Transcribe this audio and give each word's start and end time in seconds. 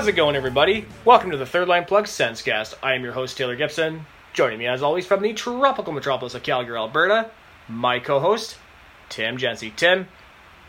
How's 0.00 0.08
it 0.08 0.12
going, 0.12 0.34
everybody? 0.34 0.86
Welcome 1.04 1.30
to 1.30 1.36
the 1.36 1.44
Third 1.44 1.68
Line 1.68 1.84
Plug 1.84 2.06
Sensecast. 2.06 2.74
I 2.82 2.94
am 2.94 3.04
your 3.04 3.12
host, 3.12 3.36
Taylor 3.36 3.54
Gibson. 3.54 4.06
Joining 4.32 4.58
me, 4.58 4.66
as 4.66 4.82
always, 4.82 5.04
from 5.04 5.20
the 5.20 5.34
tropical 5.34 5.92
metropolis 5.92 6.34
of 6.34 6.42
Calgary, 6.42 6.78
Alberta, 6.78 7.30
my 7.68 7.98
co 7.98 8.18
host, 8.18 8.56
Tim 9.10 9.36
Jency. 9.36 9.76
Tim, 9.76 10.08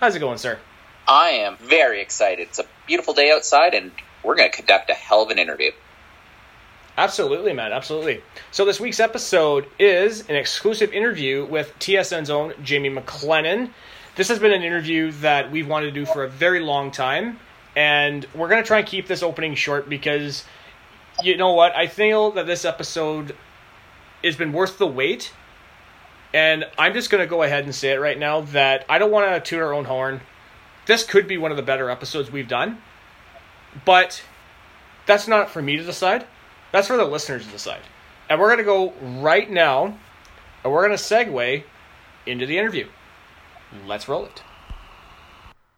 how's 0.01 0.17
it 0.17 0.19
going, 0.19 0.37
sir? 0.37 0.59
I 1.07 1.29
am 1.29 1.55
very 1.55 2.01
excited. 2.01 2.49
It's 2.49 2.59
a 2.59 2.65
beautiful 2.85 3.13
day 3.13 3.31
outside, 3.31 3.73
and 3.73 3.93
we're 4.21 4.35
going 4.35 4.51
to 4.51 4.57
conduct 4.57 4.89
a 4.89 4.93
hell 4.93 5.23
of 5.23 5.29
an 5.29 5.39
interview. 5.39 5.71
Absolutely, 6.97 7.53
man. 7.53 7.71
Absolutely. 7.71 8.21
So, 8.51 8.65
this 8.65 8.81
week's 8.81 8.99
episode 8.99 9.65
is 9.79 10.27
an 10.27 10.35
exclusive 10.35 10.91
interview 10.91 11.45
with 11.45 11.73
TSN's 11.79 12.29
own 12.29 12.53
Jamie 12.61 12.89
McLennan. 12.89 13.69
This 14.17 14.27
has 14.27 14.39
been 14.39 14.51
an 14.51 14.63
interview 14.63 15.13
that 15.21 15.49
we've 15.49 15.69
wanted 15.69 15.85
to 15.85 15.93
do 15.93 16.05
for 16.05 16.25
a 16.25 16.29
very 16.29 16.59
long 16.59 16.91
time, 16.91 17.39
and 17.75 18.25
we're 18.33 18.49
going 18.49 18.61
to 18.61 18.67
try 18.67 18.79
and 18.79 18.87
keep 18.87 19.07
this 19.07 19.23
opening 19.23 19.55
short 19.55 19.89
because 19.89 20.45
you 21.23 21.37
know 21.37 21.53
what? 21.53 21.75
I 21.75 21.87
feel 21.87 22.31
that 22.31 22.47
this 22.47 22.65
episode 22.65 23.35
has 24.23 24.35
been 24.35 24.53
worth 24.53 24.77
the 24.77 24.87
wait. 24.87 25.33
And 26.33 26.65
I'm 26.77 26.93
just 26.93 27.09
going 27.09 27.21
to 27.21 27.27
go 27.27 27.43
ahead 27.43 27.65
and 27.65 27.75
say 27.75 27.91
it 27.91 27.99
right 27.99 28.17
now 28.17 28.41
that 28.41 28.85
I 28.87 28.97
don't 28.99 29.11
want 29.11 29.31
to 29.31 29.49
toot 29.49 29.61
our 29.61 29.73
own 29.73 29.85
horn. 29.85 30.21
This 30.85 31.03
could 31.03 31.27
be 31.27 31.37
one 31.37 31.51
of 31.51 31.57
the 31.57 31.63
better 31.63 31.89
episodes 31.89 32.31
we've 32.31 32.47
done. 32.47 32.81
But 33.85 34.23
that's 35.05 35.27
not 35.27 35.49
for 35.49 35.61
me 35.61 35.77
to 35.77 35.83
decide. 35.83 36.25
That's 36.71 36.87
for 36.87 36.97
the 36.97 37.05
listeners 37.05 37.45
to 37.45 37.51
decide. 37.51 37.81
And 38.29 38.39
we're 38.39 38.47
going 38.47 38.59
to 38.59 38.63
go 38.63 38.93
right 39.21 39.49
now, 39.49 39.97
and 40.63 40.71
we're 40.71 40.87
going 40.87 40.97
to 40.97 41.03
segue 41.03 41.63
into 42.25 42.45
the 42.45 42.57
interview. 42.57 42.87
Let's 43.85 44.07
roll 44.07 44.25
it. 44.25 44.41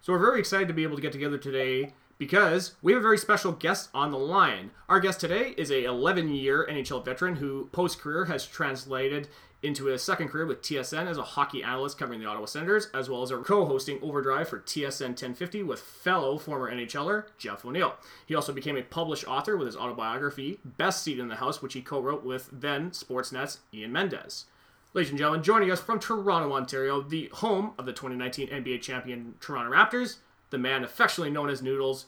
So 0.04 0.12
we're 0.12 0.20
very 0.20 0.40
excited 0.40 0.68
to 0.68 0.74
be 0.74 0.84
able 0.84 0.98
to 0.98 1.02
get 1.02 1.14
together 1.14 1.38
today 1.38 1.94
because 2.18 2.76
we 2.82 2.92
have 2.92 3.00
a 3.00 3.02
very 3.02 3.18
special 3.18 3.54
guest 3.54 3.90
on 3.94 4.12
the 4.12 4.18
line. 4.18 4.72
Our 4.90 5.00
guest 5.00 5.22
today 5.22 5.54
is 5.58 5.72
a 5.72 5.84
11-year 5.84 6.68
NHL 6.70 7.06
veteran 7.06 7.38
who 7.38 7.70
post-career 7.72 8.26
has 8.26 8.46
translated 8.46 9.30
into 9.62 9.88
a 9.88 9.98
second 9.98 10.28
career 10.28 10.46
with 10.46 10.62
TSN 10.62 11.08
as 11.08 11.18
a 11.18 11.24
hockey 11.24 11.64
analyst 11.64 11.98
covering 11.98 12.20
the 12.20 12.26
Ottawa 12.26 12.48
Senators, 12.48 12.90
as 12.94 13.10
well 13.10 13.24
as 13.24 13.32
a 13.32 13.38
co-hosting 13.38 14.00
Overdrive 14.02 14.50
for 14.50 14.60
TSN 14.60 15.12
1050 15.12 15.64
with 15.64 15.80
fellow 15.80 16.38
former 16.38 16.70
NHLer 16.70 17.24
Jeff 17.38 17.64
O'Neill. 17.64 17.96
He 18.26 18.36
also 18.36 18.52
became 18.52 18.76
a 18.76 18.84
published 18.84 19.26
author 19.26 19.56
with 19.56 19.68
his 19.68 19.78
autobiography 19.78 20.60
Best 20.66 21.02
Seat 21.02 21.18
in 21.18 21.30
the 21.30 21.38
House, 21.38 21.62
which 21.62 21.76
he 21.76 21.82
co-wrote 21.82 22.26
with 22.26 22.50
then 22.52 22.92
Sportsnet's 22.92 23.60
Ian 23.74 23.94
Mendes. 23.94 24.48
Ladies 24.96 25.10
and 25.10 25.18
gentlemen, 25.18 25.42
joining 25.42 25.72
us 25.74 25.82
from 25.82 25.98
Toronto, 25.98 26.54
Ontario, 26.54 27.02
the 27.02 27.26
home 27.34 27.74
of 27.82 27.90
the 27.90 27.94
2019 27.98 28.46
NBA 28.54 28.78
champion 28.86 29.34
Toronto 29.42 29.74
Raptors, 29.74 30.22
the 30.54 30.62
man 30.62 30.86
affectionately 30.86 31.34
known 31.34 31.50
as 31.50 31.66
Noodles, 31.66 32.06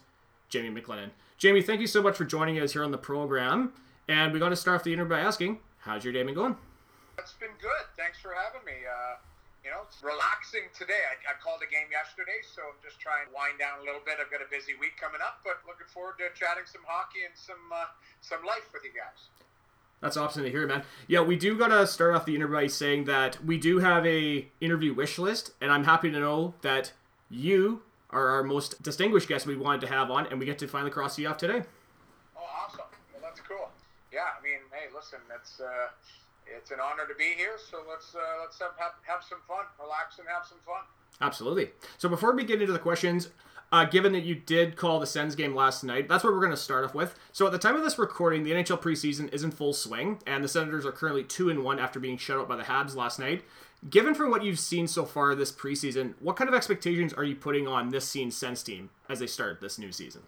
Jamie 0.53 0.69
McLennan. 0.69 1.09
Jamie, 1.41 1.65
thank 1.65 1.81
you 1.81 1.89
so 1.89 2.05
much 2.05 2.13
for 2.13 2.29
joining 2.29 2.61
us 2.61 2.77
here 2.77 2.85
on 2.85 2.93
the 2.93 3.01
program. 3.01 3.73
And 4.05 4.29
we're 4.29 4.37
going 4.37 4.53
to 4.53 4.55
start 4.55 4.77
off 4.77 4.83
the 4.85 4.93
interview 4.93 5.17
by 5.17 5.25
asking, 5.25 5.65
how's 5.81 6.05
your 6.05 6.13
day 6.13 6.21
been 6.21 6.37
going? 6.37 6.61
It's 7.17 7.33
been 7.33 7.57
good. 7.57 7.89
Thanks 7.97 8.21
for 8.21 8.37
having 8.37 8.61
me. 8.69 8.77
Uh, 8.85 9.17
you 9.65 9.73
know, 9.73 9.81
it's 9.89 10.05
relaxing 10.05 10.69
today. 10.77 11.09
I, 11.09 11.33
I 11.33 11.41
called 11.41 11.65
a 11.65 11.69
game 11.73 11.89
yesterday, 11.89 12.37
so 12.45 12.61
I'm 12.69 12.77
just 12.85 13.01
trying 13.01 13.25
to 13.25 13.33
wind 13.33 13.57
down 13.57 13.81
a 13.81 13.83
little 13.83 14.05
bit. 14.05 14.21
I've 14.21 14.29
got 14.29 14.45
a 14.45 14.49
busy 14.53 14.77
week 14.77 14.93
coming 15.01 15.25
up, 15.25 15.41
but 15.41 15.57
looking 15.65 15.89
forward 15.89 16.21
to 16.21 16.29
chatting 16.37 16.69
some 16.69 16.85
hockey 16.85 17.25
and 17.25 17.33
some 17.33 17.65
uh, 17.73 17.89
some 18.21 18.45
life 18.45 18.69
with 18.69 18.85
you 18.85 18.93
guys. 18.93 19.33
That's 20.05 20.17
awesome 20.17 20.43
to 20.43 20.51
hear, 20.51 20.67
man. 20.67 20.83
Yeah, 21.07 21.21
we 21.21 21.35
do 21.35 21.57
gotta 21.57 21.87
start 21.87 22.13
off 22.13 22.25
the 22.25 22.35
interview 22.35 22.57
by 22.57 22.67
saying 22.67 23.05
that 23.05 23.43
we 23.43 23.57
do 23.57 23.79
have 23.79 24.05
a 24.05 24.47
interview 24.61 24.93
wish 24.93 25.17
list, 25.17 25.53
and 25.59 25.71
I'm 25.71 25.85
happy 25.85 26.11
to 26.11 26.19
know 26.19 26.53
that 26.61 26.93
you 27.27 27.81
are 28.11 28.27
our 28.27 28.43
most 28.43 28.83
distinguished 28.83 29.27
guest 29.27 29.47
we 29.47 29.57
wanted 29.57 29.81
to 29.81 29.87
have 29.87 30.11
on, 30.11 30.27
and 30.27 30.39
we 30.39 30.45
get 30.45 30.59
to 30.59 30.67
finally 30.67 30.91
cross 30.91 31.17
you 31.17 31.27
off 31.27 31.39
today. 31.39 31.63
Oh, 32.37 32.41
awesome! 32.43 32.85
Well, 33.13 33.23
that's 33.23 33.39
cool. 33.39 33.71
Yeah, 34.13 34.19
I 34.39 34.43
mean, 34.43 34.59
hey, 34.71 34.93
listen, 34.95 35.17
it's 35.41 35.59
uh, 35.59 35.87
it's 36.55 36.69
an 36.69 36.77
honor 36.79 37.07
to 37.07 37.15
be 37.15 37.33
here. 37.35 37.57
So 37.57 37.77
let's 37.89 38.13
uh, 38.13 38.19
let's 38.41 38.59
have, 38.59 38.73
have 38.77 38.91
have 39.07 39.23
some 39.27 39.39
fun, 39.47 39.65
relax, 39.81 40.19
and 40.19 40.27
have 40.27 40.45
some 40.45 40.59
fun. 40.67 40.83
Absolutely. 41.19 41.71
So 41.97 42.09
before 42.09 42.35
we 42.35 42.43
get 42.43 42.61
into 42.61 42.73
the 42.73 42.77
questions, 42.77 43.29
uh, 43.71 43.85
given 43.85 44.13
that 44.13 44.23
you 44.23 44.35
did 44.35 44.75
call 44.75 44.99
the 44.99 45.07
Sens 45.07 45.35
game 45.35 45.55
last 45.55 45.83
night, 45.83 46.07
that's 46.07 46.23
what 46.23 46.33
we're 46.33 46.39
going 46.39 46.51
to 46.51 46.57
start 46.57 46.85
off 46.85 46.93
with. 46.93 47.17
So 47.31 47.45
at 47.45 47.51
the 47.51 47.57
time 47.57 47.75
of 47.75 47.83
this 47.83 47.97
recording, 47.97 48.43
the 48.43 48.51
NHL 48.51 48.81
preseason 48.81 49.33
is 49.33 49.43
in 49.43 49.51
full 49.51 49.73
swing, 49.73 50.19
and 50.25 50.43
the 50.43 50.47
Senators 50.47 50.85
are 50.85 50.91
currently 50.91 51.23
two 51.23 51.49
and 51.49 51.63
one 51.63 51.79
after 51.79 51.99
being 51.99 52.17
shut 52.17 52.37
out 52.37 52.47
by 52.47 52.55
the 52.55 52.63
Habs 52.63 52.95
last 52.95 53.19
night. 53.19 53.43
Given 53.89 54.15
from 54.15 54.31
what 54.31 54.43
you've 54.43 54.59
seen 54.59 54.87
so 54.87 55.05
far 55.05 55.35
this 55.35 55.51
preseason, 55.51 56.13
what 56.19 56.35
kind 56.37 56.47
of 56.47 56.55
expectations 56.55 57.13
are 57.13 57.23
you 57.23 57.35
putting 57.35 57.67
on 57.67 57.89
this 57.89 58.07
scene 58.07 58.31
Sens 58.31 58.63
team 58.63 58.89
as 59.09 59.19
they 59.19 59.27
start 59.27 59.61
this 59.61 59.77
new 59.77 59.91
season? 59.91 60.21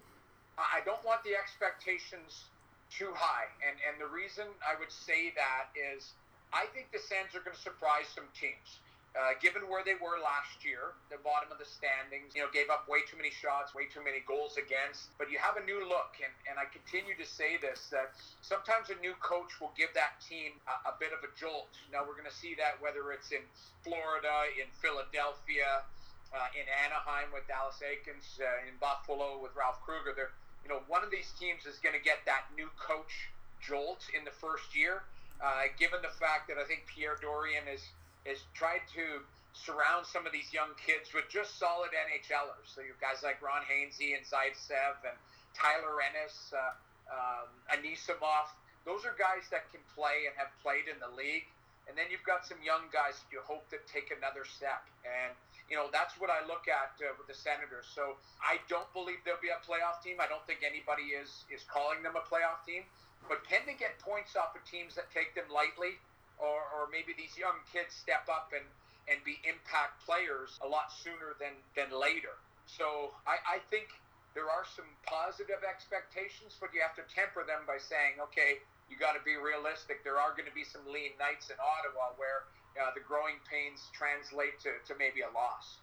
I 0.58 0.80
don't 0.84 1.04
want 1.04 1.22
the 1.24 1.34
expectations 1.34 2.44
too 2.90 3.10
high, 3.14 3.46
and 3.66 3.76
and 3.86 4.00
the 4.00 4.12
reason 4.12 4.44
I 4.62 4.78
would 4.78 4.90
say 4.90 5.32
that 5.36 5.70
is 5.76 6.12
I 6.52 6.66
think 6.74 6.90
the 6.92 6.98
Sens 6.98 7.34
are 7.34 7.40
going 7.40 7.56
to 7.56 7.62
surprise 7.62 8.06
some 8.14 8.26
teams. 8.38 8.80
Uh, 9.16 9.32
given 9.40 9.64
where 9.66 9.80
they 9.82 9.96
were 9.96 10.20
last 10.20 10.60
year, 10.62 10.92
the 11.08 11.18
bottom 11.24 11.48
of 11.48 11.56
the 11.56 11.64
standings, 11.64 12.36
you 12.36 12.44
know, 12.44 12.52
gave 12.52 12.68
up 12.68 12.84
way 12.86 13.00
too 13.08 13.16
many 13.16 13.32
shots, 13.32 13.72
way 13.72 13.88
too 13.88 14.04
many 14.04 14.20
goals 14.28 14.60
against. 14.60 15.10
But 15.16 15.32
you 15.32 15.40
have 15.40 15.56
a 15.56 15.64
new 15.64 15.80
look, 15.80 16.20
and, 16.20 16.30
and 16.44 16.60
I 16.60 16.68
continue 16.68 17.16
to 17.16 17.26
say 17.26 17.56
this 17.56 17.88
that 17.90 18.12
sometimes 18.44 18.92
a 18.92 18.98
new 19.00 19.16
coach 19.18 19.58
will 19.58 19.72
give 19.74 19.90
that 19.96 20.20
team 20.20 20.60
a, 20.68 20.92
a 20.92 20.94
bit 21.00 21.16
of 21.16 21.24
a 21.24 21.30
jolt. 21.34 21.72
Now 21.88 22.04
we're 22.04 22.20
going 22.20 22.28
to 22.28 22.38
see 22.38 22.52
that 22.60 22.76
whether 22.84 23.10
it's 23.10 23.32
in 23.32 23.42
Florida, 23.80 24.52
in 24.60 24.68
Philadelphia, 24.76 25.82
uh, 26.30 26.48
in 26.52 26.68
Anaheim 26.68 27.32
with 27.32 27.48
Dallas 27.48 27.80
Eakins, 27.80 28.36
uh, 28.38 28.68
in 28.68 28.76
Buffalo 28.76 29.40
with 29.40 29.56
Ralph 29.56 29.80
Krueger. 29.80 30.12
They're, 30.12 30.36
you 30.62 30.68
know, 30.68 30.84
one 30.86 31.00
of 31.00 31.10
these 31.10 31.32
teams 31.40 31.64
is 31.64 31.80
going 31.80 31.96
to 31.96 32.04
get 32.04 32.22
that 32.28 32.52
new 32.52 32.68
coach 32.76 33.32
jolt 33.64 34.04
in 34.12 34.24
the 34.28 34.34
first 34.36 34.76
year. 34.76 35.02
Uh, 35.38 35.70
given 35.78 36.02
the 36.02 36.12
fact 36.18 36.50
that 36.50 36.58
I 36.58 36.66
think 36.66 36.82
Pierre 36.90 37.14
Dorion 37.22 37.62
is 37.70 37.80
has 38.28 38.44
tried 38.52 38.84
to 38.92 39.24
surround 39.56 40.06
some 40.06 40.28
of 40.28 40.32
these 40.32 40.52
young 40.52 40.70
kids 40.78 41.10
with 41.10 41.26
just 41.26 41.58
solid 41.58 41.90
NHLers. 41.90 42.68
So 42.68 42.80
you 42.84 42.94
guys 43.00 43.24
like 43.24 43.42
Ron 43.42 43.64
Hainsey 43.66 44.14
and 44.14 44.22
Zaitsev 44.22 45.02
and 45.02 45.16
Tyler 45.56 45.98
Ennis, 45.98 46.52
uh, 46.54 46.76
um, 47.10 47.48
Anisimov. 47.72 48.52
Those 48.86 49.02
are 49.02 49.16
guys 49.18 49.50
that 49.50 49.66
can 49.74 49.82
play 49.96 50.30
and 50.30 50.34
have 50.38 50.52
played 50.62 50.86
in 50.86 51.00
the 51.02 51.10
league. 51.16 51.48
And 51.88 51.96
then 51.96 52.12
you've 52.12 52.24
got 52.28 52.44
some 52.44 52.60
young 52.60 52.92
guys 52.92 53.16
that 53.16 53.28
you 53.32 53.40
hope 53.40 53.64
to 53.72 53.80
take 53.88 54.12
another 54.12 54.44
step. 54.44 54.84
And, 55.08 55.32
you 55.72 55.76
know, 55.80 55.88
that's 55.88 56.20
what 56.20 56.28
I 56.28 56.44
look 56.44 56.68
at 56.68 56.92
uh, 57.00 57.16
with 57.16 57.32
the 57.32 57.34
Senators. 57.36 57.88
So 57.88 58.20
I 58.44 58.60
don't 58.68 58.88
believe 58.92 59.24
they'll 59.24 59.40
be 59.40 59.48
a 59.48 59.60
playoff 59.64 60.04
team. 60.04 60.20
I 60.20 60.28
don't 60.28 60.44
think 60.44 60.60
anybody 60.60 61.16
is, 61.16 61.48
is 61.48 61.64
calling 61.64 62.04
them 62.04 62.12
a 62.12 62.24
playoff 62.28 62.60
team. 62.68 62.84
But 63.24 63.40
can 63.48 63.64
they 63.64 63.74
get 63.74 63.96
points 64.04 64.36
off 64.36 64.52
of 64.52 64.62
teams 64.68 64.94
that 65.00 65.08
take 65.16 65.32
them 65.32 65.48
lightly? 65.48 65.96
Or, 66.38 66.64
or 66.72 66.88
maybe 66.90 67.14
these 67.14 67.36
young 67.36 67.60
kids 67.68 67.94
step 67.94 68.26
up 68.30 68.54
and, 68.54 68.64
and 69.10 69.22
be 69.26 69.38
impact 69.44 70.02
players 70.02 70.58
a 70.62 70.68
lot 70.68 70.90
sooner 70.90 71.34
than, 71.38 71.54
than 71.74 71.90
later. 71.92 72.38
So 72.66 73.14
I, 73.26 73.58
I 73.58 73.58
think 73.70 73.94
there 74.34 74.46
are 74.46 74.62
some 74.62 74.86
positive 75.02 75.66
expectations, 75.66 76.54
but 76.60 76.70
you 76.70 76.80
have 76.84 76.94
to 76.94 77.04
temper 77.10 77.42
them 77.42 77.66
by 77.66 77.80
saying, 77.80 78.22
okay, 78.30 78.62
you 78.86 78.96
got 78.96 79.18
to 79.18 79.22
be 79.24 79.36
realistic. 79.36 80.04
There 80.04 80.20
are 80.20 80.32
going 80.32 80.48
to 80.48 80.54
be 80.54 80.64
some 80.64 80.84
lean 80.86 81.16
nights 81.18 81.50
in 81.50 81.56
Ottawa 81.58 82.14
where 82.16 82.48
uh, 82.78 82.94
the 82.94 83.00
growing 83.00 83.40
pains 83.50 83.90
translate 83.92 84.60
to, 84.62 84.78
to 84.86 84.92
maybe 84.98 85.20
a 85.26 85.32
loss. 85.34 85.82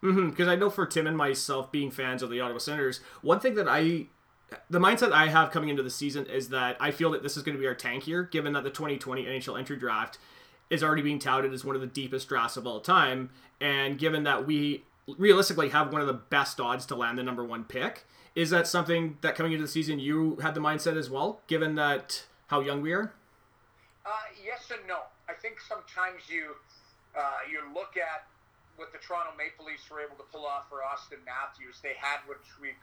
Because 0.00 0.16
mm-hmm, 0.20 0.50
I 0.50 0.56
know 0.56 0.68
for 0.68 0.84
Tim 0.84 1.06
and 1.06 1.16
myself, 1.16 1.72
being 1.72 1.90
fans 1.90 2.22
of 2.22 2.28
the 2.28 2.40
Ottawa 2.40 2.58
Senators, 2.58 3.00
one 3.22 3.40
thing 3.40 3.54
that 3.54 3.68
I 3.68 4.06
the 4.70 4.78
mindset 4.78 5.12
I 5.12 5.28
have 5.28 5.50
coming 5.50 5.68
into 5.68 5.82
the 5.82 5.90
season 5.90 6.26
is 6.26 6.48
that 6.50 6.76
I 6.80 6.90
feel 6.90 7.10
that 7.12 7.22
this 7.22 7.36
is 7.36 7.42
going 7.42 7.56
to 7.56 7.60
be 7.60 7.66
our 7.66 7.74
tank 7.74 8.06
year, 8.06 8.22
given 8.22 8.52
that 8.54 8.64
the 8.64 8.70
2020 8.70 9.24
NHL 9.24 9.58
entry 9.58 9.76
draft 9.76 10.18
is 10.70 10.82
already 10.82 11.02
being 11.02 11.18
touted 11.18 11.52
as 11.52 11.64
one 11.64 11.74
of 11.74 11.80
the 11.80 11.86
deepest 11.86 12.28
drafts 12.28 12.56
of 12.56 12.66
all 12.66 12.80
time, 12.80 13.30
and 13.60 13.98
given 13.98 14.24
that 14.24 14.46
we 14.46 14.84
realistically 15.06 15.68
have 15.68 15.92
one 15.92 16.00
of 16.00 16.06
the 16.06 16.14
best 16.14 16.60
odds 16.60 16.86
to 16.86 16.94
land 16.94 17.18
the 17.18 17.22
number 17.22 17.44
one 17.44 17.64
pick, 17.64 18.06
is 18.34 18.50
that 18.50 18.66
something 18.66 19.18
that 19.20 19.36
coming 19.36 19.52
into 19.52 19.64
the 19.64 19.70
season 19.70 19.98
you 19.98 20.36
had 20.36 20.54
the 20.54 20.60
mindset 20.60 20.96
as 20.96 21.08
well, 21.08 21.40
given 21.46 21.74
that 21.76 22.24
how 22.48 22.60
young 22.60 22.82
we 22.82 22.92
are? 22.92 23.12
Uh, 24.04 24.10
yes 24.44 24.70
and 24.70 24.86
no. 24.88 25.00
I 25.28 25.32
think 25.32 25.60
sometimes 25.60 26.28
you 26.28 26.56
uh, 27.16 27.46
you 27.50 27.60
look 27.72 27.96
at 27.96 28.26
what 28.76 28.92
the 28.92 28.98
Toronto 28.98 29.30
Maple 29.38 29.64
Leafs 29.64 29.88
were 29.88 30.00
able 30.02 30.16
to 30.16 30.26
pull 30.32 30.44
off 30.44 30.68
for 30.68 30.82
Auston 30.82 31.22
Matthews. 31.24 31.78
They 31.80 31.94
had 31.96 32.18
what 32.26 32.42
we 32.60 32.74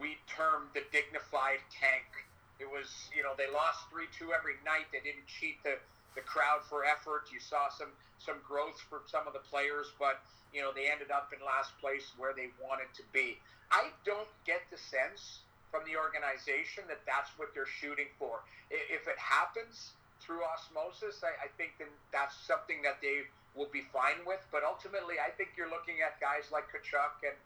we 0.00 0.16
termed 0.24 0.72
the 0.72 0.82
dignified 0.90 1.60
tank. 1.68 2.08
It 2.56 2.68
was, 2.68 2.88
you 3.12 3.22
know, 3.22 3.36
they 3.36 3.48
lost 3.52 3.84
3 3.92 4.08
2 4.16 4.32
every 4.32 4.56
night. 4.64 4.88
They 4.92 5.04
didn't 5.04 5.28
cheat 5.28 5.60
the, 5.62 5.76
the 6.16 6.24
crowd 6.24 6.64
for 6.64 6.84
effort. 6.84 7.28
You 7.28 7.40
saw 7.40 7.68
some, 7.68 7.92
some 8.18 8.40
growth 8.40 8.80
for 8.88 9.04
some 9.06 9.28
of 9.28 9.36
the 9.36 9.44
players, 9.52 9.92
but, 10.00 10.20
you 10.52 10.60
know, 10.60 10.72
they 10.72 10.88
ended 10.88 11.12
up 11.12 11.32
in 11.36 11.40
last 11.44 11.76
place 11.80 12.12
where 12.16 12.32
they 12.32 12.48
wanted 12.60 12.88
to 12.96 13.04
be. 13.12 13.36
I 13.70 13.92
don't 14.04 14.28
get 14.48 14.64
the 14.72 14.80
sense 14.80 15.44
from 15.70 15.86
the 15.86 15.94
organization 15.94 16.82
that 16.90 17.00
that's 17.06 17.30
what 17.38 17.54
they're 17.54 17.70
shooting 17.80 18.10
for. 18.18 18.42
If 18.68 19.06
it 19.06 19.16
happens 19.16 19.94
through 20.18 20.42
osmosis, 20.42 21.22
I, 21.22 21.46
I 21.46 21.48
think 21.56 21.78
then 21.78 21.88
that's 22.12 22.34
something 22.44 22.82
that 22.82 22.98
they 23.00 23.24
will 23.54 23.70
be 23.70 23.86
fine 23.94 24.26
with. 24.26 24.42
But 24.50 24.66
ultimately, 24.66 25.22
I 25.22 25.30
think 25.30 25.54
you're 25.56 25.70
looking 25.70 26.02
at 26.02 26.18
guys 26.20 26.50
like 26.50 26.68
Tkachuk 26.68 27.22
and 27.22 27.38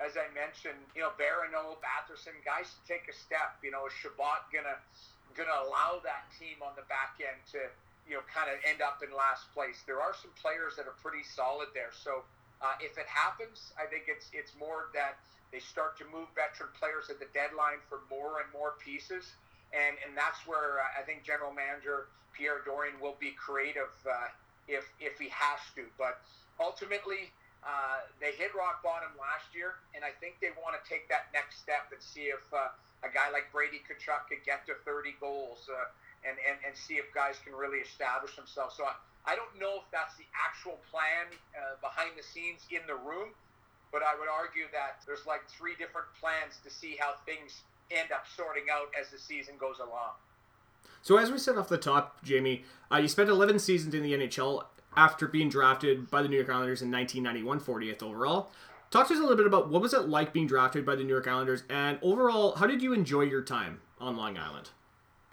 as 0.00 0.16
I 0.16 0.32
mentioned, 0.32 0.80
you 0.96 1.04
know, 1.04 1.12
Barano, 1.20 1.76
Batherson, 1.84 2.32
guys 2.40 2.72
to 2.72 2.80
take 2.88 3.04
a 3.06 3.14
step. 3.14 3.60
You 3.60 3.70
know, 3.70 3.84
is 3.84 3.92
Chabot 4.00 4.48
gonna 4.48 4.80
gonna 5.36 5.60
allow 5.62 6.00
that 6.02 6.26
team 6.40 6.58
on 6.64 6.72
the 6.74 6.88
back 6.88 7.20
end 7.20 7.38
to 7.54 7.68
you 8.08 8.16
know 8.16 8.24
kind 8.32 8.48
of 8.48 8.56
end 8.64 8.80
up 8.80 9.04
in 9.04 9.12
last 9.12 9.52
place? 9.52 9.84
There 9.84 10.00
are 10.00 10.16
some 10.16 10.32
players 10.40 10.74
that 10.80 10.88
are 10.88 10.96
pretty 11.04 11.22
solid 11.22 11.68
there. 11.76 11.92
So 11.92 12.24
uh, 12.64 12.80
if 12.80 12.96
it 12.96 13.06
happens, 13.06 13.76
I 13.76 13.84
think 13.84 14.08
it's 14.08 14.32
it's 14.32 14.56
more 14.56 14.88
that 14.96 15.20
they 15.52 15.60
start 15.60 16.00
to 16.00 16.08
move 16.08 16.32
veteran 16.32 16.72
players 16.80 17.12
at 17.12 17.20
the 17.20 17.28
deadline 17.36 17.84
for 17.92 18.00
more 18.08 18.40
and 18.40 18.48
more 18.56 18.80
pieces, 18.80 19.36
and 19.76 20.00
and 20.00 20.16
that's 20.16 20.40
where 20.48 20.80
uh, 20.80 20.96
I 20.98 21.04
think 21.04 21.28
General 21.28 21.52
Manager 21.52 22.08
Pierre 22.32 22.64
Dorion 22.64 22.96
will 23.04 23.20
be 23.20 23.36
creative 23.36 23.92
uh, 24.08 24.32
if 24.64 24.88
if 24.96 25.20
he 25.20 25.28
has 25.28 25.60
to. 25.76 25.84
But 26.00 26.24
ultimately, 26.56 27.28
uh, 27.60 28.08
they 28.20 28.32
hit 28.40 28.56
rock 28.56 28.80
bottom 28.80 29.12
last 29.20 29.52
year, 29.52 29.76
and 29.92 30.00
I 30.00 30.16
think 30.16 30.40
they 30.40 30.52
want 30.56 30.80
to 30.80 30.82
take 30.88 31.08
that 31.12 31.28
next 31.36 31.60
step 31.60 31.92
and 31.92 32.00
see 32.00 32.32
if 32.32 32.40
uh, 32.52 32.72
a 33.04 33.10
guy 33.12 33.28
like 33.28 33.52
Brady 33.52 33.84
Tkachuk 33.84 34.28
could 34.32 34.40
get 34.48 34.64
to 34.68 34.76
30 34.84 35.16
goals 35.20 35.68
uh, 35.68 35.92
and, 36.24 36.40
and, 36.40 36.56
and 36.64 36.72
see 36.72 36.96
if 36.96 37.08
guys 37.12 37.36
can 37.44 37.52
really 37.52 37.84
establish 37.84 38.36
themselves. 38.36 38.76
So 38.76 38.88
I, 38.88 38.96
I 39.28 39.36
don't 39.36 39.52
know 39.60 39.84
if 39.84 39.86
that's 39.92 40.16
the 40.16 40.28
actual 40.32 40.80
plan 40.88 41.28
uh, 41.52 41.76
behind 41.84 42.16
the 42.16 42.24
scenes 42.24 42.64
in 42.72 42.80
the 42.88 42.96
room, 42.96 43.36
but 43.92 44.00
I 44.00 44.16
would 44.16 44.28
argue 44.28 44.64
that 44.72 45.04
there's 45.04 45.28
like 45.28 45.44
three 45.52 45.76
different 45.76 46.08
plans 46.16 46.56
to 46.64 46.70
see 46.72 46.96
how 46.96 47.20
things 47.28 47.60
end 47.92 48.12
up 48.12 48.24
sorting 48.24 48.72
out 48.72 48.88
as 48.96 49.12
the 49.12 49.18
season 49.18 49.60
goes 49.60 49.80
along. 49.80 50.16
So 51.02 51.16
as 51.16 51.30
we 51.30 51.38
said 51.38 51.56
off 51.56 51.68
the 51.68 51.78
top, 51.78 52.22
Jamie, 52.22 52.64
uh, 52.92 52.98
you 52.98 53.08
spent 53.08 53.28
11 53.28 53.58
seasons 53.58 53.94
in 53.94 54.02
the 54.02 54.12
NHL 54.12 54.64
after 54.96 55.26
being 55.26 55.48
drafted 55.48 56.10
by 56.10 56.22
the 56.22 56.28
New 56.28 56.36
York 56.36 56.50
Islanders 56.50 56.82
in 56.82 56.90
1991, 56.90 57.60
40th 57.60 58.02
overall. 58.02 58.50
Talk 58.90 59.06
to 59.06 59.14
us 59.14 59.20
a 59.20 59.22
little 59.22 59.36
bit 59.36 59.46
about 59.46 59.70
what 59.70 59.82
was 59.82 59.94
it 59.94 60.08
like 60.08 60.32
being 60.32 60.48
drafted 60.48 60.84
by 60.84 60.96
the 60.96 61.04
New 61.04 61.14
York 61.14 61.28
Islanders, 61.28 61.62
and 61.70 61.98
overall, 62.02 62.56
how 62.56 62.66
did 62.66 62.82
you 62.82 62.92
enjoy 62.92 63.22
your 63.22 63.42
time 63.42 63.80
on 64.00 64.16
Long 64.16 64.36
Island? 64.36 64.70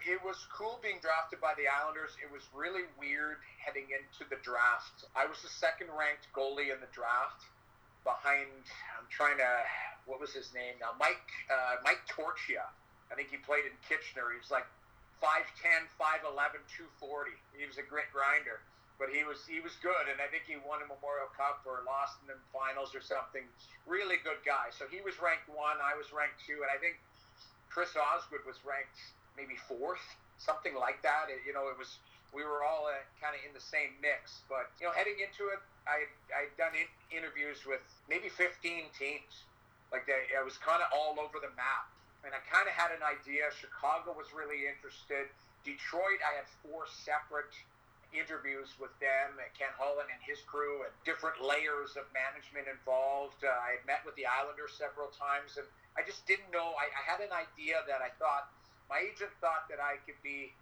It 0.06 0.22
was 0.24 0.46
cool 0.54 0.78
being 0.80 1.02
drafted 1.02 1.40
by 1.42 1.58
the 1.58 1.66
Islanders. 1.66 2.14
It 2.22 2.30
was 2.30 2.46
really 2.54 2.86
weird 2.96 3.42
heading 3.58 3.90
into 3.90 4.22
the 4.30 4.38
draft. 4.46 5.10
I 5.18 5.26
was 5.26 5.42
the 5.42 5.50
second 5.50 5.90
ranked 5.90 6.30
goalie 6.30 6.70
in 6.70 6.78
the 6.78 6.88
draft, 6.94 7.50
behind 8.06 8.46
I'm 8.94 9.10
trying 9.10 9.36
to 9.42 9.50
what 10.06 10.22
was 10.22 10.32
his 10.32 10.54
name 10.54 10.78
now 10.80 10.94
Mike 10.96 11.28
uh, 11.50 11.82
Mike 11.82 12.00
Torchia. 12.06 12.64
I 13.10 13.18
think 13.18 13.28
he 13.28 13.42
played 13.42 13.66
in 13.66 13.74
Kitchener. 13.84 14.30
He 14.32 14.38
was 14.38 14.54
like 14.54 14.68
5'10", 15.18 15.90
5'11", 15.98 16.62
240. 17.02 17.32
He 17.58 17.66
was 17.66 17.76
a 17.76 17.84
grit 17.84 18.06
grinder 18.14 18.62
but 18.98 19.14
he 19.14 19.22
was 19.22 19.46
he 19.46 19.62
was 19.62 19.78
good, 19.78 20.10
and 20.10 20.18
I 20.18 20.26
think 20.26 20.50
he 20.50 20.58
won 20.58 20.82
a 20.82 20.88
Memorial 20.90 21.30
Cup 21.38 21.62
or 21.62 21.86
lost 21.86 22.18
in 22.22 22.26
the 22.26 22.38
finals 22.50 22.92
or 22.98 23.00
something. 23.00 23.46
Really 23.86 24.18
good 24.26 24.42
guy. 24.42 24.74
So 24.74 24.90
he 24.90 24.98
was 25.00 25.22
ranked 25.22 25.46
one, 25.46 25.78
I 25.78 25.94
was 25.94 26.10
ranked 26.10 26.42
two, 26.42 26.66
and 26.66 26.70
I 26.70 26.82
think 26.82 26.98
Chris 27.70 27.94
Osgood 27.94 28.42
was 28.42 28.58
ranked 28.66 28.98
maybe 29.38 29.54
fourth, 29.70 30.02
something 30.42 30.74
like 30.74 30.98
that. 31.06 31.30
It, 31.30 31.46
you 31.46 31.54
know, 31.54 31.70
it 31.70 31.78
was 31.78 32.02
we 32.34 32.42
were 32.42 32.66
all 32.66 32.90
uh, 32.90 32.98
kind 33.22 33.38
of 33.38 33.40
in 33.46 33.54
the 33.54 33.62
same 33.62 33.94
mix. 34.02 34.42
But 34.50 34.74
you 34.82 34.90
know, 34.90 34.92
heading 34.92 35.22
into 35.22 35.48
it, 35.54 35.62
I 35.86 36.10
I'd 36.34 36.52
done 36.58 36.74
in, 36.74 36.90
interviews 37.14 37.62
with 37.64 37.80
maybe 38.10 38.28
15 38.28 38.90
teams. 38.98 39.46
Like 39.94 40.04
they, 40.10 40.34
I 40.36 40.42
was 40.42 40.58
kind 40.58 40.82
of 40.84 40.90
all 40.92 41.16
over 41.16 41.40
the 41.40 41.54
map, 41.56 41.88
and 42.26 42.34
I 42.34 42.42
kind 42.50 42.66
of 42.66 42.74
had 42.74 42.92
an 42.92 43.00
idea. 43.00 43.48
Chicago 43.54 44.12
was 44.12 44.34
really 44.34 44.68
interested. 44.68 45.30
Detroit, 45.64 46.20
I 46.20 46.36
had 46.36 46.48
four 46.60 46.84
separate 46.90 47.54
interviews 48.16 48.72
with 48.80 48.92
them 48.98 49.36
Ken 49.52 49.72
Holland 49.76 50.08
and 50.08 50.22
his 50.24 50.40
crew 50.48 50.86
and 50.86 50.92
different 51.04 51.42
layers 51.44 51.98
of 51.98 52.08
management 52.16 52.64
involved. 52.70 53.44
Uh, 53.44 53.52
I 53.52 53.76
had 53.76 53.84
met 53.84 54.00
with 54.08 54.16
the 54.16 54.24
Islanders 54.24 54.72
several 54.76 55.12
times 55.12 55.60
and 55.60 55.66
I 55.98 56.06
just 56.06 56.24
didn't 56.30 56.48
know. 56.54 56.78
I, 56.78 56.88
I 56.94 57.02
had 57.02 57.18
an 57.20 57.34
idea 57.34 57.82
that 57.90 58.00
I 58.00 58.14
thought 58.22 58.48
my 58.86 59.04
agent 59.04 59.34
thought 59.42 59.68
that 59.68 59.82
I 59.82 60.00
could 60.08 60.16
be, 60.22 60.54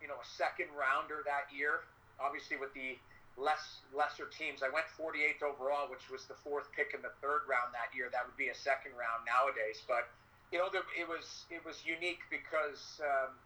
you 0.00 0.08
know, 0.08 0.16
a 0.16 0.28
second 0.38 0.72
rounder 0.72 1.20
that 1.28 1.52
year. 1.52 1.84
Obviously, 2.16 2.56
with 2.56 2.72
the 2.72 2.96
less 3.36 3.84
lesser 3.92 4.30
teams, 4.32 4.64
I 4.64 4.72
went 4.72 4.88
48th 4.96 5.44
overall, 5.44 5.92
which 5.92 6.08
was 6.08 6.24
the 6.24 6.38
fourth 6.40 6.72
pick 6.72 6.96
in 6.96 7.04
the 7.04 7.12
third 7.20 7.44
round 7.44 7.76
that 7.76 7.92
year. 7.92 8.08
That 8.08 8.24
would 8.24 8.38
be 8.40 8.48
a 8.48 8.56
second 8.56 8.96
round 8.96 9.28
nowadays, 9.28 9.84
but 9.84 10.08
you 10.48 10.56
know, 10.56 10.72
it 10.72 11.04
was 11.04 11.44
it 11.52 11.60
was 11.66 11.84
unique 11.84 12.24
because. 12.30 13.02
Um, 13.02 13.36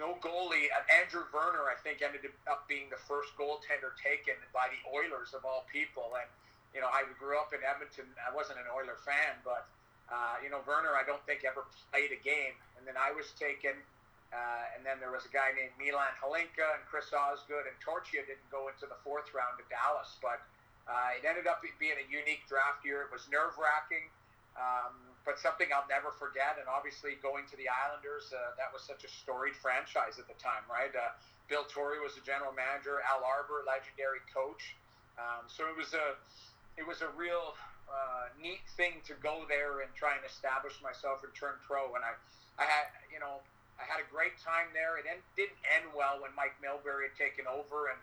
no 0.00 0.16
goalie. 0.24 0.72
Uh, 0.72 0.80
Andrew 0.88 1.28
Verner, 1.28 1.68
I 1.68 1.76
think, 1.84 2.00
ended 2.00 2.24
up 2.48 2.64
being 2.64 2.88
the 2.88 2.98
first 3.04 3.36
goaltender 3.36 3.92
taken 4.00 4.40
by 4.56 4.72
the 4.72 4.80
Oilers 4.88 5.36
of 5.36 5.44
all 5.44 5.68
people. 5.68 6.16
And 6.16 6.26
you 6.72 6.80
know, 6.80 6.88
I 6.88 7.04
grew 7.20 7.36
up 7.36 7.52
in 7.52 7.60
Edmonton. 7.60 8.08
I 8.16 8.32
wasn't 8.32 8.56
an 8.64 8.72
Oiler 8.72 8.96
fan, 9.04 9.36
but 9.44 9.68
uh, 10.08 10.40
you 10.40 10.48
know, 10.48 10.64
Verner, 10.64 10.96
I 10.96 11.04
don't 11.04 11.22
think 11.28 11.44
ever 11.44 11.68
played 11.92 12.16
a 12.16 12.20
game. 12.24 12.56
And 12.80 12.88
then 12.88 12.96
I 12.96 13.12
was 13.12 13.36
taken. 13.36 13.76
Uh, 14.30 14.74
and 14.78 14.86
then 14.86 15.02
there 15.02 15.10
was 15.10 15.26
a 15.26 15.32
guy 15.34 15.50
named 15.52 15.74
Milan 15.74 16.14
Hnilicka 16.22 16.78
and 16.78 16.82
Chris 16.86 17.10
Osgood 17.10 17.66
and 17.66 17.74
Torchia 17.82 18.22
didn't 18.22 18.46
go 18.46 18.70
into 18.70 18.86
the 18.86 18.94
fourth 19.02 19.26
round 19.34 19.58
to 19.58 19.66
Dallas, 19.66 20.22
but 20.22 20.38
uh, 20.86 21.18
it 21.18 21.26
ended 21.26 21.50
up 21.50 21.58
being 21.82 21.98
a 21.98 22.06
unique 22.06 22.46
draft 22.46 22.86
year. 22.86 23.02
It 23.02 23.10
was 23.10 23.26
nerve 23.26 23.58
wracking. 23.58 24.06
Um, 24.58 25.10
but 25.24 25.38
something 25.38 25.68
I'll 25.70 25.86
never 25.86 26.10
forget. 26.16 26.56
And 26.58 26.66
obviously, 26.66 27.20
going 27.20 27.46
to 27.52 27.56
the 27.56 27.68
Islanders, 27.68 28.32
uh, 28.32 28.56
that 28.56 28.72
was 28.72 28.82
such 28.82 29.04
a 29.04 29.10
storied 29.10 29.54
franchise 29.54 30.18
at 30.18 30.26
the 30.26 30.38
time, 30.40 30.64
right? 30.66 30.90
Uh, 30.90 31.12
Bill 31.46 31.66
Torrey 31.68 32.00
was 32.00 32.14
the 32.14 32.24
general 32.24 32.54
manager. 32.54 33.02
Al 33.04 33.22
Arbour, 33.22 33.62
legendary 33.66 34.24
coach. 34.30 34.74
Um, 35.20 35.44
so 35.50 35.68
it 35.68 35.76
was 35.76 35.92
a 35.92 36.16
it 36.78 36.86
was 36.86 37.02
a 37.04 37.10
real 37.18 37.52
uh, 37.90 38.32
neat 38.40 38.64
thing 38.78 39.04
to 39.04 39.14
go 39.20 39.44
there 39.50 39.84
and 39.84 39.90
try 39.92 40.16
and 40.16 40.24
establish 40.24 40.78
myself 40.80 41.20
and 41.26 41.34
turn 41.34 41.58
pro. 41.66 41.92
And 41.98 42.02
I 42.06 42.16
I 42.56 42.64
had 42.64 42.88
you 43.12 43.20
know 43.20 43.44
I 43.76 43.84
had 43.84 44.00
a 44.00 44.08
great 44.08 44.38
time 44.40 44.72
there. 44.72 44.96
It 44.96 45.08
didn't 45.36 45.60
end 45.68 45.90
well 45.92 46.22
when 46.22 46.32
Mike 46.32 46.56
Milbury 46.60 47.12
had 47.12 47.16
taken 47.18 47.44
over 47.50 47.92
and 47.92 47.98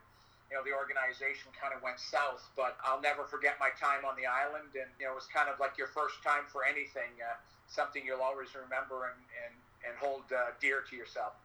you 0.50 0.56
know, 0.56 0.64
the 0.64 0.72
organization 0.72 1.52
kind 1.56 1.76
of 1.76 1.84
went 1.84 2.00
south. 2.00 2.48
But 2.56 2.80
I'll 2.84 3.02
never 3.02 3.24
forget 3.28 3.60
my 3.60 3.70
time 3.76 4.08
on 4.08 4.16
the 4.16 4.26
island, 4.26 4.72
and 4.76 4.90
you 5.00 5.06
know, 5.06 5.14
it 5.14 5.20
was 5.20 5.28
kind 5.28 5.52
of 5.52 5.60
like 5.60 5.78
your 5.78 5.92
first 5.92 6.24
time 6.24 6.48
for 6.48 6.64
anything, 6.64 7.12
uh, 7.20 7.36
something 7.68 8.04
you'll 8.06 8.24
always 8.24 8.56
remember 8.56 9.12
and 9.12 9.20
and 9.44 9.54
and 9.86 9.94
hold 10.00 10.28
uh, 10.32 10.56
dear 10.60 10.84
to 10.90 10.96
yourself. 10.96 11.36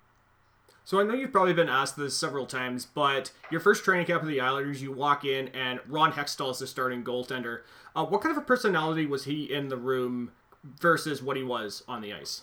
So 0.84 0.98
I 0.98 1.04
know 1.04 1.14
you've 1.14 1.30
probably 1.30 1.54
been 1.54 1.68
asked 1.68 1.96
this 1.96 2.16
several 2.16 2.44
times, 2.44 2.86
but 2.86 3.30
your 3.50 3.60
first 3.60 3.84
training 3.84 4.06
camp 4.06 4.22
of 4.22 4.28
the 4.28 4.40
Islanders, 4.40 4.82
you 4.82 4.90
walk 4.90 5.24
in 5.24 5.48
and 5.48 5.78
Ron 5.86 6.12
Hextall 6.12 6.50
is 6.50 6.58
the 6.58 6.66
starting 6.66 7.04
goaltender. 7.04 7.62
Uh, 7.94 8.04
what 8.04 8.20
kind 8.20 8.36
of 8.36 8.42
a 8.42 8.44
personality 8.44 9.06
was 9.06 9.24
he 9.24 9.44
in 9.44 9.68
the 9.68 9.76
room 9.76 10.32
versus 10.80 11.22
what 11.22 11.36
he 11.36 11.44
was 11.44 11.84
on 11.86 12.00
the 12.02 12.12
ice? 12.12 12.42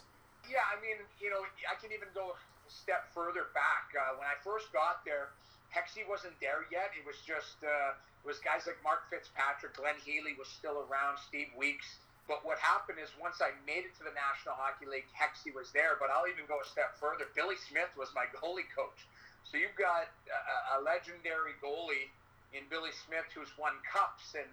Yeah, 0.49 0.63
I 0.71 0.81
mean, 0.81 0.95
you 1.19 1.29
know, 1.29 1.43
I 1.69 1.75
can 1.81 1.91
even 1.91 2.07
go 2.15 2.31
a 2.31 2.71
step 2.71 3.11
further 3.13 3.51
back. 3.53 3.91
Uh, 3.91 4.15
when 4.17 4.27
I 4.27 4.39
first 4.41 4.71
got 4.71 5.03
there, 5.03 5.29
Hexy 5.69 6.01
wasn't 6.07 6.33
there 6.41 6.65
yet. 6.73 6.91
It 6.97 7.05
was 7.05 7.21
just 7.25 7.61
uh, 7.61 7.93
it 7.93 8.25
was 8.25 8.41
guys 8.41 8.65
like 8.65 8.81
Mark 8.83 9.05
Fitzpatrick, 9.09 9.77
Glenn 9.77 9.97
Healy 10.01 10.33
was 10.35 10.49
still 10.49 10.85
around, 10.89 11.21
Steve 11.21 11.53
Weeks. 11.55 12.01
But 12.29 12.45
what 12.45 12.61
happened 12.61 13.01
is 13.01 13.09
once 13.17 13.41
I 13.41 13.57
made 13.65 13.89
it 13.89 13.93
to 13.97 14.05
the 14.05 14.13
National 14.13 14.53
Hockey 14.53 14.85
League, 14.85 15.09
Hexy 15.17 15.49
was 15.49 15.73
there. 15.73 15.97
But 15.97 16.13
I'll 16.13 16.29
even 16.29 16.45
go 16.45 16.61
a 16.61 16.67
step 16.67 16.93
further. 17.01 17.25
Billy 17.33 17.57
Smith 17.57 17.89
was 17.97 18.13
my 18.13 18.29
goalie 18.37 18.69
coach. 18.73 19.05
So 19.49 19.57
you've 19.57 19.77
got 19.77 20.09
a, 20.29 20.77
a 20.77 20.85
legendary 20.85 21.57
goalie 21.57 22.09
in 22.53 22.65
Billy 22.69 22.93
Smith 22.93 23.25
who's 23.33 23.49
won 23.57 23.77
cups 23.85 24.37
and 24.37 24.49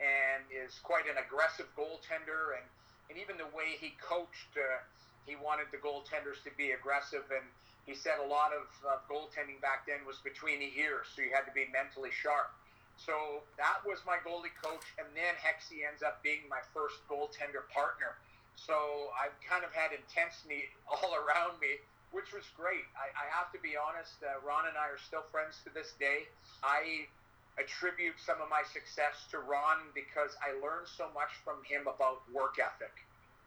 and 0.00 0.48
is 0.48 0.80
quite 0.80 1.04
an 1.04 1.20
aggressive 1.20 1.68
goaltender 1.76 2.56
and 2.56 2.66
and 3.10 3.18
even 3.18 3.34
the 3.36 3.50
way 3.50 3.74
he 3.74 3.98
coached, 3.98 4.54
uh, 4.54 4.78
he 5.26 5.34
wanted 5.34 5.66
the 5.74 5.82
goaltenders 5.82 6.38
to 6.46 6.50
be 6.54 6.70
aggressive 6.70 7.26
and 7.34 7.42
he 7.90 7.98
said 7.98 8.22
a 8.22 8.28
lot 8.30 8.54
of 8.54 8.70
uh, 8.86 9.02
goaltending 9.10 9.58
back 9.58 9.82
then 9.82 10.06
was 10.06 10.22
between 10.22 10.62
the 10.62 10.70
ears, 10.78 11.10
so 11.10 11.26
you 11.26 11.34
had 11.34 11.42
to 11.42 11.50
be 11.50 11.66
mentally 11.74 12.14
sharp. 12.14 12.54
So 12.94 13.42
that 13.58 13.82
was 13.82 13.98
my 14.06 14.22
goalie 14.22 14.54
coach, 14.62 14.86
and 14.94 15.10
then 15.18 15.34
Hexy 15.42 15.82
ends 15.82 16.06
up 16.06 16.22
being 16.22 16.46
my 16.46 16.62
first 16.70 17.02
goaltender 17.10 17.66
partner. 17.74 18.14
So 18.54 19.10
I've 19.18 19.34
kind 19.42 19.66
of 19.66 19.74
had 19.74 19.90
intensity 19.90 20.70
all 20.86 21.18
around 21.18 21.58
me, 21.58 21.82
which 22.14 22.30
was 22.30 22.46
great. 22.54 22.86
I, 22.94 23.10
I 23.10 23.26
have 23.34 23.50
to 23.50 23.58
be 23.58 23.74
honest, 23.74 24.22
uh, 24.22 24.38
Ron 24.46 24.70
and 24.70 24.78
I 24.78 24.86
are 24.86 25.02
still 25.02 25.26
friends 25.26 25.58
to 25.66 25.74
this 25.74 25.98
day. 25.98 26.30
I 26.62 27.10
attribute 27.58 28.22
some 28.22 28.38
of 28.38 28.46
my 28.46 28.62
success 28.70 29.26
to 29.34 29.42
Ron 29.42 29.90
because 29.98 30.38
I 30.38 30.54
learned 30.62 30.86
so 30.86 31.10
much 31.10 31.34
from 31.42 31.58
him 31.66 31.90
about 31.90 32.22
work 32.30 32.62
ethic. 32.62 32.94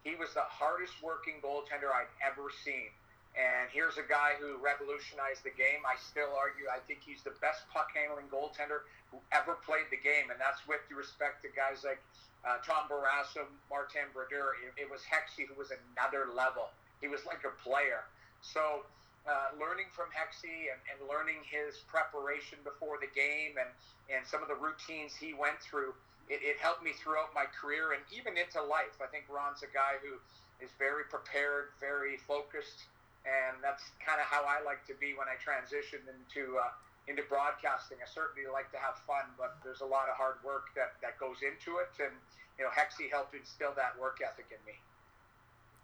He 0.04 0.20
was 0.20 0.36
the 0.36 0.44
hardest 0.44 1.00
working 1.00 1.40
goaltender 1.40 1.96
I'd 1.96 2.12
ever 2.20 2.52
seen. 2.52 2.92
And 3.34 3.66
here's 3.74 3.98
a 3.98 4.06
guy 4.06 4.38
who 4.38 4.62
revolutionized 4.62 5.42
the 5.42 5.56
game. 5.58 5.82
I 5.90 5.98
still 5.98 6.38
argue 6.38 6.70
I 6.70 6.78
think 6.86 7.02
he's 7.02 7.26
the 7.26 7.34
best 7.42 7.66
puck 7.74 7.90
handling 7.90 8.30
goaltender 8.30 8.86
who 9.10 9.18
ever 9.34 9.58
played 9.66 9.90
the 9.90 9.98
game, 9.98 10.30
and 10.30 10.38
that's 10.38 10.62
with 10.70 10.86
due 10.86 10.98
respect 10.98 11.42
to 11.42 11.50
guys 11.50 11.82
like 11.82 11.98
uh, 12.46 12.62
Tom 12.62 12.86
Barrasso, 12.86 13.50
Martin 13.74 14.06
Brodeur. 14.14 14.54
It, 14.62 14.86
it, 14.86 14.88
was 14.90 15.02
Hexy 15.02 15.50
who 15.50 15.58
was 15.58 15.74
another 15.74 16.30
level. 16.30 16.70
He 17.02 17.10
was 17.10 17.26
like 17.26 17.42
a 17.42 17.54
player. 17.66 18.06
So 18.46 18.86
uh, 19.26 19.56
learning 19.58 19.90
from 19.96 20.14
Hexy 20.14 20.70
and, 20.70 20.80
and 20.92 20.98
learning 21.10 21.42
his 21.48 21.82
preparation 21.88 22.60
before 22.62 23.00
the 23.00 23.10
game 23.16 23.58
and, 23.58 23.72
and 24.12 24.22
some 24.28 24.44
of 24.44 24.52
the 24.52 24.60
routines 24.60 25.16
he 25.16 25.34
went 25.34 25.58
through, 25.64 25.96
it, 26.28 26.44
it 26.44 26.60
helped 26.60 26.84
me 26.84 26.92
throughout 27.00 27.32
my 27.34 27.48
career 27.50 27.96
and 27.96 28.04
even 28.12 28.38
into 28.38 28.60
life. 28.62 29.00
I 29.00 29.08
think 29.08 29.26
Ron's 29.32 29.64
a 29.64 29.72
guy 29.72 29.98
who 30.04 30.20
is 30.60 30.70
very 30.76 31.08
prepared, 31.08 31.72
very 31.80 32.20
focused, 32.28 32.92
and 33.24 33.60
that's 33.64 33.84
kind 34.04 34.20
of 34.20 34.28
how 34.28 34.44
I 34.44 34.60
like 34.64 34.84
to 34.92 34.96
be 35.00 35.16
when 35.16 35.32
I 35.32 35.40
transition 35.40 36.04
into 36.08 36.60
uh, 36.60 36.72
into 37.08 37.24
broadcasting. 37.28 38.00
I 38.00 38.08
certainly 38.08 38.48
like 38.52 38.72
to 38.72 38.80
have 38.80 39.00
fun, 39.04 39.28
but 39.36 39.60
there's 39.64 39.82
a 39.82 39.90
lot 39.90 40.08
of 40.08 40.16
hard 40.16 40.40
work 40.44 40.72
that 40.76 41.00
that 41.04 41.20
goes 41.20 41.44
into 41.44 41.80
it, 41.80 41.92
and 42.00 42.16
you 42.60 42.64
know, 42.64 42.72
Hexie 42.72 43.10
helped 43.10 43.36
instill 43.36 43.74
that 43.76 43.96
work 44.00 44.20
ethic 44.24 44.52
in 44.52 44.62
me. 44.68 44.80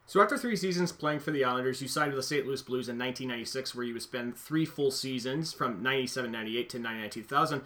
So 0.05 0.21
after 0.21 0.37
three 0.37 0.55
seasons 0.55 0.91
playing 0.91 1.19
for 1.19 1.29
the 1.29 1.43
Islanders, 1.43 1.81
you 1.81 1.87
signed 1.87 2.11
with 2.11 2.17
the 2.17 2.23
St. 2.23 2.45
Louis 2.45 2.61
Blues 2.63 2.89
in 2.89 2.97
1996, 2.97 3.75
where 3.75 3.85
you 3.85 3.93
would 3.93 4.01
spend 4.01 4.35
three 4.35 4.65
full 4.65 4.89
seasons 4.89 5.53
from 5.53 5.83
97-98 5.83 6.69
to 6.69 6.79
99-2000. 6.79 7.61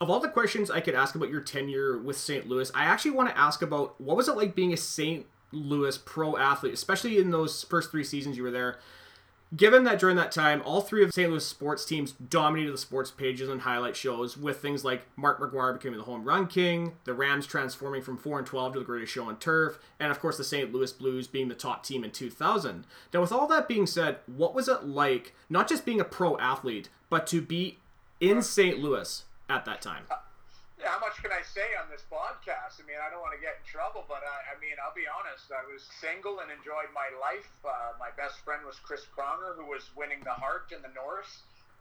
Of 0.00 0.08
all 0.08 0.20
the 0.20 0.28
questions 0.28 0.70
I 0.70 0.80
could 0.80 0.94
ask 0.94 1.16
about 1.16 1.30
your 1.30 1.40
tenure 1.40 1.98
with 1.98 2.16
St. 2.16 2.48
Louis, 2.48 2.70
I 2.76 2.84
actually 2.84 3.10
want 3.10 3.28
to 3.30 3.36
ask 3.36 3.60
about 3.60 4.00
what 4.00 4.16
was 4.16 4.28
it 4.28 4.36
like 4.36 4.54
being 4.54 4.72
a 4.72 4.76
St. 4.76 5.26
Louis 5.50 5.98
pro 5.98 6.36
athlete, 6.36 6.74
especially 6.74 7.18
in 7.18 7.32
those 7.32 7.64
first 7.64 7.90
three 7.90 8.04
seasons 8.04 8.36
you 8.36 8.44
were 8.44 8.52
there. 8.52 8.78
Given 9.56 9.82
that 9.84 9.98
during 9.98 10.14
that 10.16 10.30
time, 10.30 10.62
all 10.64 10.80
three 10.80 11.02
of 11.02 11.12
St. 11.12 11.28
Louis 11.28 11.44
sports 11.44 11.84
teams 11.84 12.12
dominated 12.12 12.72
the 12.72 12.78
sports 12.78 13.10
pages 13.10 13.48
and 13.48 13.62
highlight 13.62 13.96
shows 13.96 14.36
with 14.36 14.58
things 14.58 14.84
like 14.84 15.02
Mark 15.16 15.40
McGwire 15.40 15.72
becoming 15.72 15.98
the 15.98 16.04
home 16.04 16.24
run 16.24 16.46
king, 16.46 16.92
the 17.02 17.14
Rams 17.14 17.48
transforming 17.48 18.00
from 18.00 18.16
4 18.16 18.38
and 18.38 18.46
12 18.46 18.74
to 18.74 18.78
the 18.78 18.84
greatest 18.84 19.12
show 19.12 19.24
on 19.24 19.38
turf, 19.38 19.80
and 19.98 20.12
of 20.12 20.20
course 20.20 20.36
the 20.36 20.44
St. 20.44 20.72
Louis 20.72 20.92
Blues 20.92 21.26
being 21.26 21.48
the 21.48 21.56
top 21.56 21.84
team 21.84 22.04
in 22.04 22.12
2000. 22.12 22.84
Now, 23.12 23.20
with 23.20 23.32
all 23.32 23.48
that 23.48 23.66
being 23.66 23.88
said, 23.88 24.18
what 24.26 24.54
was 24.54 24.68
it 24.68 24.84
like 24.84 25.34
not 25.48 25.68
just 25.68 25.84
being 25.84 26.00
a 26.00 26.04
pro 26.04 26.38
athlete, 26.38 26.88
but 27.08 27.26
to 27.28 27.42
be 27.42 27.78
in 28.20 28.42
St. 28.42 28.78
Louis 28.78 29.24
at 29.48 29.64
that 29.64 29.82
time? 29.82 30.04
Yeah, 30.80 30.96
how 30.96 31.00
much 31.00 31.20
can 31.20 31.28
I 31.28 31.44
say 31.44 31.76
on 31.76 31.92
this 31.92 32.08
podcast? 32.08 32.80
I 32.80 32.88
mean, 32.88 32.96
I 32.96 33.12
don't 33.12 33.20
want 33.20 33.36
to 33.36 33.42
get 33.42 33.60
in 33.60 33.64
trouble, 33.68 34.08
but 34.08 34.24
I, 34.24 34.56
I 34.56 34.60
mean, 34.64 34.80
I'll 34.80 34.96
be 34.96 35.04
honest. 35.04 35.52
I 35.52 35.60
was 35.68 35.84
single 36.00 36.40
and 36.40 36.48
enjoyed 36.48 36.88
my 36.96 37.12
life. 37.20 37.52
Uh, 37.60 37.92
my 38.00 38.08
best 38.16 38.40
friend 38.48 38.64
was 38.64 38.80
Chris 38.80 39.04
Pronger, 39.12 39.52
who 39.60 39.68
was 39.68 39.92
winning 39.92 40.24
the 40.24 40.32
Hart 40.32 40.72
in 40.72 40.80
the 40.80 40.88
Norris, 40.96 41.28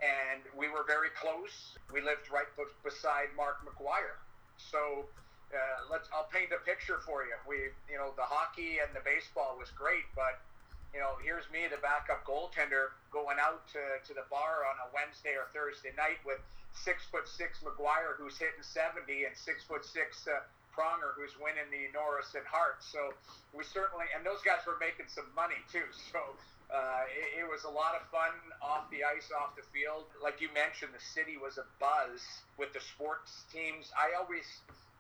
and 0.03 0.43
we 0.51 0.67
were 0.67 0.83
very 0.83 1.15
close. 1.15 1.79
We 1.87 2.03
lived 2.03 2.27
right 2.27 2.51
b- 2.59 2.67
beside 2.83 3.31
Mark 3.39 3.63
McGwire. 3.63 4.19
So 4.59 5.07
uh, 5.55 5.79
let's. 5.87 6.11
I'll 6.11 6.27
paint 6.27 6.51
a 6.51 6.59
picture 6.67 6.99
for 7.07 7.23
you. 7.23 7.39
We, 7.47 7.71
you 7.87 7.95
know, 7.95 8.11
the 8.19 8.27
hockey 8.27 8.83
and 8.83 8.91
the 8.91 9.01
baseball 9.07 9.55
was 9.55 9.71
great, 9.71 10.11
but 10.11 10.43
you 10.93 10.99
know, 10.99 11.17
here's 11.21 11.45
me, 11.53 11.69
the 11.69 11.77
backup 11.81 12.25
goaltender, 12.25 12.97
going 13.13 13.37
out 13.37 13.65
to, 13.73 13.81
to 14.05 14.11
the 14.13 14.25
bar 14.29 14.65
on 14.65 14.75
a 14.81 14.87
Wednesday 14.89 15.37
or 15.37 15.45
Thursday 15.53 15.93
night 15.93 16.17
with 16.25 16.41
six 16.73 17.05
foot 17.09 17.27
six 17.27 17.61
McGwire 17.65 18.17
who's 18.17 18.37
hitting 18.37 18.61
70 18.61 19.25
and 19.25 19.33
six 19.37 19.65
foot 19.65 19.85
six 19.85 20.25
uh, 20.25 20.41
Pronger 20.73 21.17
who's 21.17 21.35
winning 21.37 21.67
the 21.73 21.89
Norris 21.93 22.33
and 22.37 22.45
Hart. 22.45 22.81
So 22.81 23.13
we 23.53 23.65
certainly, 23.65 24.05
and 24.15 24.25
those 24.25 24.41
guys 24.45 24.63
were 24.65 24.77
making 24.79 25.09
some 25.09 25.27
money 25.35 25.59
too. 25.71 25.85
So 26.09 26.21
uh, 26.69 27.05
it, 27.09 27.41
it, 27.41 27.47
was 27.49 27.65
a 27.65 27.73
lot 27.73 27.97
of 27.97 28.05
fun 28.13 28.29
off 28.61 28.89
the 28.93 29.01
ice, 29.01 29.33
off 29.33 29.57
the 29.57 29.65
field. 29.73 30.05
Like 30.21 30.37
you 30.37 30.53
mentioned, 30.53 30.93
the 30.93 31.01
city 31.01 31.33
was 31.33 31.57
a 31.57 31.65
buzz 31.81 32.21
with 32.61 32.73
the 32.77 32.81
sports 32.81 33.49
teams. 33.49 33.89
I 33.97 34.13
always 34.13 34.45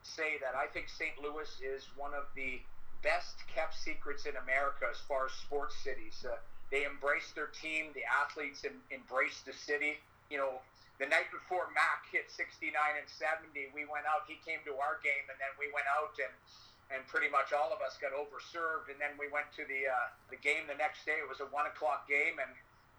say 0.01 0.41
that 0.41 0.57
I 0.57 0.65
think 0.65 0.89
St. 0.89 1.13
Louis 1.21 1.49
is 1.61 1.85
one 1.93 2.17
of 2.17 2.25
the 2.33 2.57
best 3.01 3.39
kept 3.53 3.75
secrets 3.75 4.25
in 4.25 4.35
America 4.35 4.87
as 4.89 4.99
far 5.07 5.27
as 5.27 5.33
sports 5.33 5.75
cities. 5.83 6.25
Uh, 6.25 6.35
they 6.71 6.85
embrace 6.85 7.31
their 7.33 7.49
team. 7.49 7.89
The 7.97 8.05
athletes 8.05 8.63
em- 8.65 8.83
embrace 8.91 9.41
the 9.41 9.53
city. 9.53 9.97
You 10.29 10.37
know, 10.37 10.61
the 11.01 11.07
night 11.07 11.31
before 11.33 11.71
Mac 11.73 12.05
hit 12.11 12.29
69 12.29 12.69
and 12.75 13.07
70, 13.07 13.73
we 13.73 13.87
went 13.89 14.05
out. 14.05 14.27
He 14.29 14.37
came 14.45 14.61
to 14.67 14.77
our 14.77 15.01
game, 15.01 15.25
and 15.31 15.37
then 15.39 15.53
we 15.57 15.71
went 15.73 15.87
out 15.89 16.13
and 16.19 16.33
and 16.89 17.05
pretty 17.05 17.29
much 17.29 17.53
all 17.53 17.69
of 17.69 17.85
us 17.85 18.01
got 18.01 18.09
overserved. 18.17 18.89
And 18.89 18.97
then 18.97 19.13
we 19.21 19.29
went 19.29 19.45
to 19.57 19.63
the 19.65 19.89
uh, 19.89 20.09
the 20.33 20.39
game 20.41 20.65
the 20.65 20.77
next 20.77 21.05
day. 21.05 21.17
It 21.21 21.29
was 21.29 21.41
a 21.41 21.49
one 21.49 21.65
o'clock 21.69 22.09
game, 22.09 22.37
and 22.41 22.51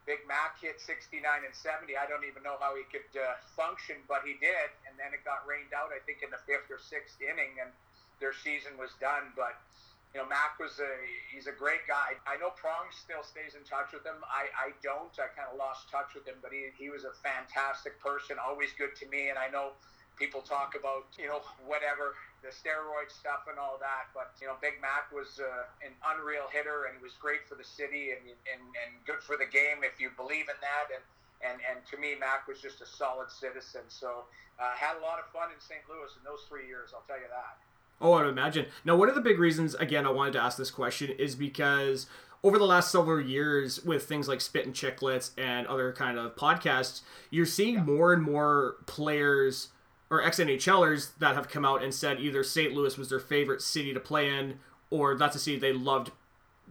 Big 0.09 0.25
Mac 0.27 0.59
hit 0.59 0.81
69 0.81 1.21
and 1.23 1.55
70. 1.55 1.95
I 1.95 2.09
don't 2.09 2.25
even 2.25 2.43
know 2.43 2.57
how 2.59 2.73
he 2.75 2.83
could 2.89 3.07
uh, 3.15 3.37
function, 3.55 4.01
but 4.09 4.25
he 4.25 4.35
did. 4.41 4.73
And 4.89 4.97
then 4.97 5.13
it 5.13 5.23
got 5.23 5.45
rained 5.45 5.77
out, 5.77 5.93
I 5.93 6.01
think, 6.09 6.25
in 6.25 6.33
the 6.33 6.41
fifth 6.49 6.73
or 6.73 6.81
sixth 6.81 7.21
inning, 7.21 7.61
and 7.61 7.71
their 8.19 8.33
season 8.33 8.81
was 8.81 8.91
done. 8.99 9.31
But 9.37 9.61
you 10.11 10.19
know, 10.19 10.27
Mac 10.27 10.59
was 10.59 10.83
a 10.83 10.91
he's 11.31 11.47
a 11.47 11.55
great 11.55 11.87
guy. 11.87 12.19
I 12.27 12.35
know 12.43 12.51
Prong 12.59 12.91
still 12.91 13.23
stays 13.23 13.55
in 13.55 13.63
touch 13.63 13.95
with 13.95 14.03
him. 14.03 14.19
I, 14.27 14.51
I 14.59 14.69
don't. 14.83 15.15
I 15.23 15.31
kind 15.31 15.47
of 15.47 15.55
lost 15.55 15.87
touch 15.87 16.19
with 16.19 16.27
him, 16.27 16.43
but 16.43 16.51
he, 16.51 16.75
he 16.75 16.91
was 16.91 17.07
a 17.07 17.15
fantastic 17.23 17.95
person, 18.03 18.35
always 18.43 18.75
good 18.75 18.99
to 18.99 19.07
me. 19.07 19.31
And 19.31 19.39
I 19.39 19.47
know 19.47 19.79
people 20.19 20.43
talk 20.43 20.75
about 20.75 21.07
you 21.15 21.31
know 21.31 21.47
whatever 21.63 22.19
the 22.43 22.51
steroid 22.51 23.07
stuff 23.07 23.47
and 23.47 23.55
all 23.55 23.79
that, 23.79 24.11
but 24.11 24.35
you 24.43 24.51
know 24.51 24.59
Big 24.59 24.83
Mac 24.83 25.15
was 25.15 25.39
uh, 25.39 25.71
an 25.87 25.95
unreal 26.11 26.51
hitter 26.51 26.91
and 26.91 26.99
he 26.99 27.03
was 27.07 27.15
great 27.23 27.47
for 27.47 27.55
the 27.55 27.67
city 27.67 28.11
and, 28.11 28.27
and 28.51 28.63
and 28.83 28.91
good 29.07 29.23
for 29.23 29.39
the 29.39 29.47
game 29.47 29.87
if 29.87 30.03
you 30.03 30.11
believe 30.19 30.51
in 30.51 30.59
that. 30.59 30.91
And 30.91 31.07
and 31.47 31.63
and 31.71 31.79
to 31.87 31.95
me, 32.03 32.19
Mac 32.19 32.51
was 32.51 32.59
just 32.59 32.83
a 32.83 32.89
solid 32.99 33.31
citizen. 33.31 33.87
So 33.87 34.27
uh, 34.59 34.75
had 34.75 34.99
a 34.99 35.03
lot 35.07 35.23
of 35.23 35.31
fun 35.31 35.55
in 35.55 35.61
St. 35.63 35.87
Louis 35.87 36.11
in 36.19 36.27
those 36.27 36.43
three 36.51 36.67
years. 36.67 36.91
I'll 36.91 37.07
tell 37.07 37.23
you 37.23 37.31
that. 37.31 37.63
Oh, 38.01 38.13
I 38.13 38.23
would 38.23 38.31
imagine. 38.31 38.67
Now, 38.85 38.97
one 38.97 39.09
of 39.09 39.15
the 39.15 39.21
big 39.21 39.39
reasons, 39.39 39.75
again, 39.75 40.07
I 40.07 40.11
wanted 40.11 40.33
to 40.33 40.41
ask 40.41 40.57
this 40.57 40.71
question 40.71 41.11
is 41.11 41.35
because 41.35 42.07
over 42.43 42.59
the 42.59 42.65
last 42.65 42.91
several 42.91 43.21
years, 43.21 43.85
with 43.85 44.05
things 44.05 44.27
like 44.27 44.41
Spittin' 44.41 44.73
Chiclets 44.73 45.33
and 45.37 45.67
other 45.67 45.93
kind 45.93 46.19
of 46.19 46.37
podcasts, 46.37 47.03
you're 47.29 47.45
seeing 47.45 47.75
yeah. 47.75 47.83
more 47.83 48.13
and 48.13 48.23
more 48.23 48.77
players 48.87 49.69
or 50.09 50.23
ex 50.23 50.41
NHLers 50.41 51.11
that 51.19 51.35
have 51.35 51.49
come 51.49 51.65
out 51.65 51.83
and 51.83 51.95
said 51.95 52.19
either 52.19 52.43
St. 52.43 52.73
Louis 52.73 52.97
was 52.97 53.11
their 53.11 53.21
favorite 53.21 53.63
city 53.63 53.93
to 53.93 54.01
play 54.01 54.29
in, 54.29 54.59
or 54.91 55.17
that's 55.17 55.37
a 55.37 55.39
city 55.39 55.59
they 55.59 55.73
loved 55.73 56.11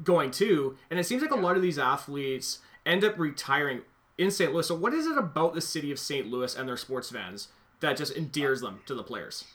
going 0.03 0.31
to. 0.31 0.75
And 0.89 0.99
it 0.99 1.05
seems 1.05 1.21
like 1.21 1.31
yeah. 1.31 1.39
a 1.39 1.41
lot 1.41 1.55
of 1.55 1.61
these 1.61 1.79
athletes 1.79 2.59
end 2.85 3.03
up 3.03 3.17
retiring 3.17 3.81
in 4.17 4.31
St. 4.31 4.51
Louis. 4.51 4.67
So, 4.67 4.75
what 4.75 4.93
is 4.93 5.05
it 5.05 5.17
about 5.17 5.53
the 5.53 5.61
city 5.61 5.91
of 5.91 5.99
St. 5.99 6.27
Louis 6.27 6.55
and 6.55 6.67
their 6.67 6.77
sports 6.77 7.11
fans 7.11 7.47
that 7.79 7.97
just 7.97 8.15
endears 8.15 8.61
uh, 8.61 8.67
them 8.67 8.81
to 8.87 8.95
the 8.95 9.03
players? 9.03 9.45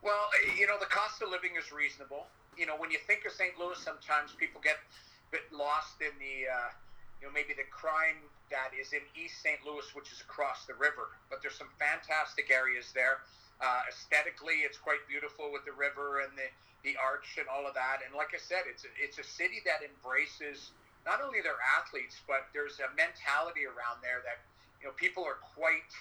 Well, 0.00 0.32
you 0.56 0.64
know, 0.66 0.80
the 0.80 0.88
cost 0.88 1.20
of 1.20 1.28
living 1.28 1.60
is 1.60 1.68
reasonable. 1.72 2.24
You 2.56 2.64
know, 2.64 2.76
when 2.76 2.90
you 2.90 2.96
think 3.04 3.28
of 3.28 3.32
St. 3.32 3.52
Louis, 3.60 3.76
sometimes 3.76 4.32
people 4.32 4.60
get 4.64 4.80
a 4.80 5.28
bit 5.28 5.44
lost 5.52 6.00
in 6.00 6.16
the, 6.16 6.48
uh, 6.48 6.72
you 7.20 7.28
know, 7.28 7.32
maybe 7.36 7.52
the 7.52 7.68
crime 7.68 8.16
that 8.48 8.72
is 8.72 8.96
in 8.96 9.04
East 9.12 9.44
St. 9.44 9.60
Louis, 9.60 9.84
which 9.92 10.08
is 10.08 10.24
across 10.24 10.64
the 10.64 10.72
river. 10.80 11.12
But 11.28 11.44
there's 11.44 11.60
some 11.60 11.68
fantastic 11.76 12.48
areas 12.48 12.96
there. 12.96 13.20
Uh, 13.60 13.84
aesthetically, 13.92 14.64
it's 14.64 14.80
quite 14.80 15.04
beautiful 15.04 15.52
with 15.52 15.68
the 15.68 15.76
river 15.76 16.24
and 16.24 16.32
the, 16.32 16.48
the 16.80 16.96
arch 16.96 17.36
and 17.36 17.44
all 17.44 17.68
of 17.68 17.76
that. 17.76 18.00
And 18.00 18.16
like 18.16 18.32
I 18.32 18.40
said, 18.40 18.64
it's 18.64 18.88
a, 18.88 18.90
it's 18.96 19.20
a 19.20 19.26
city 19.26 19.60
that 19.68 19.84
embraces 19.84 20.72
not 21.04 21.20
only 21.20 21.44
their 21.44 21.60
athletes, 21.76 22.24
but 22.24 22.48
there's 22.56 22.80
a 22.80 22.88
mentality 22.96 23.68
around 23.68 24.00
there 24.00 24.24
that, 24.24 24.40
you 24.80 24.88
know, 24.88 24.96
people 24.96 25.28
are 25.28 25.36
quite 25.44 25.92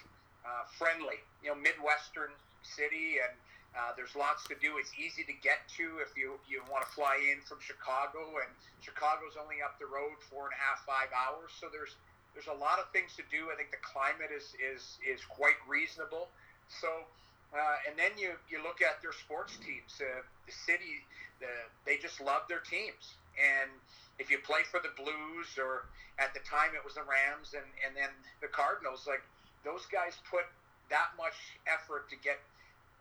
uh, 0.47 0.63
friendly. 0.79 1.19
You 1.43 1.51
know, 1.51 1.59
Midwestern 1.59 2.31
city 2.63 3.19
and 3.19 3.35
uh, 3.77 3.93
there's 3.93 4.15
lots 4.17 4.45
to 4.49 4.55
do. 4.57 4.81
It's 4.81 4.91
easy 4.97 5.21
to 5.29 5.35
get 5.45 5.69
to 5.77 6.01
if 6.01 6.17
you, 6.17 6.41
you 6.49 6.65
want 6.65 6.85
to 6.85 6.91
fly 6.91 7.21
in 7.21 7.41
from 7.45 7.61
Chicago, 7.61 8.41
and 8.41 8.49
Chicago's 8.81 9.37
only 9.37 9.61
up 9.61 9.77
the 9.77 9.85
road 9.85 10.17
four 10.25 10.49
and 10.49 10.55
a 10.57 10.61
half, 10.61 10.81
five 10.89 11.13
hours. 11.13 11.53
So 11.61 11.69
there's 11.69 11.93
there's 12.33 12.49
a 12.49 12.59
lot 12.61 12.77
of 12.77 12.89
things 12.93 13.13
to 13.17 13.25
do. 13.29 13.49
I 13.53 13.57
think 13.57 13.69
the 13.69 13.81
climate 13.85 14.33
is 14.33 14.57
is 14.57 14.97
is 15.05 15.21
quite 15.29 15.57
reasonable. 15.69 16.33
So 16.69 17.05
uh, 17.53 17.85
and 17.89 17.93
then 17.97 18.13
you 18.17 18.33
you 18.49 18.61
look 18.61 18.81
at 18.81 19.01
their 19.01 19.13
sports 19.13 19.57
teams. 19.61 19.97
Uh, 20.01 20.25
the 20.45 20.53
city, 20.53 21.05
the, 21.37 21.49
they 21.85 21.97
just 21.97 22.21
love 22.21 22.49
their 22.49 22.61
teams, 22.65 23.17
and 23.37 23.69
if 24.17 24.29
you 24.29 24.37
play 24.41 24.61
for 24.65 24.81
the 24.81 24.93
Blues 24.97 25.57
or 25.57 25.87
at 26.19 26.33
the 26.35 26.43
time 26.43 26.75
it 26.75 26.83
was 26.83 26.97
the 26.97 27.05
Rams 27.05 27.53
and 27.53 27.65
and 27.85 27.93
then 27.93 28.09
the 28.41 28.49
Cardinals, 28.49 29.05
like 29.05 29.21
those 29.61 29.85
guys 29.89 30.17
put 30.29 30.45
that 30.89 31.13
much 31.17 31.37
effort 31.65 32.09
to 32.09 32.17
get 32.21 32.41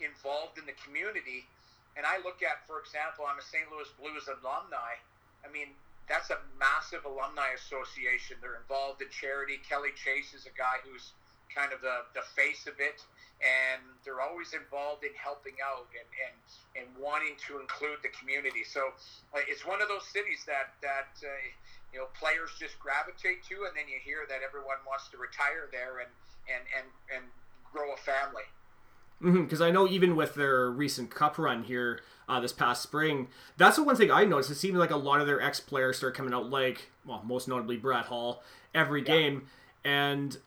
involved 0.00 0.58
in 0.58 0.66
the 0.66 0.76
community. 0.84 1.46
And 1.96 2.06
I 2.06 2.22
look 2.22 2.46
at, 2.46 2.62
for 2.70 2.78
example, 2.78 3.26
I'm 3.26 3.38
a 3.38 3.46
St. 3.46 3.66
Louis 3.70 3.90
Blues 3.98 4.30
alumni. 4.30 4.98
I 5.42 5.50
mean, 5.50 5.74
that's 6.08 6.30
a 6.30 6.38
massive 6.56 7.04
alumni 7.04 7.52
association. 7.58 8.40
They're 8.40 8.56
involved 8.58 9.02
in 9.04 9.10
charity. 9.12 9.60
Kelly 9.66 9.92
Chase 9.92 10.32
is 10.32 10.48
a 10.48 10.54
guy 10.56 10.80
who's 10.86 11.12
kind 11.52 11.72
of 11.72 11.80
the, 11.84 12.08
the 12.16 12.24
face 12.36 12.64
of 12.70 12.80
it. 12.80 13.04
And 13.38 13.82
they're 14.02 14.18
always 14.18 14.50
involved 14.50 15.06
in 15.06 15.14
helping 15.14 15.54
out 15.62 15.86
and, 15.94 16.08
and, 16.26 16.36
and 16.74 16.86
wanting 16.98 17.38
to 17.46 17.62
include 17.62 18.02
the 18.02 18.10
community. 18.10 18.66
So 18.66 18.90
uh, 19.30 19.46
it's 19.46 19.62
one 19.62 19.78
of 19.78 19.86
those 19.86 20.02
cities 20.10 20.42
that, 20.50 20.74
that 20.82 21.14
uh, 21.22 21.30
you 21.94 22.02
know, 22.02 22.10
players 22.18 22.50
just 22.58 22.74
gravitate 22.82 23.46
to. 23.52 23.70
And 23.70 23.78
then 23.78 23.86
you 23.86 24.02
hear 24.02 24.26
that 24.26 24.42
everyone 24.42 24.82
wants 24.82 25.06
to 25.14 25.22
retire 25.22 25.70
there 25.70 26.02
and, 26.02 26.10
and, 26.50 26.64
and, 26.74 26.88
and 27.14 27.24
grow 27.70 27.94
a 27.94 28.00
family. 28.02 28.48
Because 29.20 29.58
mm-hmm, 29.58 29.62
I 29.62 29.70
know 29.70 29.88
even 29.88 30.14
with 30.14 30.34
their 30.34 30.70
recent 30.70 31.10
cup 31.10 31.38
run 31.38 31.64
here 31.64 32.00
uh, 32.28 32.38
this 32.40 32.52
past 32.52 32.82
spring, 32.82 33.28
that's 33.56 33.76
the 33.76 33.82
one 33.82 33.96
thing 33.96 34.10
I 34.10 34.24
noticed. 34.24 34.50
It 34.50 34.54
seemed 34.56 34.76
like 34.76 34.90
a 34.90 34.96
lot 34.96 35.20
of 35.20 35.26
their 35.26 35.40
ex 35.40 35.58
players 35.60 35.96
start 35.96 36.14
coming 36.14 36.32
out, 36.32 36.48
like, 36.50 36.90
well, 37.04 37.22
most 37.26 37.48
notably 37.48 37.76
Brett 37.76 38.06
Hull, 38.06 38.42
every 38.74 39.02
game. 39.02 39.48
And 39.84 40.38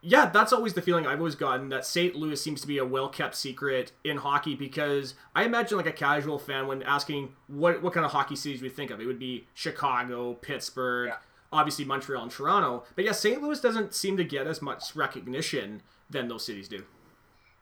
yeah, 0.00 0.26
that's 0.26 0.52
always 0.52 0.74
the 0.74 0.80
feeling 0.82 1.06
I've 1.06 1.18
always 1.18 1.34
gotten 1.34 1.68
that 1.70 1.84
St. 1.84 2.14
Louis 2.14 2.40
seems 2.40 2.60
to 2.60 2.66
be 2.68 2.78
a 2.78 2.84
well 2.84 3.08
kept 3.08 3.34
secret 3.34 3.92
in 4.04 4.18
hockey 4.18 4.54
because 4.54 5.14
I 5.34 5.44
imagine 5.44 5.76
like 5.76 5.86
a 5.86 5.92
casual 5.92 6.38
fan 6.38 6.66
when 6.66 6.82
asking 6.84 7.34
what 7.48 7.82
what 7.82 7.92
kind 7.92 8.06
of 8.06 8.12
hockey 8.12 8.36
cities 8.36 8.62
we 8.62 8.68
think 8.68 8.90
of, 8.90 9.00
it 9.00 9.06
would 9.06 9.18
be 9.18 9.46
Chicago, 9.54 10.34
Pittsburgh, 10.34 11.08
Yeah. 11.08 11.16
obviously 11.52 11.84
Montreal 11.84 12.22
and 12.22 12.30
Toronto. 12.32 12.84
But 12.94 13.04
yeah, 13.04 13.12
St. 13.12 13.42
Louis 13.42 13.60
doesn't 13.60 13.92
seem 13.92 14.16
to 14.16 14.24
get 14.24 14.46
as 14.46 14.62
much 14.62 14.94
recognition 14.94 15.82
than 16.08 16.28
those 16.28 16.44
cities 16.46 16.68
do. 16.68 16.84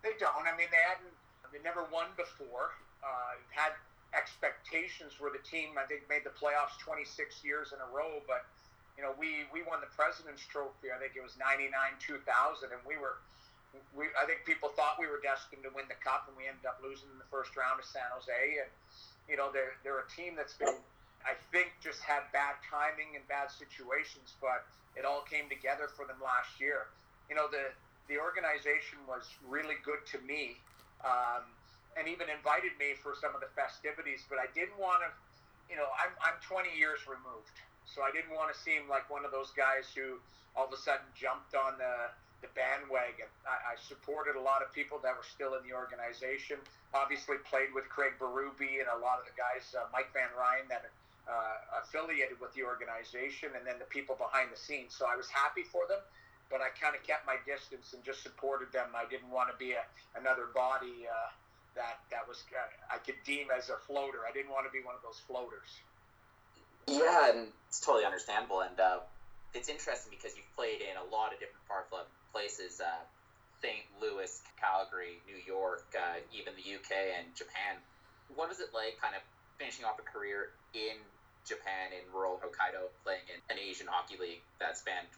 They 0.07 0.15
don't. 0.23 0.47
I 0.47 0.55
mean, 0.55 0.71
they 0.71 0.85
hadn't. 0.87 1.11
They 1.51 1.59
never 1.67 1.83
won 1.91 2.15
before. 2.15 2.79
Uh, 3.03 3.43
had 3.51 3.75
expectations 4.15 5.19
where 5.19 5.35
the 5.35 5.43
team, 5.43 5.75
I 5.75 5.83
think, 5.91 6.07
made 6.07 6.23
the 6.23 6.31
playoffs 6.31 6.79
26 6.79 7.43
years 7.43 7.75
in 7.75 7.83
a 7.83 7.89
row. 7.91 8.23
But 8.31 8.47
you 8.95 9.03
know, 9.03 9.19
we 9.19 9.51
we 9.51 9.67
won 9.67 9.83
the 9.83 9.91
President's 9.99 10.47
Trophy. 10.47 10.95
I 10.95 11.03
think 11.03 11.19
it 11.19 11.27
was 11.27 11.35
99, 11.43 11.75
2000, 11.99 12.23
and 12.71 12.79
we 12.87 12.95
were. 12.95 13.19
We, 13.99 14.09
I 14.15 14.25
think 14.25 14.47
people 14.47 14.71
thought 14.73 14.97
we 14.97 15.11
were 15.11 15.21
destined 15.21 15.67
to 15.67 15.75
win 15.75 15.91
the 15.91 15.99
cup, 15.99 16.31
and 16.31 16.39
we 16.39 16.47
ended 16.47 16.65
up 16.65 16.79
losing 16.79 17.11
in 17.11 17.19
the 17.19 17.29
first 17.29 17.59
round 17.59 17.83
to 17.83 17.85
San 17.85 18.07
Jose. 18.15 18.63
And 18.63 18.71
you 19.27 19.35
know, 19.35 19.51
they're 19.51 19.75
they're 19.83 20.07
a 20.07 20.11
team 20.15 20.39
that's 20.39 20.55
been, 20.55 20.79
I 21.27 21.35
think, 21.51 21.75
just 21.83 21.99
had 22.07 22.31
bad 22.31 22.63
timing 22.63 23.19
and 23.19 23.27
bad 23.27 23.51
situations, 23.51 24.39
but 24.39 24.63
it 24.95 25.03
all 25.03 25.27
came 25.27 25.51
together 25.51 25.91
for 25.91 26.07
them 26.07 26.23
last 26.23 26.63
year. 26.63 26.87
You 27.27 27.35
know, 27.35 27.51
the 27.51 27.75
the 28.09 28.19
organization 28.19 28.99
was 29.07 29.27
really 29.47 29.77
good 29.83 30.03
to 30.15 30.19
me, 30.23 30.57
um, 31.05 31.47
and 31.99 32.07
even 32.07 32.31
invited 32.31 32.75
me 32.79 32.95
for 32.99 33.15
some 33.19 33.35
of 33.35 33.41
the 33.41 33.51
festivities. 33.55 34.23
But 34.29 34.39
I 34.39 34.47
didn't 34.55 34.79
want 34.79 35.03
to, 35.03 35.11
you 35.71 35.77
know, 35.77 35.89
I'm 35.99 36.15
I'm 36.23 36.39
20 36.45 36.71
years 36.75 37.03
removed, 37.07 37.57
so 37.85 38.03
I 38.03 38.11
didn't 38.15 38.35
want 38.35 38.53
to 38.53 38.57
seem 38.57 38.87
like 38.87 39.09
one 39.11 39.25
of 39.25 39.33
those 39.33 39.51
guys 39.55 39.91
who 39.95 40.23
all 40.55 40.67
of 40.67 40.73
a 40.73 40.81
sudden 40.81 41.07
jumped 41.19 41.55
on 41.55 41.79
the 41.79 42.11
the 42.45 42.53
bandwagon. 42.53 43.29
I, 43.49 43.73
I 43.73 43.81
supported 43.81 44.37
a 44.37 44.45
lot 44.45 44.61
of 44.61 44.69
people 44.77 45.01
that 45.01 45.17
were 45.17 45.25
still 45.25 45.57
in 45.57 45.65
the 45.65 45.73
organization. 45.73 46.61
Obviously, 46.93 47.41
played 47.49 47.73
with 47.73 47.89
Craig 47.89 48.21
Berube 48.21 48.81
and 48.81 48.89
a 48.93 49.01
lot 49.01 49.19
of 49.19 49.25
the 49.25 49.37
guys, 49.37 49.65
uh, 49.73 49.89
Mike 49.93 50.13
Van 50.13 50.29
Ryn, 50.37 50.69
that 50.69 50.85
uh, 51.27 51.83
affiliated 51.83 52.39
with 52.41 52.55
the 52.55 52.63
organization, 52.63 53.51
and 53.57 53.67
then 53.67 53.79
the 53.79 53.89
people 53.91 54.15
behind 54.15 54.53
the 54.53 54.59
scenes. 54.59 54.95
So 54.95 55.07
I 55.09 55.17
was 55.17 55.29
happy 55.29 55.65
for 55.65 55.87
them, 55.89 55.99
but 56.51 56.61
I 56.63 56.71
kind 56.79 56.95
of 56.95 57.03
kept 57.03 57.27
my 57.27 57.37
distance 57.47 57.93
and 57.93 58.03
just 58.05 58.23
supported 58.23 58.71
them. 58.71 58.95
I 58.95 59.09
didn't 59.11 59.31
want 59.31 59.51
to 59.51 59.57
be 59.59 59.73
a, 59.73 59.83
another 60.15 60.47
body 60.55 61.07
uh, 61.07 61.31
that 61.75 62.01
that 62.11 62.25
was 62.27 62.43
uh, 62.55 62.95
I 62.95 62.99
could 62.99 63.19
deem 63.25 63.51
as 63.51 63.69
a 63.69 63.79
floater. 63.87 64.25
I 64.29 64.33
didn't 64.33 64.51
want 64.51 64.67
to 64.67 64.73
be 64.73 64.83
one 64.85 64.95
of 64.95 65.03
those 65.03 65.21
floaters. 65.27 65.71
Yeah, 66.87 67.35
and 67.35 67.51
it's 67.69 67.81
totally 67.81 68.07
understandable. 68.07 68.63
And 68.63 68.79
uh, 68.79 69.03
it's 69.55 69.69
interesting 69.69 70.15
because 70.15 70.37
you've 70.39 70.51
played 70.55 70.81
in 70.81 70.95
a 70.95 71.07
lot 71.11 71.35
of 71.35 71.43
different 71.43 71.67
far 71.67 71.85
flung 71.91 72.07
places 72.31 72.81
uh, 72.81 73.03
St. 73.63 73.83
Louis, 74.01 74.31
Calgary, 74.61 75.19
New 75.27 75.41
York, 75.43 75.85
uh, 75.97 76.21
even 76.33 76.53
the 76.55 76.67
UK 76.77 77.19
and 77.19 77.27
Japan. 77.35 77.81
What 78.35 78.49
was 78.49 78.61
it 78.61 78.71
like 78.75 79.01
kind 79.01 79.15
of 79.15 79.23
finishing 79.59 79.85
off 79.85 79.99
a 79.99 80.07
career 80.07 80.53
in 80.75 81.01
Japan, 81.49 81.95
in 81.97 82.05
rural 82.13 82.39
Hokkaido, 82.43 82.93
playing 83.03 83.25
in 83.33 83.39
an 83.49 83.59
Asian 83.59 83.87
hockey 83.87 84.21
league 84.21 84.43
that 84.61 84.77
spanned 84.77 85.09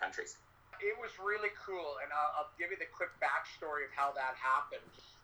countries? 0.00 0.36
It 0.82 0.98
was 0.98 1.14
really 1.22 1.54
cool, 1.62 2.02
and 2.02 2.10
I'll, 2.10 2.42
I'll 2.42 2.52
give 2.58 2.74
you 2.74 2.78
the 2.78 2.90
quick 2.90 3.14
backstory 3.22 3.86
of 3.86 3.94
how 3.94 4.10
that 4.18 4.34
happened. 4.34 4.82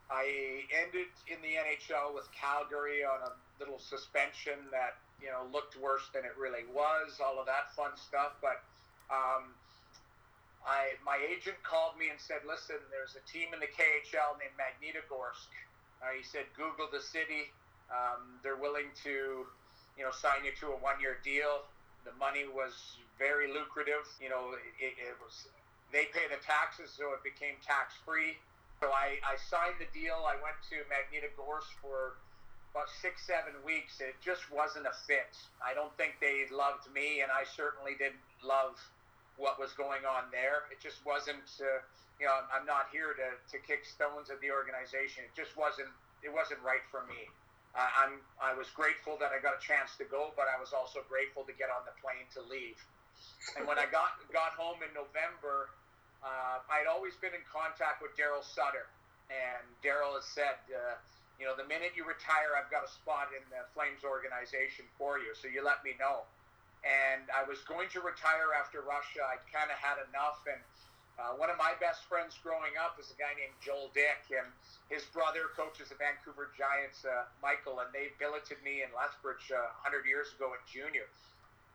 I 0.09 0.65
ended 0.73 1.13
in 1.29 1.43
the 1.45 1.61
NHL 1.61 2.15
with 2.15 2.31
Calgary 2.33 3.05
on 3.05 3.21
a 3.27 3.33
little 3.61 3.79
suspension 3.79 4.57
that 4.73 4.97
you 5.21 5.29
know 5.29 5.45
looked 5.53 5.77
worse 5.77 6.09
than 6.15 6.25
it 6.25 6.33
really 6.39 6.65
was. 6.73 7.21
All 7.21 7.37
of 7.37 7.47
that 7.51 7.75
fun 7.77 7.93
stuff, 7.99 8.39
but 8.41 8.65
um, 9.13 9.53
I 10.65 10.97
my 11.05 11.21
agent 11.21 11.61
called 11.61 11.99
me 12.01 12.09
and 12.09 12.21
said, 12.21 12.41
"Listen, 12.49 12.81
there's 12.89 13.21
a 13.21 13.25
team 13.29 13.53
in 13.53 13.61
the 13.61 13.69
KHL 13.69 14.41
named 14.41 14.57
Magnitogorsk." 14.57 15.53
Uh, 16.01 16.17
he 16.17 16.25
said, 16.25 16.49
"Google 16.57 16.89
the 16.89 17.05
city. 17.05 17.53
Um, 17.93 18.41
they're 18.43 18.61
willing 18.61 18.93
to, 19.05 19.49
you 19.97 20.05
know, 20.05 20.13
sign 20.13 20.45
you 20.45 20.53
to 20.61 20.77
a 20.77 20.79
one-year 20.85 21.19
deal. 21.25 21.65
The 22.05 22.13
money 22.21 22.45
was 22.45 23.01
very 23.19 23.49
lucrative. 23.49 24.05
You 24.21 24.29
know, 24.29 24.53
it, 24.81 24.93
it 24.97 25.17
was 25.25 25.49
they 25.93 26.11
pay 26.13 26.29
the 26.29 26.41
taxes, 26.45 26.93
so 26.93 27.13
it 27.17 27.23
became 27.25 27.57
tax-free. 27.65 28.37
So 28.81 28.93
I, 28.95 29.19
I 29.27 29.35
signed 29.51 29.81
the 29.83 29.91
deal. 29.91 30.23
I 30.23 30.39
went 30.39 30.59
to 30.71 30.85
Magnitogorsk 30.87 31.73
for 31.83 32.15
about 32.71 32.87
six, 33.03 33.27
seven 33.27 33.57
weeks. 33.65 33.99
It 33.99 34.15
just 34.23 34.47
wasn't 34.53 34.87
a 34.87 34.95
fit. 35.09 35.35
I 35.59 35.75
don't 35.75 35.91
think 35.97 36.21
they 36.21 36.47
loved 36.53 36.87
me, 36.93 37.25
and 37.25 37.33
I 37.33 37.43
certainly 37.43 37.97
didn't 37.99 38.23
love 38.45 38.79
what 39.41 39.59
was 39.59 39.73
going 39.75 40.05
on 40.05 40.31
there. 40.31 40.69
It 40.71 40.79
just 40.79 41.03
wasn't, 41.03 41.49
uh, 41.59 41.83
you 42.21 42.27
know, 42.29 42.37
I'm 42.53 42.67
not 42.67 42.93
here 42.93 43.17
to, 43.17 43.29
to 43.35 43.57
kick 43.65 43.87
stones 43.87 44.31
at 44.31 44.39
the 44.45 44.53
organization. 44.53 45.27
It 45.27 45.35
just 45.35 45.57
wasn't, 45.57 45.91
it 46.23 46.31
wasn't 46.31 46.61
right 46.63 46.85
for 46.91 47.07
me. 47.09 47.31
I'm, 47.79 48.19
I 48.43 48.59
was 48.59 48.67
grateful 48.75 49.15
that 49.23 49.31
I 49.31 49.39
got 49.39 49.55
a 49.55 49.63
chance 49.63 49.95
to 50.03 50.07
go, 50.09 50.35
but 50.35 50.51
I 50.51 50.59
was 50.59 50.75
also 50.75 51.07
grateful 51.07 51.47
to 51.47 51.55
get 51.55 51.71
on 51.71 51.87
the 51.87 51.95
plane 52.03 52.27
to 52.35 52.43
leave. 52.51 52.79
And 53.57 53.67
when 53.67 53.79
I 53.79 53.89
got 53.89 54.21
got 54.33 54.55
home 54.55 54.83
in 54.85 54.93
November, 54.93 55.73
uh, 56.21 56.61
I'd 56.69 56.87
always 56.91 57.17
been 57.19 57.33
in 57.33 57.45
contact 57.49 58.03
with 58.03 58.13
Daryl 58.19 58.45
Sutter, 58.45 58.87
and 59.31 59.65
Daryl 59.81 60.19
has 60.19 60.27
said, 60.27 60.59
uh, 60.69 60.99
you 61.39 61.47
know, 61.47 61.55
the 61.55 61.67
minute 61.67 61.95
you 61.95 62.03
retire, 62.03 62.59
I've 62.59 62.71
got 62.71 62.83
a 62.83 62.91
spot 62.91 63.31
in 63.31 63.43
the 63.49 63.63
Flames 63.73 64.03
organization 64.03 64.85
for 64.99 65.23
you, 65.23 65.33
so 65.39 65.47
you 65.47 65.63
let 65.63 65.81
me 65.87 65.95
know 65.99 66.27
and 66.87 67.27
I 67.35 67.43
was 67.47 67.59
going 67.67 67.91
to 67.95 68.01
retire 68.01 68.55
after 68.55 68.83
Russia. 68.87 69.27
I 69.27 69.41
kind 69.51 69.71
of 69.71 69.79
had 69.79 69.99
enough, 70.11 70.39
and 70.47 70.61
uh, 71.19 71.35
one 71.35 71.51
of 71.51 71.59
my 71.59 71.75
best 71.83 72.07
friends 72.07 72.39
growing 72.39 72.79
up 72.79 72.95
is 73.03 73.11
a 73.11 73.19
guy 73.19 73.35
named 73.35 73.55
Joel 73.59 73.91
Dyck, 73.91 74.31
and 74.31 74.47
his 74.87 75.03
brother 75.11 75.51
coaches 75.59 75.91
the 75.91 75.99
Vancouver 75.99 76.55
Giants, 76.55 77.03
uh, 77.03 77.27
Michael, 77.43 77.83
and 77.83 77.91
they 77.91 78.15
billeted 78.23 78.63
me 78.63 78.87
in 78.87 78.91
Lethbridge 78.95 79.51
uh, 79.51 79.83
100 79.83 80.07
years 80.07 80.31
ago 80.39 80.55
at 80.55 80.63
junior. 80.71 81.11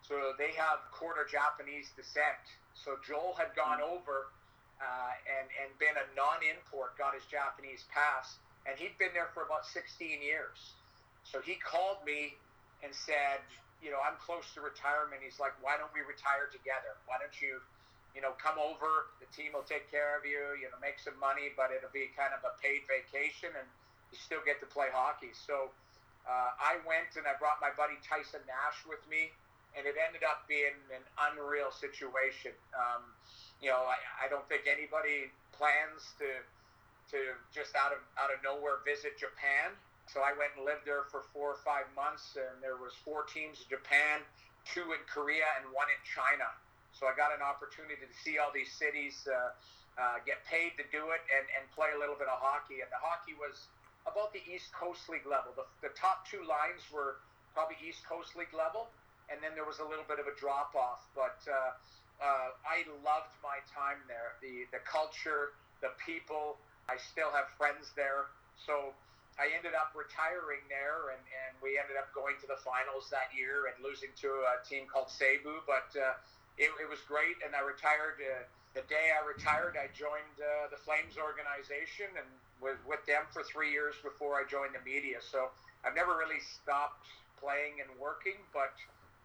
So 0.03 0.35
they 0.37 0.51
have 0.59 0.83
quarter 0.91 1.23
Japanese 1.23 1.91
descent. 1.95 2.43
So 2.75 2.99
Joel 3.07 3.35
had 3.39 3.55
gone 3.55 3.79
over 3.79 4.27
uh, 4.83 5.13
and 5.39 5.47
and 5.63 5.71
been 5.79 5.95
a 5.95 6.07
non-import, 6.11 6.99
got 6.99 7.15
his 7.15 7.23
Japanese 7.31 7.87
pass, 7.87 8.35
and 8.67 8.75
he'd 8.75 8.95
been 8.99 9.15
there 9.15 9.31
for 9.31 9.47
about 9.47 9.63
16 9.65 10.19
years. 10.19 10.75
So 11.23 11.39
he 11.39 11.55
called 11.55 12.03
me 12.03 12.35
and 12.83 12.91
said, 12.91 13.39
you 13.79 13.91
know, 13.91 13.99
I'm 14.03 14.19
close 14.19 14.43
to 14.55 14.59
retirement. 14.59 15.23
He's 15.23 15.39
like, 15.39 15.55
why 15.63 15.79
don't 15.79 15.91
we 15.95 16.03
retire 16.03 16.51
together? 16.51 16.99
Why 17.07 17.15
don't 17.19 17.35
you, 17.39 17.63
you 18.11 18.19
know, 18.19 18.35
come 18.35 18.59
over? 18.59 19.07
The 19.23 19.27
team 19.31 19.55
will 19.55 19.67
take 19.67 19.87
care 19.87 20.19
of 20.19 20.27
you. 20.27 20.59
You 20.59 20.67
know, 20.67 20.79
make 20.83 20.99
some 20.99 21.15
money, 21.15 21.55
but 21.55 21.71
it'll 21.71 21.93
be 21.95 22.11
kind 22.11 22.35
of 22.35 22.43
a 22.43 22.51
paid 22.59 22.83
vacation, 22.91 23.55
and 23.55 23.67
you 24.11 24.19
still 24.19 24.43
get 24.43 24.59
to 24.59 24.67
play 24.67 24.91
hockey. 24.91 25.31
So 25.31 25.71
uh, 26.27 26.51
I 26.55 26.79
went 26.87 27.15
and 27.19 27.27
I 27.27 27.35
brought 27.39 27.59
my 27.59 27.71
buddy 27.75 27.99
Tyson 28.03 28.43
Nash 28.47 28.79
with 28.87 29.03
me, 29.11 29.31
and 29.73 29.85
it 29.89 29.97
ended 29.97 30.21
up 30.21 30.45
being 30.47 30.77
an 30.93 31.03
unreal 31.31 31.73
situation. 31.73 32.53
Um, 32.73 33.03
you 33.61 33.69
know, 33.69 33.85
I, 33.85 34.25
I 34.25 34.25
don't 34.29 34.45
think 34.47 34.69
anybody 34.69 35.33
plans 35.53 36.13
to 36.21 36.29
to 37.11 37.19
just 37.53 37.75
out 37.75 37.91
of 37.91 38.01
out 38.17 38.31
of 38.33 38.39
nowhere 38.41 38.81
visit 38.85 39.19
Japan. 39.19 39.75
So 40.11 40.19
I 40.19 40.35
went 40.35 40.51
and 40.59 40.67
lived 40.67 40.83
there 40.83 41.07
for 41.07 41.23
four 41.31 41.55
or 41.55 41.59
five 41.63 41.87
months, 41.95 42.35
and 42.35 42.59
there 42.59 42.75
was 42.75 42.91
four 43.07 43.23
teams 43.23 43.63
in 43.63 43.67
Japan, 43.71 44.19
two 44.67 44.91
in 44.91 45.01
Korea, 45.07 45.47
and 45.59 45.71
one 45.71 45.87
in 45.87 46.01
China. 46.03 46.51
So 46.91 47.07
I 47.07 47.15
got 47.15 47.31
an 47.31 47.41
opportunity 47.41 47.97
to 47.97 48.09
see 48.21 48.37
all 48.37 48.51
these 48.51 48.69
cities, 48.69 49.25
uh, 49.25 49.55
uh, 49.95 50.19
get 50.27 50.43
paid 50.43 50.75
to 50.75 50.85
do 50.91 51.15
it, 51.15 51.23
and, 51.31 51.47
and 51.55 51.63
play 51.71 51.95
a 51.95 51.99
little 51.99 52.19
bit 52.19 52.27
of 52.27 52.37
hockey. 52.37 52.83
And 52.83 52.91
the 52.91 52.99
hockey 52.99 53.33
was 53.33 53.71
about 54.03 54.35
the 54.35 54.43
East 54.43 54.75
Coast 54.75 55.07
League 55.07 55.25
level. 55.25 55.55
The, 55.55 55.65
the 55.79 55.93
top 55.95 56.27
two 56.27 56.43
lines 56.43 56.83
were 56.91 57.23
probably 57.55 57.79
East 57.79 58.03
Coast 58.03 58.35
League 58.35 58.53
level, 58.53 58.91
and 59.31 59.39
then 59.43 59.55
there 59.55 59.67
was 59.67 59.79
a 59.79 59.87
little 59.87 60.05
bit 60.07 60.19
of 60.19 60.27
a 60.27 60.35
drop 60.39 60.75
off. 60.75 61.03
But 61.15 61.39
uh, 61.47 61.75
uh, 62.23 62.55
I 62.63 62.87
loved 63.03 63.33
my 63.43 63.59
time 63.69 63.99
there. 64.07 64.39
The 64.43 64.67
the 64.71 64.81
culture, 64.83 65.55
the 65.81 65.91
people. 65.99 66.57
I 66.91 66.99
still 66.99 67.31
have 67.31 67.47
friends 67.55 67.95
there. 67.95 68.27
So 68.59 68.91
I 69.39 69.49
ended 69.55 69.73
up 69.73 69.95
retiring 69.95 70.61
there, 70.67 71.15
and, 71.15 71.23
and 71.23 71.51
we 71.63 71.79
ended 71.79 71.95
up 71.95 72.11
going 72.13 72.35
to 72.43 72.47
the 72.47 72.59
finals 72.59 73.07
that 73.09 73.31
year 73.33 73.71
and 73.71 73.75
losing 73.79 74.11
to 74.21 74.29
a 74.51 74.61
team 74.67 74.85
called 74.85 75.07
Seibu. 75.09 75.63
But 75.65 75.89
uh, 75.95 76.19
it, 76.59 76.69
it 76.77 76.87
was 76.91 77.01
great, 77.07 77.39
and 77.41 77.55
I 77.55 77.63
retired. 77.65 78.21
Uh, 78.21 78.45
the 78.73 78.85
day 78.89 79.13
I 79.13 79.21
retired, 79.25 79.77
I 79.77 79.89
joined 79.93 80.37
uh, 80.41 80.69
the 80.73 80.81
Flames 80.81 81.17
organization 81.17 82.09
and 82.17 82.25
was 82.57 82.77
with 82.89 83.05
them 83.05 83.21
for 83.29 83.45
three 83.45 83.69
years 83.69 83.93
before 84.01 84.37
I 84.37 84.49
joined 84.49 84.73
the 84.73 84.81
media. 84.81 85.21
So 85.21 85.53
I've 85.85 85.93
never 85.93 86.17
really 86.17 86.41
stopped 86.41 87.05
playing 87.37 87.85
and 87.85 87.89
working, 88.01 88.37
but 88.49 88.73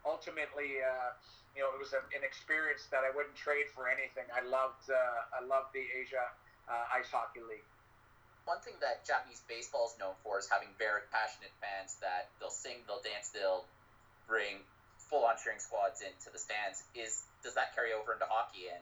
ultimately, 0.09 0.81
uh, 0.81 1.13
you 1.53 1.61
know, 1.61 1.69
it 1.69 1.77
was 1.77 1.93
a, 1.93 2.01
an 2.17 2.25
experience 2.25 2.89
that 2.89 3.05
I 3.05 3.13
wouldn't 3.13 3.37
trade 3.37 3.69
for 3.69 3.85
anything. 3.85 4.25
I 4.33 4.41
loved, 4.41 4.89
uh, 4.89 5.37
I 5.37 5.45
loved 5.45 5.77
the 5.77 5.85
Asia 5.85 6.25
uh, 6.65 6.97
Ice 6.97 7.13
Hockey 7.13 7.45
League 7.45 7.69
one 8.49 8.57
thing 8.65 8.73
that 8.81 9.05
Japanese 9.05 9.45
baseball 9.45 9.85
is 9.85 9.93
known 10.01 10.17
for 10.25 10.41
is 10.41 10.49
having 10.49 10.73
very 10.81 11.05
passionate 11.13 11.53
fans 11.61 12.01
that 12.01 12.33
they'll 12.41 12.49
sing, 12.49 12.81
they'll 12.89 13.05
dance, 13.05 13.29
they'll 13.29 13.69
bring 14.25 14.65
full 14.97 15.21
on 15.21 15.37
cheering 15.37 15.61
squads 15.61 16.01
into 16.01 16.33
the 16.33 16.41
stands. 16.41 16.81
Is 16.97 17.29
does 17.45 17.53
that 17.53 17.77
carry 17.77 17.93
over 17.93 18.17
into 18.17 18.25
hockey? 18.25 18.73
And 18.73 18.81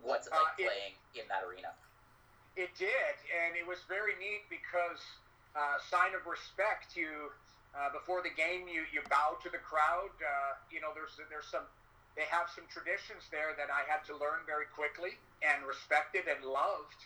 What's 0.00 0.24
it 0.24 0.32
like 0.32 0.56
uh, 0.56 0.72
playing 0.72 0.96
in 1.12 1.28
that 1.28 1.44
arena? 1.44 1.76
It 2.56 2.72
did, 2.80 3.14
and 3.28 3.60
it 3.60 3.68
was 3.68 3.84
very 3.92 4.16
neat 4.16 4.48
because 4.48 5.04
uh, 5.52 5.76
sign 5.84 6.16
of 6.16 6.24
respect. 6.24 6.96
You 6.96 7.28
uh, 7.78 7.94
before 7.94 8.26
the 8.26 8.34
game, 8.34 8.66
you 8.66 8.82
you 8.90 8.98
bow 9.06 9.38
to 9.38 9.48
the 9.48 9.62
crowd. 9.62 10.10
Uh, 10.18 10.58
you 10.66 10.82
know, 10.82 10.90
there's 10.98 11.14
there's 11.30 11.46
some 11.46 11.62
they 12.18 12.26
have 12.26 12.50
some 12.50 12.66
traditions 12.66 13.30
there 13.30 13.54
that 13.54 13.70
I 13.70 13.86
had 13.86 14.02
to 14.10 14.18
learn 14.18 14.42
very 14.42 14.66
quickly 14.74 15.14
and 15.46 15.62
respected 15.62 16.26
and 16.26 16.42
loved. 16.42 16.98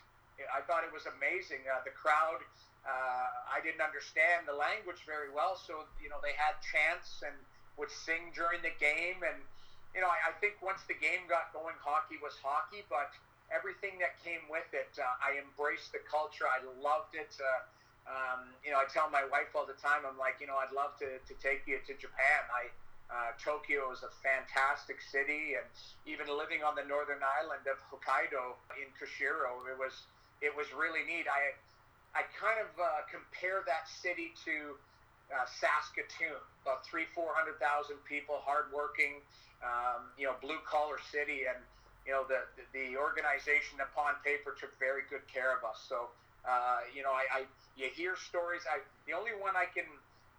I 0.49 0.65
thought 0.65 0.89
it 0.89 0.93
was 0.97 1.05
amazing. 1.05 1.61
Uh, 1.69 1.85
the 1.85 1.93
crowd, 1.93 2.41
uh, 2.89 3.53
I 3.53 3.61
didn't 3.61 3.85
understand 3.85 4.49
the 4.49 4.57
language 4.57 5.05
very 5.05 5.29
well, 5.29 5.61
so 5.61 5.85
you 6.01 6.09
know 6.09 6.17
they 6.25 6.33
had 6.33 6.57
chants 6.65 7.21
and 7.21 7.37
would 7.77 7.93
sing 7.93 8.33
during 8.33 8.65
the 8.65 8.73
game, 8.81 9.21
and 9.21 9.45
you 9.93 10.01
know 10.01 10.09
I, 10.09 10.33
I 10.33 10.41
think 10.41 10.57
once 10.65 10.81
the 10.89 10.97
game 10.97 11.29
got 11.29 11.53
going, 11.53 11.77
hockey 11.85 12.17
was 12.25 12.33
hockey, 12.41 12.81
but 12.89 13.13
everything 13.53 14.01
that 14.01 14.17
came 14.25 14.41
with 14.49 14.67
it, 14.73 14.89
uh, 14.97 15.05
I 15.21 15.37
embraced 15.37 15.93
the 15.93 16.01
culture. 16.09 16.49
I 16.49 16.65
loved 16.81 17.13
it. 17.13 17.37
Uh, 17.37 17.69
um, 18.07 18.51
you 18.67 18.75
know, 18.75 18.83
I 18.83 18.87
tell 18.91 19.07
my 19.11 19.23
wife 19.31 19.55
all 19.55 19.67
the 19.67 19.79
time, 19.79 20.03
I'm 20.03 20.19
like, 20.19 20.43
you 20.43 20.47
know, 20.51 20.59
I'd 20.59 20.75
love 20.75 20.99
to, 20.99 21.23
to 21.23 21.35
take 21.38 21.62
you 21.71 21.79
to 21.87 21.93
Japan. 21.95 22.43
I 22.51 22.71
uh, 23.12 23.37
Tokyo 23.37 23.93
is 23.93 24.01
a 24.01 24.12
fantastic 24.25 24.97
city, 25.05 25.61
and 25.61 25.69
even 26.09 26.25
living 26.33 26.65
on 26.65 26.73
the 26.73 26.87
northern 26.88 27.21
island 27.21 27.69
of 27.69 27.77
Hokkaido 27.93 28.57
in 28.81 28.88
Kushiro, 28.97 29.69
it 29.69 29.77
was 29.77 29.93
it 30.41 30.49
was 30.57 30.73
really 30.73 31.05
neat. 31.05 31.29
I 31.29 31.53
I 32.17 32.25
kind 32.33 32.57
of 32.57 32.73
uh, 32.81 33.05
compare 33.12 33.69
that 33.69 33.85
city 33.85 34.33
to 34.49 34.81
uh, 35.29 35.45
Saskatoon, 35.45 36.41
about 36.65 36.88
three 36.88 37.05
four 37.12 37.37
hundred 37.37 37.61
thousand 37.61 38.01
people, 38.09 38.41
hardworking, 38.41 39.21
um, 39.61 40.09
you 40.17 40.25
know, 40.25 40.33
blue 40.41 40.61
collar 40.65 40.97
city, 41.12 41.45
and 41.45 41.61
you 42.09 42.17
know 42.17 42.25
the, 42.25 42.49
the 42.57 42.65
the 42.73 42.87
organization 42.97 43.77
upon 43.85 44.17
paper 44.25 44.57
took 44.57 44.73
very 44.81 45.05
good 45.12 45.29
care 45.29 45.53
of 45.53 45.69
us. 45.69 45.85
So 45.85 46.09
uh, 46.42 46.83
you 46.90 47.02
know, 47.02 47.14
I, 47.14 47.24
I 47.31 47.40
you 47.76 47.88
hear 47.94 48.16
stories. 48.16 48.62
I 48.66 48.83
the 49.07 49.14
only 49.14 49.33
one 49.38 49.55
I 49.55 49.70
can 49.70 49.87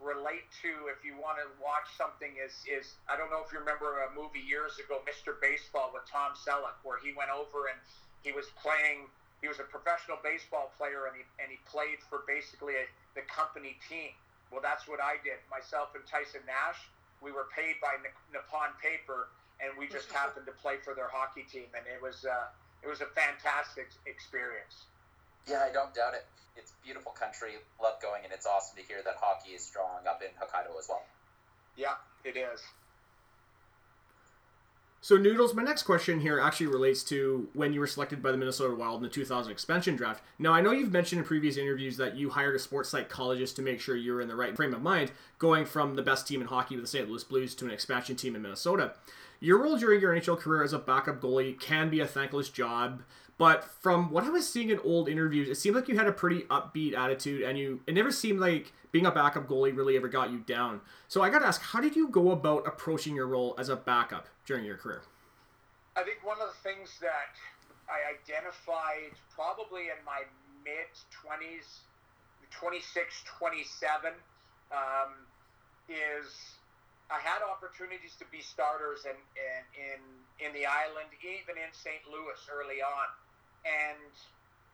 relate 0.04 0.44
to 0.60 0.92
if 0.92 1.00
you 1.00 1.16
want 1.16 1.40
to 1.40 1.48
watch 1.64 1.88
something 1.96 2.36
is 2.36 2.52
is 2.68 3.00
I 3.08 3.16
don't 3.16 3.32
know 3.32 3.40
if 3.40 3.56
you 3.56 3.60
remember 3.64 4.04
a 4.04 4.12
movie 4.12 4.44
years 4.44 4.76
ago, 4.84 5.00
Mr. 5.08 5.40
Baseball 5.40 5.96
with 5.96 6.04
Tom 6.12 6.36
Selleck, 6.36 6.76
where 6.84 7.00
he 7.00 7.16
went 7.16 7.32
over 7.32 7.72
and 7.72 7.80
he 8.22 8.32
was 8.36 8.52
playing. 8.60 9.08
He 9.44 9.52
was 9.52 9.60
a 9.60 9.68
professional 9.68 10.16
baseball 10.24 10.72
player 10.80 11.08
and 11.08 11.16
he 11.20 11.24
and 11.40 11.48
he 11.52 11.60
played 11.68 12.00
for 12.08 12.24
basically 12.28 12.76
a, 12.80 12.86
the 13.16 13.24
company 13.28 13.80
team. 13.88 14.12
Well, 14.52 14.62
that's 14.62 14.86
what 14.86 15.02
I 15.02 15.18
did. 15.24 15.42
Myself 15.50 15.96
and 15.98 16.06
Tyson 16.06 16.46
Nash, 16.46 16.78
we 17.24 17.34
were 17.34 17.50
paid 17.50 17.82
by 17.82 17.98
Nippon 18.30 18.76
Paper, 18.78 19.34
and 19.58 19.74
we 19.80 19.90
just 19.90 20.12
happened 20.20 20.46
to 20.46 20.56
play 20.60 20.78
for 20.84 20.94
their 20.94 21.10
hockey 21.10 21.48
team, 21.48 21.72
and 21.74 21.88
it 21.88 22.00
was 22.04 22.28
uh, 22.28 22.52
it 22.84 22.88
was 22.92 23.00
a 23.00 23.10
fantastic 23.16 23.88
experience. 24.06 24.92
Yeah, 25.48 25.64
I 25.68 25.72
don't 25.74 25.94
doubt 25.94 26.14
it 26.14 26.26
it's 26.56 26.74
beautiful 26.84 27.12
country. 27.12 27.54
Love 27.82 28.02
going, 28.02 28.24
and 28.24 28.34
it's 28.34 28.46
awesome 28.46 28.78
to 28.78 28.84
hear 28.84 29.02
that 29.04 29.16
hockey 29.20 29.52
is 29.52 29.64
strong 29.64 30.06
up 30.08 30.22
in 30.22 30.30
Hokkaido 30.30 30.78
as 30.78 30.88
well. 30.88 31.04
Yeah, 31.76 31.96
it 32.24 32.38
is. 32.38 32.62
So, 35.02 35.18
Noodles, 35.18 35.54
my 35.54 35.64
next 35.64 35.84
question 35.84 36.22
here 36.22 36.40
actually 36.40 36.68
relates 36.68 37.04
to 37.06 37.50
when 37.54 37.74
you 37.74 37.82
were 37.82 37.88
selected 37.88 38.24
by 38.24 38.32
the 38.32 38.38
Minnesota 38.38 38.74
Wild 38.74 38.98
in 38.98 39.04
the 39.04 39.10
2000 39.10 39.52
expansion 39.52 39.98
draft. 39.98 40.24
Now, 40.40 40.54
I 40.54 40.62
know 40.62 40.72
you've 40.72 40.94
mentioned 40.94 41.20
in 41.20 41.26
previous 41.26 41.58
interviews 41.58 41.98
that 41.98 42.16
you 42.16 42.30
hired 42.30 42.56
a 42.56 42.60
sports 42.60 42.88
psychologist 42.88 43.58
to 43.58 43.62
make 43.62 43.82
sure 43.82 43.98
you 43.98 44.14
were 44.14 44.22
in 44.22 44.30
the 44.30 44.36
right 44.36 44.56
frame 44.56 44.74
of 44.74 44.82
mind, 44.82 45.12
going 45.40 45.66
from 45.66 45.96
the 45.96 46.04
best 46.04 46.26
team 46.26 46.40
in 46.40 46.48
hockey 46.48 46.76
with 46.76 46.86
the 46.86 46.90
St. 46.90 47.10
Louis 47.10 47.24
Blues 47.26 47.54
to 47.56 47.66
an 47.66 47.72
expansion 47.72 48.16
team 48.16 48.34
in 48.34 48.42
Minnesota. 48.42 48.94
Your 49.42 49.62
role 49.62 49.76
during 49.76 50.00
your 50.00 50.16
NHL 50.16 50.40
career 50.40 50.64
as 50.64 50.72
a 50.72 50.80
backup 50.80 51.20
goalie 51.20 51.60
can 51.60 51.90
be 51.90 52.00
a 52.00 52.08
thankless 52.08 52.48
job. 52.48 53.02
But 53.38 53.64
from 53.64 54.12
what 54.12 54.24
I 54.24 54.30
was 54.30 54.48
seeing 54.48 54.70
in 54.70 54.80
old 54.80 55.10
interviews, 55.10 55.50
it 55.50 55.56
seemed 55.56 55.76
like 55.76 55.88
you 55.88 55.98
had 55.98 56.08
a 56.08 56.12
pretty 56.12 56.42
upbeat 56.44 56.96
attitude, 56.96 57.42
and 57.42 57.58
you 57.58 57.82
it 57.88 57.94
never 57.94 58.12
seemed 58.12 58.40
like 58.40 58.72
being 58.92 59.08
a 59.08 59.12
backup 59.12 59.48
goalie 59.48 59.76
really 59.76 59.98
ever 59.98 60.08
got 60.08 60.32
you 60.32 60.40
down. 60.40 60.82
So 61.08 61.24
I 61.24 61.30
got 61.30 61.40
to 61.40 61.48
ask, 61.48 61.62
how 61.62 61.82
did 61.82 61.96
you 61.96 62.10
go 62.10 62.32
about 62.32 62.68
approaching 62.68 63.16
your 63.16 63.26
role 63.26 63.56
as 63.58 63.70
a 63.70 63.76
backup 63.76 64.28
during 64.46 64.66
your 64.66 64.78
career? 64.78 65.02
I 65.98 66.04
think 66.04 66.24
one 66.24 66.38
of 66.42 66.48
the 66.48 66.70
things 66.70 66.94
that 67.02 67.34
I 67.90 68.14
identified 68.14 69.18
probably 69.34 69.90
in 69.90 69.98
my 70.06 70.22
mid 70.64 70.94
20s, 71.10 71.90
26, 72.52 73.24
27, 73.26 74.14
um, 74.72 75.26
is 75.90 76.54
I 77.10 77.18
had 77.18 77.42
opportunities 77.42 78.14
to 78.22 78.26
be 78.30 78.42
starters 78.42 79.06
in, 79.06 79.18
in, 79.38 79.62
in, 79.74 80.00
in 80.48 80.54
the 80.54 80.66
island, 80.70 81.10
even 81.26 81.58
in 81.58 81.74
St. 81.74 82.06
Louis 82.10 82.38
early 82.54 82.82
on 82.82 83.10
and 83.66 84.14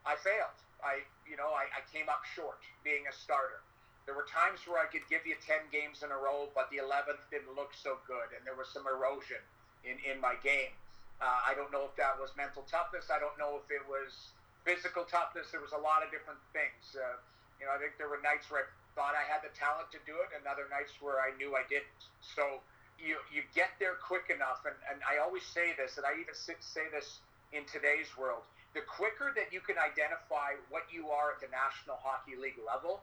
I 0.04 0.16
failed. 0.18 0.56
I, 0.80 1.04
you 1.28 1.36
know, 1.36 1.52
I, 1.52 1.68
I 1.70 1.82
came 1.92 2.08
up 2.08 2.24
short 2.24 2.60
being 2.82 3.04
a 3.06 3.14
starter. 3.14 3.60
There 4.08 4.16
were 4.16 4.26
times 4.26 4.64
where 4.64 4.80
I 4.80 4.88
could 4.88 5.04
give 5.12 5.28
you 5.28 5.36
10 5.44 5.70
games 5.70 6.02
in 6.02 6.10
a 6.10 6.18
row, 6.18 6.48
but 6.56 6.72
the 6.72 6.80
11th 6.80 7.20
didn't 7.30 7.52
look 7.52 7.76
so 7.76 8.00
good, 8.08 8.32
and 8.32 8.42
there 8.42 8.56
was 8.56 8.66
some 8.72 8.88
erosion 8.88 9.38
in, 9.84 10.00
in 10.02 10.18
my 10.18 10.34
game. 10.40 10.72
Uh, 11.20 11.28
I 11.44 11.52
don't 11.52 11.68
know 11.68 11.84
if 11.84 11.94
that 12.00 12.16
was 12.16 12.32
mental 12.32 12.64
toughness. 12.64 13.12
I 13.12 13.20
don't 13.20 13.36
know 13.36 13.60
if 13.60 13.68
it 13.68 13.84
was 13.84 14.32
physical 14.64 15.04
toughness. 15.04 15.52
There 15.52 15.60
was 15.60 15.76
a 15.76 15.82
lot 15.82 16.00
of 16.00 16.08
different 16.08 16.40
things. 16.56 16.96
Uh, 16.96 17.20
you 17.60 17.68
know, 17.68 17.76
I 17.76 17.78
think 17.78 18.00
there 18.00 18.08
were 18.08 18.24
nights 18.24 18.48
where 18.48 18.64
I 18.64 18.66
thought 18.96 19.12
I 19.12 19.22
had 19.28 19.44
the 19.44 19.52
talent 19.52 19.92
to 19.92 20.00
do 20.08 20.16
it, 20.24 20.32
and 20.32 20.42
other 20.48 20.64
nights 20.72 20.96
where 21.04 21.20
I 21.20 21.36
knew 21.36 21.52
I 21.52 21.68
didn't. 21.68 22.08
So 22.24 22.64
you 22.96 23.20
you 23.28 23.44
get 23.52 23.76
there 23.76 24.00
quick 24.00 24.32
enough, 24.32 24.64
and, 24.64 24.74
and 24.88 25.04
I 25.04 25.20
always 25.20 25.44
say 25.44 25.76
this, 25.76 26.00
and 26.00 26.08
I 26.08 26.16
even 26.16 26.32
say 26.34 26.88
this 26.88 27.20
in 27.52 27.68
today's 27.68 28.08
world 28.16 28.48
the 28.74 28.82
quicker 28.86 29.34
that 29.34 29.50
you 29.50 29.58
can 29.58 29.74
identify 29.78 30.54
what 30.70 30.86
you 30.94 31.10
are 31.10 31.34
at 31.34 31.42
the 31.42 31.50
National 31.50 31.98
Hockey 31.98 32.38
League 32.38 32.58
level 32.62 33.02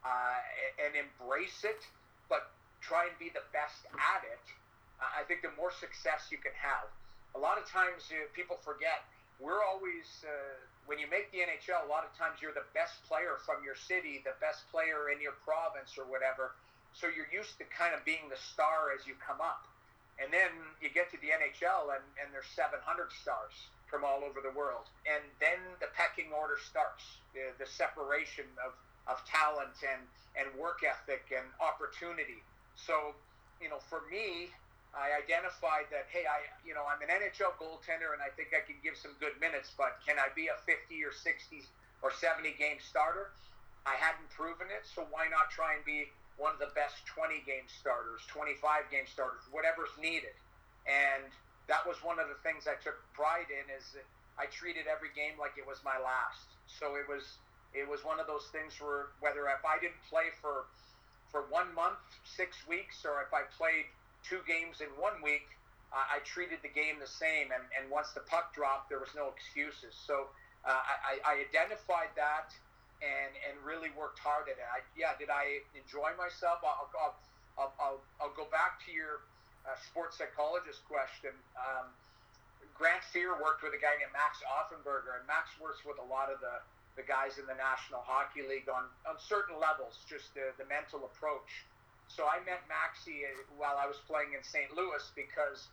uh, 0.00 0.40
and 0.80 0.96
embrace 0.96 1.64
it, 1.64 1.84
but 2.32 2.48
try 2.80 3.08
and 3.08 3.16
be 3.20 3.28
the 3.32 3.44
best 3.52 3.84
at 3.92 4.24
it, 4.24 4.44
uh, 5.00 5.20
I 5.20 5.24
think 5.28 5.44
the 5.44 5.52
more 5.60 5.72
success 5.72 6.32
you 6.32 6.40
can 6.40 6.56
have. 6.56 6.88
A 7.36 7.40
lot 7.40 7.60
of 7.60 7.68
times 7.68 8.08
uh, 8.08 8.24
people 8.32 8.56
forget 8.64 9.04
we're 9.42 9.66
always 9.66 10.06
uh, 10.22 10.56
when 10.86 11.02
you 11.02 11.10
make 11.10 11.28
the 11.34 11.42
NHL. 11.42 11.84
A 11.84 11.90
lot 11.90 12.06
of 12.06 12.14
times 12.14 12.38
you're 12.38 12.54
the 12.54 12.68
best 12.72 13.02
player 13.10 13.42
from 13.42 13.66
your 13.66 13.74
city, 13.74 14.22
the 14.22 14.38
best 14.38 14.62
player 14.70 15.10
in 15.10 15.18
your 15.18 15.34
province 15.42 15.98
or 15.98 16.06
whatever. 16.06 16.54
So 16.94 17.10
you're 17.10 17.28
used 17.34 17.58
to 17.58 17.66
kind 17.74 17.90
of 17.90 18.06
being 18.06 18.30
the 18.30 18.38
star 18.38 18.94
as 18.94 19.02
you 19.02 19.18
come 19.18 19.42
up, 19.42 19.66
and 20.22 20.30
then 20.30 20.54
you 20.78 20.86
get 20.94 21.10
to 21.10 21.18
the 21.18 21.34
NHL 21.34 21.90
and, 21.90 22.06
and 22.22 22.30
there's 22.30 22.46
700 22.54 22.78
stars 23.10 23.73
from 23.94 24.02
all 24.02 24.26
over 24.26 24.42
the 24.42 24.50
world. 24.58 24.90
And 25.06 25.22
then 25.38 25.62
the 25.78 25.86
pecking 25.94 26.34
order 26.34 26.58
starts, 26.58 27.22
the, 27.30 27.54
the 27.62 27.70
separation 27.70 28.42
of, 28.58 28.74
of 29.06 29.22
talent 29.22 29.78
and, 29.86 30.02
and 30.34 30.50
work 30.58 30.82
ethic 30.82 31.30
and 31.30 31.46
opportunity. 31.62 32.42
So, 32.74 33.14
you 33.62 33.70
know, 33.70 33.78
for 33.86 34.02
me, 34.10 34.50
I 34.90 35.14
identified 35.14 35.86
that, 35.94 36.10
hey, 36.10 36.26
I, 36.26 36.42
you 36.66 36.74
know, 36.74 36.82
I'm 36.82 36.98
an 37.06 37.10
NHL 37.14 37.54
goaltender 37.54 38.10
and 38.10 38.18
I 38.18 38.34
think 38.34 38.50
I 38.50 38.66
can 38.66 38.82
give 38.82 38.98
some 38.98 39.14
good 39.22 39.38
minutes, 39.38 39.70
but 39.78 40.02
can 40.02 40.18
I 40.18 40.26
be 40.34 40.50
a 40.50 40.58
50 40.66 40.74
or 41.06 41.14
60 41.14 41.62
or 42.02 42.10
70 42.10 42.50
game 42.58 42.82
starter? 42.82 43.30
I 43.86 43.94
hadn't 43.94 44.26
proven 44.34 44.74
it, 44.74 44.90
so 44.90 45.06
why 45.14 45.30
not 45.30 45.54
try 45.54 45.78
and 45.78 45.86
be 45.86 46.10
one 46.34 46.50
of 46.50 46.58
the 46.58 46.74
best 46.74 47.06
20 47.06 47.46
game 47.46 47.70
starters, 47.70 48.26
25 48.26 48.90
game 48.90 49.06
starters, 49.06 49.46
whatever's 49.54 49.94
needed. 50.02 50.34
And 50.82 51.30
that 51.68 51.86
was 51.86 51.96
one 52.04 52.18
of 52.18 52.28
the 52.28 52.38
things 52.44 52.68
I 52.68 52.76
took 52.82 52.96
pride 53.14 53.48
in 53.48 53.64
is 53.72 53.96
I 54.36 54.46
treated 54.46 54.84
every 54.90 55.14
game 55.14 55.38
like 55.38 55.56
it 55.56 55.66
was 55.66 55.78
my 55.84 55.96
last. 55.96 56.48
So 56.66 56.96
it 56.96 57.08
was 57.08 57.24
it 57.74 57.88
was 57.88 58.04
one 58.04 58.20
of 58.20 58.26
those 58.26 58.46
things 58.52 58.78
where 58.78 59.10
whether 59.20 59.46
if 59.48 59.64
I 59.64 59.80
didn't 59.80 60.00
play 60.10 60.34
for 60.40 60.66
for 61.32 61.46
one 61.50 61.74
month, 61.74 61.98
six 62.22 62.54
weeks, 62.68 63.02
or 63.02 63.18
if 63.26 63.34
I 63.34 63.42
played 63.58 63.90
two 64.22 64.38
games 64.46 64.78
in 64.80 64.86
one 64.94 65.18
week, 65.18 65.50
I 65.94 66.18
treated 66.26 66.58
the 66.62 66.70
game 66.70 66.98
the 66.98 67.10
same. 67.10 67.50
And, 67.54 67.62
and 67.74 67.90
once 67.90 68.10
the 68.14 68.22
puck 68.26 68.54
dropped, 68.54 68.90
there 68.90 68.98
was 68.98 69.10
no 69.14 69.30
excuses. 69.30 69.94
So 69.94 70.30
uh, 70.66 70.70
I, 70.70 71.18
I 71.22 71.32
identified 71.42 72.14
that 72.14 72.54
and 73.02 73.34
and 73.46 73.58
really 73.66 73.90
worked 73.98 74.18
hard 74.18 74.46
at 74.46 74.58
it. 74.58 74.66
I, 74.70 74.82
yeah, 74.94 75.18
did 75.18 75.30
I 75.30 75.62
enjoy 75.74 76.14
myself? 76.18 76.62
I'll, 76.62 76.90
I'll, 76.94 77.16
I'll, 77.58 77.72
I'll, 77.78 78.00
I'll 78.22 78.34
go 78.34 78.46
back 78.50 78.78
to 78.86 78.90
your 78.90 79.22
uh, 79.64 79.76
sports 79.80 80.20
psychologist 80.20 80.84
question. 80.86 81.32
Um, 81.56 81.88
Grant 82.76 83.02
Fuhr 83.14 83.38
worked 83.38 83.62
with 83.62 83.72
a 83.72 83.80
guy 83.80 83.94
named 83.96 84.12
Max 84.12 84.42
Offenberger, 84.44 85.16
and 85.16 85.24
Max 85.30 85.54
works 85.62 85.86
with 85.86 85.96
a 86.02 86.06
lot 86.10 86.28
of 86.28 86.42
the, 86.42 86.58
the 86.98 87.06
guys 87.06 87.38
in 87.38 87.46
the 87.46 87.54
National 87.54 88.02
Hockey 88.02 88.42
League 88.42 88.66
on, 88.66 88.90
on 89.06 89.14
certain 89.16 89.56
levels, 89.62 90.02
just 90.10 90.34
the, 90.34 90.50
the 90.58 90.66
mental 90.66 91.06
approach. 91.06 91.64
So 92.10 92.26
I 92.26 92.42
met 92.44 92.66
Maxie 92.68 93.24
uh, 93.24 93.46
while 93.56 93.78
I 93.78 93.86
was 93.86 94.02
playing 94.10 94.34
in 94.34 94.42
St. 94.42 94.74
Louis 94.74 95.02
because 95.14 95.70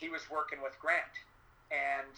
he 0.00 0.08
was 0.08 0.24
working 0.32 0.58
with 0.64 0.74
Grant. 0.80 1.14
And 1.70 2.16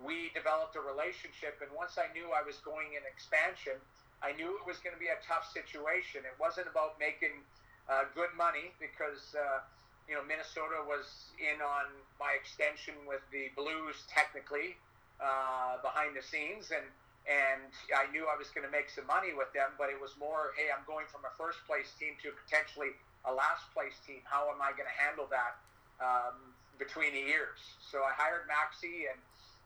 we 0.00 0.32
developed 0.32 0.76
a 0.76 0.82
relationship. 0.82 1.60
And 1.60 1.70
once 1.76 2.00
I 2.00 2.08
knew 2.16 2.32
I 2.32 2.40
was 2.42 2.58
going 2.64 2.96
in 2.96 3.04
expansion, 3.04 3.76
I 4.24 4.32
knew 4.32 4.56
it 4.56 4.64
was 4.64 4.80
going 4.80 4.96
to 4.96 5.00
be 5.00 5.12
a 5.12 5.20
tough 5.20 5.44
situation. 5.52 6.24
It 6.24 6.36
wasn't 6.40 6.68
about 6.68 6.96
making 6.96 7.44
uh, 7.92 8.08
good 8.16 8.32
money 8.36 8.72
because 8.80 9.36
uh, 9.36 9.60
you 10.06 10.14
know, 10.14 10.22
Minnesota 10.22 10.86
was 10.86 11.34
in 11.38 11.58
on 11.58 11.90
my 12.22 12.38
extension 12.38 12.94
with 13.10 13.22
the 13.34 13.50
Blues 13.58 14.06
technically, 14.06 14.78
uh, 15.18 15.82
behind 15.82 16.14
the 16.14 16.22
scenes, 16.22 16.70
and 16.70 16.86
and 17.26 17.74
I 17.90 18.06
knew 18.14 18.30
I 18.30 18.38
was 18.38 18.54
going 18.54 18.62
to 18.62 18.70
make 18.70 18.86
some 18.86 19.02
money 19.10 19.34
with 19.34 19.50
them. 19.50 19.74
But 19.74 19.90
it 19.90 19.98
was 19.98 20.14
more, 20.14 20.54
hey, 20.54 20.70
I'm 20.70 20.86
going 20.86 21.10
from 21.10 21.26
a 21.26 21.32
first 21.34 21.58
place 21.66 21.90
team 21.98 22.14
to 22.22 22.30
potentially 22.46 22.94
a 23.26 23.34
last 23.34 23.66
place 23.74 23.98
team. 24.06 24.22
How 24.22 24.46
am 24.46 24.62
I 24.62 24.70
going 24.78 24.86
to 24.86 24.94
handle 24.94 25.26
that 25.34 25.58
um, 25.98 26.54
between 26.78 27.10
the 27.18 27.24
years? 27.26 27.58
So 27.82 28.06
I 28.06 28.14
hired 28.14 28.46
Maxi, 28.46 29.10
and 29.10 29.18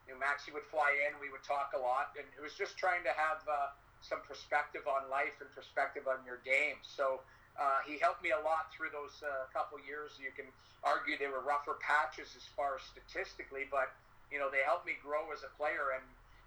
you 0.08 0.16
know, 0.16 0.24
Maxi 0.24 0.56
would 0.56 0.64
fly 0.72 0.88
in. 1.04 1.20
We 1.20 1.28
would 1.28 1.44
talk 1.44 1.76
a 1.76 1.80
lot, 1.80 2.16
and 2.16 2.24
it 2.32 2.40
was 2.40 2.56
just 2.56 2.80
trying 2.80 3.04
to 3.04 3.12
have 3.12 3.44
uh, 3.44 3.76
some 4.00 4.24
perspective 4.24 4.88
on 4.88 5.12
life 5.12 5.36
and 5.44 5.52
perspective 5.52 6.08
on 6.08 6.24
your 6.24 6.40
game. 6.48 6.80
So. 6.80 7.20
Uh, 7.60 7.84
he 7.84 8.00
helped 8.00 8.24
me 8.24 8.32
a 8.32 8.40
lot 8.40 8.72
through 8.72 8.88
those 8.88 9.20
uh, 9.20 9.44
couple 9.52 9.76
years. 9.84 10.16
You 10.16 10.32
can 10.32 10.48
argue 10.80 11.20
they 11.20 11.28
were 11.28 11.44
rougher 11.44 11.76
patches 11.84 12.32
as 12.32 12.48
far 12.56 12.80
as 12.80 12.82
statistically, 12.88 13.68
but 13.68 13.92
you 14.32 14.40
know 14.40 14.48
they 14.48 14.64
helped 14.64 14.88
me 14.88 14.96
grow 15.04 15.28
as 15.28 15.44
a 15.44 15.52
player. 15.60 15.92
And 15.92 16.04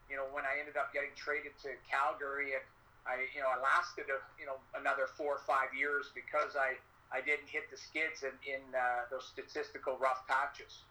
you 0.10 0.17
know 0.17 0.26
when 0.34 0.41
I 0.41 0.58
ended 0.58 0.73
up 0.73 0.89
getting 0.89 1.13
traded 1.13 1.54
to 1.69 1.78
Calgary, 1.86 2.58
and 2.58 2.65
I 3.06 3.30
you 3.30 3.45
know 3.45 3.54
I 3.54 3.62
lasted 3.62 4.10
a, 4.10 4.17
you 4.41 4.49
know 4.49 4.58
another 4.73 5.06
four 5.13 5.38
or 5.38 5.43
five 5.45 5.69
years 5.78 6.10
because 6.17 6.58
I 6.58 6.82
I 7.13 7.21
didn't 7.21 7.45
hit 7.45 7.69
the 7.69 7.78
skids 7.78 8.26
in 8.26 8.34
in 8.49 8.65
uh, 8.73 9.06
those 9.13 9.30
statistical 9.30 10.02
rough 10.02 10.26
patches. 10.26 10.82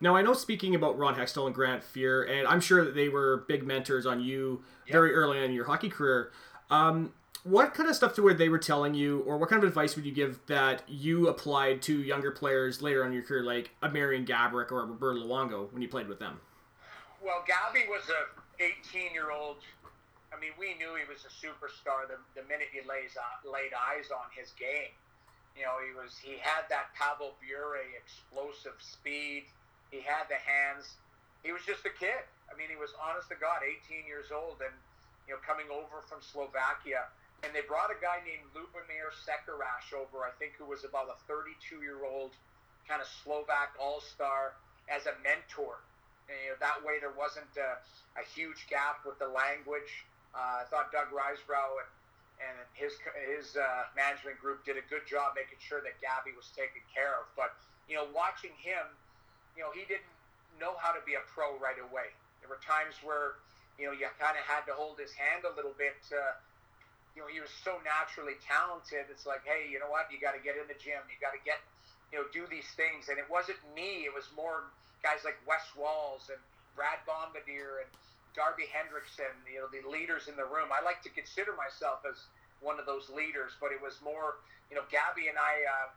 Now 0.00 0.16
I 0.16 0.22
know 0.22 0.32
speaking 0.32 0.74
about 0.74 0.96
Ron 0.96 1.12
Hextall 1.12 1.44
and 1.44 1.54
Grant 1.54 1.84
Fuhr, 1.84 2.24
and 2.24 2.48
I'm 2.48 2.64
sure 2.64 2.88
that 2.88 2.96
they 2.96 3.12
were 3.12 3.44
big 3.48 3.66
mentors 3.66 4.06
on 4.06 4.24
you 4.24 4.64
yep. 4.86 4.96
very 4.96 5.12
early 5.12 5.44
in 5.44 5.52
your 5.52 5.68
hockey 5.68 5.90
career. 5.90 6.32
Um, 6.70 7.12
what 7.44 7.74
kind 7.74 7.88
of 7.88 7.94
stuff 7.94 8.18
were 8.18 8.34
they 8.34 8.48
were 8.48 8.58
telling 8.58 8.94
you, 8.94 9.20
or 9.26 9.38
what 9.38 9.48
kind 9.48 9.62
of 9.62 9.68
advice 9.68 9.96
would 9.96 10.04
you 10.04 10.12
give 10.12 10.40
that 10.46 10.82
you 10.88 11.28
applied 11.28 11.82
to 11.82 12.02
younger 12.02 12.30
players 12.30 12.82
later 12.82 13.02
on 13.02 13.08
in 13.08 13.14
your 13.14 13.22
career, 13.22 13.42
like 13.42 13.70
a 13.82 13.88
Marian 13.88 14.26
Gaborik 14.26 14.72
or 14.72 14.84
Roberto 14.86 15.20
Luongo 15.20 15.72
when 15.72 15.82
you 15.82 15.88
played 15.88 16.08
with 16.08 16.18
them? 16.18 16.40
Well, 17.22 17.44
Gabby 17.46 17.86
was 17.88 18.02
a 18.08 18.62
18 18.62 19.12
year 19.14 19.30
old. 19.30 19.58
I 20.34 20.38
mean, 20.38 20.52
we 20.58 20.74
knew 20.76 20.94
he 20.94 21.06
was 21.08 21.24
a 21.24 21.32
superstar 21.32 22.06
the, 22.06 22.18
the 22.38 22.46
minute 22.46 22.68
he 22.70 22.84
lays, 22.86 23.16
laid 23.46 23.72
eyes 23.74 24.10
on 24.12 24.28
his 24.34 24.52
game. 24.58 24.92
You 25.56 25.66
know, 25.66 25.82
he 25.82 25.90
was 25.90 26.14
he 26.18 26.38
had 26.38 26.70
that 26.70 26.94
Pavel 26.94 27.34
Bure 27.42 27.82
explosive 27.98 28.78
speed. 28.78 29.50
He 29.90 29.98
had 29.98 30.30
the 30.30 30.38
hands. 30.38 31.00
He 31.42 31.50
was 31.50 31.66
just 31.66 31.82
a 31.86 31.94
kid. 31.94 32.22
I 32.46 32.54
mean, 32.54 32.70
he 32.70 32.78
was 32.78 32.94
honest 32.98 33.28
to 33.34 33.38
God, 33.38 33.66
18 33.66 34.06
years 34.06 34.30
old, 34.30 34.62
and 34.62 34.74
you 35.26 35.34
know, 35.34 35.40
coming 35.42 35.66
over 35.68 36.00
from 36.06 36.22
Slovakia 36.22 37.10
and 37.42 37.54
they 37.54 37.62
brought 37.62 37.94
a 37.94 37.98
guy 38.02 38.18
named 38.26 38.50
Lubomir 38.50 39.14
Sekeras 39.14 39.94
over, 39.94 40.26
I 40.26 40.34
think, 40.42 40.58
who 40.58 40.66
was 40.66 40.82
about 40.82 41.06
a 41.06 41.18
32 41.30 41.78
year 41.82 42.02
old 42.02 42.34
kind 42.90 42.98
of 42.98 43.08
Slovak 43.22 43.78
all 43.78 44.00
star 44.00 44.58
as 44.90 45.06
a 45.06 45.14
mentor. 45.22 45.78
And, 46.26 46.36
you 46.44 46.50
know, 46.52 46.58
that 46.60 46.82
way 46.82 46.98
there 46.98 47.14
wasn't 47.14 47.52
a, 47.56 47.78
a 48.18 48.24
huge 48.34 48.66
gap 48.66 49.06
with 49.06 49.20
the 49.22 49.28
language. 49.28 50.04
Uh, 50.34 50.60
I 50.60 50.68
thought 50.68 50.90
Doug 50.90 51.14
Risebrough 51.14 51.78
and, 51.84 51.90
and 52.42 52.54
his 52.74 52.94
his 53.26 53.56
uh, 53.56 53.88
management 53.94 54.38
group 54.38 54.62
did 54.66 54.76
a 54.76 54.84
good 54.90 55.06
job 55.08 55.34
making 55.34 55.58
sure 55.62 55.80
that 55.82 55.96
Gabby 56.02 56.34
was 56.36 56.50
taken 56.52 56.82
care 56.90 57.16
of. 57.22 57.26
But 57.38 57.54
you 57.88 57.96
know, 57.96 58.06
watching 58.12 58.52
him, 58.60 58.84
you 59.56 59.64
know, 59.64 59.72
he 59.72 59.88
didn't 59.88 60.10
know 60.60 60.76
how 60.78 60.92
to 60.92 61.00
be 61.08 61.16
a 61.16 61.24
pro 61.32 61.56
right 61.58 61.80
away. 61.80 62.12
There 62.44 62.50
were 62.50 62.60
times 62.60 62.98
where 63.00 63.40
you 63.80 63.88
know 63.88 63.94
you 63.96 64.06
kind 64.20 64.36
of 64.36 64.44
had 64.44 64.68
to 64.68 64.74
hold 64.76 65.00
his 65.00 65.10
hand 65.16 65.48
a 65.48 65.52
little 65.56 65.74
bit. 65.80 65.98
Uh, 66.12 66.36
you 67.18 67.26
know, 67.26 67.30
he 67.34 67.42
was 67.42 67.50
so 67.66 67.82
naturally 67.82 68.38
talented. 68.46 69.10
It's 69.10 69.26
like, 69.26 69.42
hey, 69.42 69.66
you 69.66 69.82
know 69.82 69.90
what? 69.90 70.06
You 70.06 70.22
got 70.22 70.38
to 70.38 70.42
get 70.46 70.54
in 70.54 70.70
the 70.70 70.78
gym. 70.78 71.02
You 71.10 71.18
got 71.18 71.34
to 71.34 71.42
get, 71.42 71.58
you 72.14 72.22
know, 72.22 72.30
do 72.30 72.46
these 72.46 72.70
things. 72.78 73.10
And 73.10 73.18
it 73.18 73.26
wasn't 73.26 73.58
me. 73.74 74.06
It 74.06 74.14
was 74.14 74.30
more 74.38 74.70
guys 75.02 75.26
like 75.26 75.34
Wes 75.42 75.66
Walz 75.74 76.30
and 76.30 76.38
Brad 76.78 77.02
Bombardier 77.10 77.82
and 77.82 77.90
Darby 78.38 78.70
Hendrickson, 78.70 79.34
you 79.50 79.58
know, 79.58 79.66
the 79.66 79.82
leaders 79.82 80.30
in 80.30 80.38
the 80.38 80.46
room. 80.46 80.70
I 80.70 80.78
like 80.86 81.02
to 81.02 81.10
consider 81.10 81.58
myself 81.58 82.06
as 82.06 82.22
one 82.62 82.78
of 82.78 82.86
those 82.86 83.10
leaders, 83.10 83.58
but 83.58 83.74
it 83.74 83.82
was 83.82 83.98
more, 83.98 84.38
you 84.70 84.78
know, 84.78 84.86
Gabby 84.86 85.26
and 85.26 85.34
I, 85.34 85.66
uh, 85.66 85.90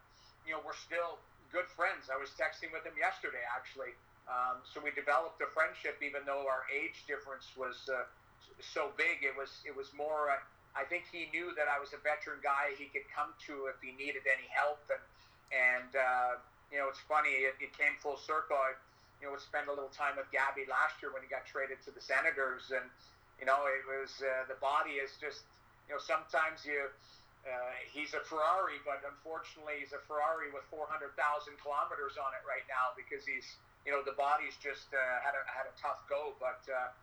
you 0.50 0.58
know, 0.58 0.62
we're 0.66 0.78
still 0.90 1.22
good 1.54 1.70
friends. 1.78 2.10
I 2.10 2.18
was 2.18 2.34
texting 2.34 2.74
with 2.74 2.82
him 2.82 2.98
yesterday, 2.98 3.46
actually. 3.46 3.94
Um, 4.26 4.66
so 4.66 4.82
we 4.82 4.90
developed 4.98 5.38
a 5.38 5.50
friendship, 5.54 6.02
even 6.02 6.26
though 6.26 6.50
our 6.50 6.66
age 6.74 7.06
difference 7.06 7.46
was 7.54 7.78
uh, 7.94 8.10
so 8.58 8.90
big. 8.98 9.22
It 9.22 9.38
was 9.38 9.62
it 9.70 9.78
was 9.78 9.94
more. 9.94 10.34
Uh, 10.34 10.42
I 10.76 10.88
think 10.88 11.08
he 11.12 11.28
knew 11.36 11.52
that 11.60 11.68
I 11.68 11.80
was 11.80 11.92
a 11.92 12.00
veteran 12.00 12.40
guy 12.40 12.72
he 12.80 12.88
could 12.88 13.08
come 13.12 13.36
to 13.48 13.68
if 13.68 13.78
he 13.84 13.92
needed 13.96 14.24
any 14.24 14.48
help. 14.48 14.80
And, 14.88 15.04
and 15.52 15.92
uh, 15.96 16.32
you 16.72 16.80
know, 16.80 16.88
it's 16.88 17.04
funny, 17.06 17.44
it, 17.44 17.60
it 17.60 17.76
came 17.76 18.00
full 18.00 18.16
circle. 18.16 18.56
I, 18.56 18.76
you 19.20 19.30
know, 19.30 19.38
spend 19.38 19.70
a 19.70 19.76
little 19.76 19.92
time 19.94 20.18
with 20.18 20.32
Gabby 20.34 20.66
last 20.66 20.98
year 21.04 21.14
when 21.14 21.22
he 21.22 21.30
got 21.30 21.46
traded 21.46 21.84
to 21.86 21.92
the 21.92 22.02
Senators. 22.02 22.72
And, 22.74 22.88
you 23.38 23.46
know, 23.46 23.68
it 23.70 23.84
was 23.86 24.24
uh, 24.24 24.50
the 24.50 24.58
body 24.58 24.98
is 24.98 25.14
just, 25.22 25.46
you 25.86 25.94
know, 25.94 26.02
sometimes 26.02 26.66
you, 26.66 26.90
uh, 27.46 27.74
he's 27.92 28.14
a 28.18 28.24
Ferrari, 28.26 28.82
but 28.82 29.04
unfortunately, 29.06 29.82
he's 29.82 29.94
a 29.94 30.02
Ferrari 30.10 30.50
with 30.50 30.66
400,000 30.74 31.14
kilometers 31.62 32.18
on 32.18 32.34
it 32.34 32.44
right 32.46 32.66
now 32.70 32.94
because 32.98 33.26
he's, 33.26 33.46
you 33.86 33.92
know, 33.92 34.06
the 34.06 34.14
body's 34.14 34.54
just 34.62 34.94
uh, 34.94 35.02
had 35.26 35.34
a 35.34 35.42
had 35.50 35.66
a 35.66 35.74
tough 35.82 36.06
go. 36.06 36.38
But 36.38 36.62
uh, 36.70 36.94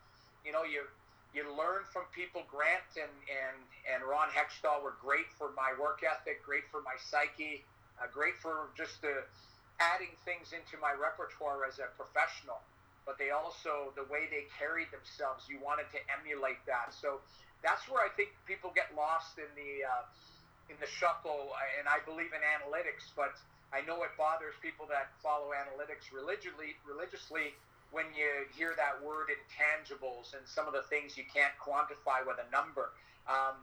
you 0.47 0.55
know, 0.55 0.63
you 0.63 0.87
you 1.33 1.45
learn 1.53 1.85
from 1.93 2.09
people. 2.09 2.41
Grant 2.49 2.89
and 2.97 3.13
and 3.29 3.57
and 3.85 3.99
Ron 4.01 4.33
Hextall 4.33 4.81
were 4.81 4.97
great 4.97 5.29
for 5.37 5.53
my 5.53 5.73
work 5.77 6.01
ethic, 6.01 6.41
great 6.41 6.65
for 6.73 6.81
my 6.81 6.97
psyche, 6.97 7.61
uh, 8.01 8.09
great 8.09 8.37
for 8.41 8.73
just 8.73 9.05
uh, 9.05 9.21
adding 9.77 10.11
things 10.25 10.51
into 10.51 10.75
my 10.81 10.91
repertoire 10.97 11.65
as 11.69 11.77
a 11.77 11.87
professional. 11.93 12.59
But 13.05 13.21
they 13.21 13.29
also 13.29 13.93
the 13.93 14.05
way 14.09 14.25
they 14.29 14.49
carried 14.57 14.89
themselves, 14.89 15.45
you 15.45 15.61
wanted 15.61 15.89
to 15.93 15.99
emulate 16.09 16.61
that. 16.65 16.93
So 16.97 17.21
that's 17.61 17.85
where 17.89 18.01
I 18.01 18.09
think 18.17 18.33
people 18.49 18.73
get 18.73 18.89
lost 18.97 19.37
in 19.37 19.49
the 19.53 19.85
uh, 19.85 20.05
in 20.73 20.77
the 20.81 20.89
shuffle. 20.89 21.53
And 21.77 21.85
I 21.85 22.01
believe 22.09 22.33
in 22.33 22.41
analytics, 22.41 23.13
but 23.13 23.37
I 23.69 23.85
know 23.85 24.01
it 24.01 24.13
bothers 24.17 24.57
people 24.65 24.89
that 24.89 25.13
follow 25.21 25.53
analytics 25.53 26.09
religiously. 26.09 26.73
Religiously 26.89 27.53
when 27.91 28.05
you 28.13 28.45
hear 28.53 28.77
that 28.77 29.01
word 29.01 29.33
intangibles 29.33 30.37
and 30.37 30.45
some 30.45 30.69
of 30.69 30.73
the 30.77 30.85
things 30.87 31.17
you 31.17 31.25
can't 31.25 31.53
quantify 31.57 32.21
with 32.21 32.37
a 32.37 32.47
number. 32.53 32.93
Um, 33.25 33.57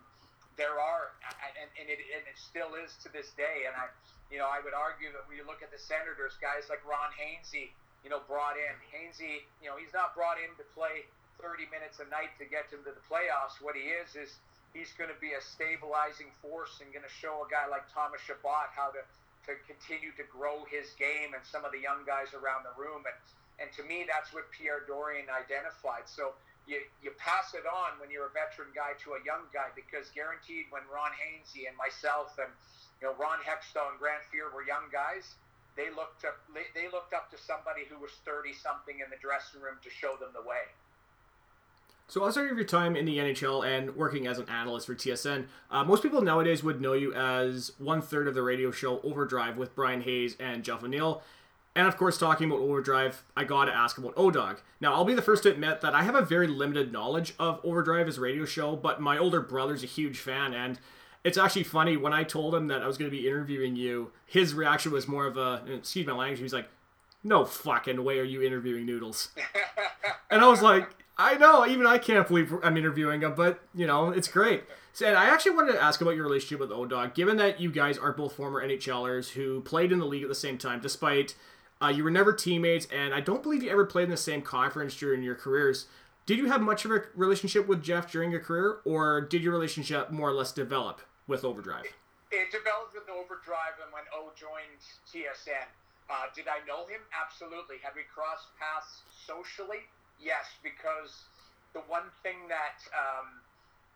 there 0.58 0.80
are, 0.80 1.12
and, 1.60 1.68
and, 1.76 1.86
it, 1.92 2.00
and 2.00 2.24
it 2.24 2.38
still 2.40 2.74
is 2.80 2.96
to 3.04 3.12
this 3.12 3.30
day. 3.36 3.68
And 3.68 3.76
I, 3.76 3.92
you 4.32 4.40
know, 4.40 4.48
I 4.48 4.64
would 4.64 4.74
argue 4.74 5.12
that 5.12 5.28
when 5.28 5.36
you 5.36 5.44
look 5.44 5.60
at 5.60 5.70
the 5.70 5.78
Senators, 5.78 6.34
guys 6.40 6.66
like 6.72 6.80
Ron 6.82 7.12
Hainsey, 7.14 7.70
you 8.02 8.08
know, 8.08 8.24
brought 8.24 8.56
in 8.56 8.74
Hainsey, 8.88 9.44
you 9.60 9.68
know, 9.68 9.76
he's 9.76 9.92
not 9.92 10.16
brought 10.16 10.40
in 10.40 10.50
to 10.58 10.64
play 10.72 11.06
30 11.38 11.68
minutes 11.68 12.00
a 12.00 12.08
night 12.08 12.32
to 12.40 12.48
get 12.48 12.72
him 12.72 12.80
to 12.88 12.92
the 12.96 13.04
playoffs. 13.04 13.60
What 13.60 13.76
he 13.76 13.92
is 13.92 14.16
is 14.16 14.40
he's 14.72 14.90
going 14.96 15.12
to 15.12 15.20
be 15.20 15.36
a 15.36 15.42
stabilizing 15.44 16.32
force 16.40 16.80
and 16.80 16.88
going 16.90 17.04
to 17.04 17.16
show 17.20 17.44
a 17.44 17.48
guy 17.52 17.68
like 17.68 17.84
Thomas 17.92 18.24
Chabot 18.24 18.72
how 18.72 18.90
to 18.96 19.04
to 19.46 19.54
continue 19.70 20.10
to 20.18 20.26
grow 20.26 20.66
his 20.66 20.90
game 20.98 21.30
and 21.30 21.42
some 21.46 21.62
of 21.62 21.70
the 21.70 21.78
young 21.78 22.02
guys 22.02 22.34
around 22.34 22.66
the 22.66 22.74
room. 22.74 23.06
And 23.06 23.14
and 23.58 23.72
to 23.72 23.82
me, 23.84 24.04
that's 24.04 24.32
what 24.36 24.50
Pierre 24.52 24.84
Dorion 24.84 25.32
identified. 25.32 26.04
So 26.04 26.36
you, 26.68 26.82
you 27.00 27.14
pass 27.16 27.54
it 27.54 27.64
on 27.64 27.96
when 28.02 28.10
you're 28.10 28.28
a 28.28 28.34
veteran 28.34 28.74
guy 28.74 28.98
to 29.06 29.16
a 29.16 29.20
young 29.24 29.48
guy 29.54 29.72
because 29.72 30.12
guaranteed 30.12 30.68
when 30.74 30.84
Ron 30.90 31.14
Hainsey 31.14 31.70
and 31.70 31.74
myself 31.78 32.36
and 32.36 32.50
you 33.00 33.08
know 33.08 33.14
Ron 33.16 33.40
Hextall 33.40 33.94
and 33.94 33.98
Grant 34.02 34.26
Fuhr 34.28 34.52
were 34.52 34.66
young 34.66 34.90
guys, 34.92 35.38
they 35.78 35.88
looked 35.94 36.26
up 36.26 36.36
they 36.52 36.90
looked 36.90 37.14
up 37.14 37.30
to 37.32 37.38
somebody 37.38 37.86
who 37.88 37.96
was 38.02 38.12
30 38.26 38.52
something 38.52 39.00
in 39.00 39.08
the 39.08 39.20
dressing 39.22 39.62
room 39.62 39.80
to 39.80 39.90
show 39.90 40.18
them 40.18 40.34
the 40.34 40.42
way. 40.42 40.68
So 42.08 42.24
outside 42.24 42.48
of 42.48 42.56
your 42.56 42.66
time 42.66 42.94
in 42.94 43.04
the 43.04 43.18
NHL 43.18 43.66
and 43.66 43.96
working 43.96 44.28
as 44.28 44.38
an 44.38 44.48
analyst 44.48 44.86
for 44.86 44.94
TSN, 44.94 45.46
uh, 45.72 45.82
most 45.82 46.04
people 46.04 46.22
nowadays 46.22 46.62
would 46.62 46.80
know 46.80 46.92
you 46.92 47.12
as 47.12 47.72
one 47.78 48.00
third 48.00 48.28
of 48.28 48.34
the 48.34 48.42
radio 48.42 48.70
show 48.70 49.00
Overdrive 49.00 49.56
with 49.56 49.74
Bryan 49.74 50.02
Hayes 50.02 50.36
and 50.38 50.62
Jeff 50.62 50.84
O'Neill. 50.84 51.22
And 51.76 51.86
of 51.86 51.98
course, 51.98 52.16
talking 52.16 52.50
about 52.50 52.60
Overdrive, 52.60 53.22
I 53.36 53.44
gotta 53.44 53.70
ask 53.70 53.98
about 53.98 54.16
ODOG. 54.16 54.60
Now, 54.80 54.94
I'll 54.94 55.04
be 55.04 55.12
the 55.12 55.20
first 55.20 55.42
to 55.42 55.50
admit 55.50 55.82
that 55.82 55.94
I 55.94 56.04
have 56.04 56.14
a 56.14 56.22
very 56.22 56.46
limited 56.46 56.90
knowledge 56.90 57.34
of 57.38 57.60
Overdrive 57.62 58.08
as 58.08 58.16
a 58.16 58.22
radio 58.22 58.46
show, 58.46 58.76
but 58.76 58.98
my 58.98 59.18
older 59.18 59.42
brother's 59.42 59.82
a 59.82 59.86
huge 59.86 60.18
fan, 60.18 60.54
and 60.54 60.78
it's 61.22 61.36
actually 61.36 61.64
funny 61.64 61.98
when 61.98 62.14
I 62.14 62.24
told 62.24 62.54
him 62.54 62.68
that 62.68 62.82
I 62.82 62.86
was 62.86 62.96
gonna 62.96 63.10
be 63.10 63.28
interviewing 63.28 63.76
you, 63.76 64.10
his 64.24 64.54
reaction 64.54 64.90
was 64.90 65.06
more 65.06 65.26
of 65.26 65.36
a, 65.36 65.64
excuse 65.70 66.06
my 66.06 66.14
language, 66.14 66.38
he 66.38 66.44
was 66.44 66.54
like, 66.54 66.70
no 67.22 67.44
fucking 67.44 68.02
way 68.02 68.20
are 68.20 68.24
you 68.24 68.40
interviewing 68.40 68.86
Noodles. 68.86 69.28
and 70.30 70.40
I 70.40 70.48
was 70.48 70.62
like, 70.62 70.88
I 71.18 71.34
know, 71.34 71.66
even 71.66 71.86
I 71.86 71.98
can't 71.98 72.26
believe 72.26 72.54
I'm 72.62 72.78
interviewing 72.78 73.20
him, 73.20 73.34
but, 73.34 73.60
you 73.74 73.86
know, 73.86 74.10
it's 74.10 74.28
great. 74.28 74.64
So, 74.94 75.06
and 75.06 75.14
I 75.14 75.26
actually 75.26 75.56
wanted 75.56 75.72
to 75.72 75.82
ask 75.82 76.00
about 76.00 76.14
your 76.16 76.24
relationship 76.24 76.58
with 76.58 76.70
ODOG, 76.70 77.12
given 77.12 77.36
that 77.36 77.60
you 77.60 77.70
guys 77.70 77.98
are 77.98 78.12
both 78.12 78.32
former 78.32 78.66
NHLers 78.66 79.32
who 79.32 79.60
played 79.60 79.92
in 79.92 79.98
the 79.98 80.06
league 80.06 80.22
at 80.22 80.30
the 80.30 80.34
same 80.34 80.56
time, 80.56 80.80
despite 80.80 81.34
uh, 81.82 81.88
you 81.88 82.04
were 82.04 82.10
never 82.10 82.32
teammates, 82.32 82.86
and 82.92 83.12
I 83.14 83.20
don't 83.20 83.42
believe 83.42 83.62
you 83.62 83.70
ever 83.70 83.84
played 83.84 84.04
in 84.04 84.10
the 84.10 84.16
same 84.16 84.42
conference 84.42 84.96
during 84.96 85.22
your 85.22 85.34
careers. 85.34 85.86
Did 86.24 86.38
you 86.38 86.46
have 86.46 86.60
much 86.60 86.84
of 86.84 86.90
a 86.90 87.02
relationship 87.14 87.68
with 87.68 87.82
Jeff 87.82 88.10
during 88.10 88.30
your 88.30 88.40
career, 88.40 88.80
or 88.84 89.20
did 89.20 89.42
your 89.42 89.52
relationship 89.52 90.10
more 90.10 90.30
or 90.30 90.32
less 90.32 90.52
develop 90.52 91.00
with 91.26 91.44
Overdrive? 91.44 91.84
It, 91.84 91.94
it 92.32 92.50
developed 92.50 92.94
with 92.94 93.08
Overdrive 93.08 93.78
and 93.82 93.92
when 93.92 94.02
O 94.14 94.32
joined 94.34 94.80
TSN. 95.06 95.68
Uh, 96.08 96.30
did 96.34 96.46
I 96.48 96.64
know 96.66 96.86
him? 96.86 97.00
Absolutely. 97.14 97.76
Had 97.82 97.92
we 97.94 98.02
crossed 98.12 98.48
paths 98.58 99.02
socially? 99.26 99.86
yes, 100.20 100.56
because 100.62 101.28
the 101.72 101.84
one 101.88 102.08
thing 102.22 102.48
that 102.48 102.80
um, 102.96 103.40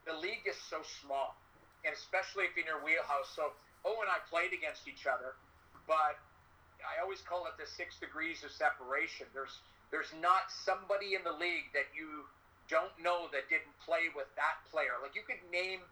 the 0.05 0.17
league 0.21 0.45
is 0.45 0.57
so 0.57 0.85
small, 0.85 1.37
and 1.85 1.93
especially 1.97 2.45
if 2.45 2.57
you're 2.57 2.65
in 2.65 2.71
your 2.71 2.85
wheelhouse. 2.85 3.33
So 3.33 3.57
O 3.85 3.97
and 4.05 4.11
I 4.11 4.21
played 4.29 4.53
against 4.53 4.89
each 4.89 5.09
other, 5.09 5.37
but 5.89 6.21
I 6.85 7.03
always 7.03 7.21
call 7.21 7.47
it 7.47 7.55
the 7.61 7.69
six 7.69 7.99
degrees 7.99 8.43
of 8.45 8.51
separation. 8.51 9.27
There's 9.33 9.61
there's 9.91 10.13
not 10.23 10.51
somebody 10.51 11.19
in 11.19 11.23
the 11.27 11.35
league 11.35 11.75
that 11.75 11.91
you 11.91 12.25
don't 12.71 12.95
know 13.03 13.27
that 13.35 13.51
didn't 13.51 13.75
play 13.83 14.07
with 14.15 14.31
that 14.39 14.63
player. 14.71 14.95
Like 15.03 15.19
you 15.19 15.27
could 15.27 15.43
name 15.51 15.83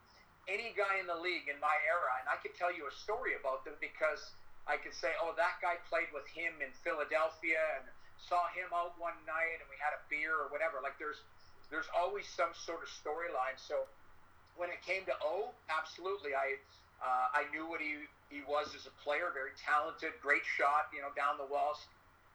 any 0.46 0.72
guy 0.72 1.02
in 1.02 1.10
the 1.10 1.18
league 1.18 1.50
in 1.50 1.58
my 1.58 1.74
era, 1.84 2.22
and 2.22 2.30
I 2.30 2.38
could 2.40 2.54
tell 2.54 2.70
you 2.70 2.86
a 2.86 2.94
story 2.94 3.34
about 3.34 3.66
them 3.66 3.74
because 3.82 4.32
I 4.64 4.78
could 4.78 4.94
say, 4.94 5.12
oh, 5.18 5.34
that 5.36 5.58
guy 5.64 5.80
played 5.90 6.08
with 6.14 6.28
him 6.30 6.62
in 6.62 6.70
Philadelphia 6.84 7.60
and 7.80 7.88
saw 8.20 8.46
him 8.54 8.70
out 8.70 8.94
one 9.00 9.16
night 9.24 9.58
and 9.62 9.68
we 9.70 9.78
had 9.80 9.94
a 9.94 10.02
beer 10.12 10.34
or 10.34 10.52
whatever. 10.52 10.78
Like 10.82 10.98
there's 11.00 11.20
there's 11.68 11.88
always 11.92 12.24
some 12.28 12.52
sort 12.56 12.80
of 12.80 12.88
storyline. 12.88 13.56
So 13.56 13.88
when 14.56 14.70
it 14.70 14.80
came 14.82 15.04
to 15.06 15.14
O, 15.22 15.52
absolutely, 15.68 16.34
I 16.34 16.58
uh, 16.98 17.38
I 17.38 17.46
knew 17.54 17.68
what 17.68 17.80
he 17.80 18.06
he 18.28 18.44
was 18.44 18.74
as 18.76 18.84
a 18.84 18.94
player, 19.00 19.32
very 19.32 19.56
talented, 19.56 20.12
great 20.20 20.44
shot, 20.44 20.92
you 20.92 21.00
know, 21.00 21.08
down 21.16 21.40
the 21.40 21.48
walls, 21.48 21.80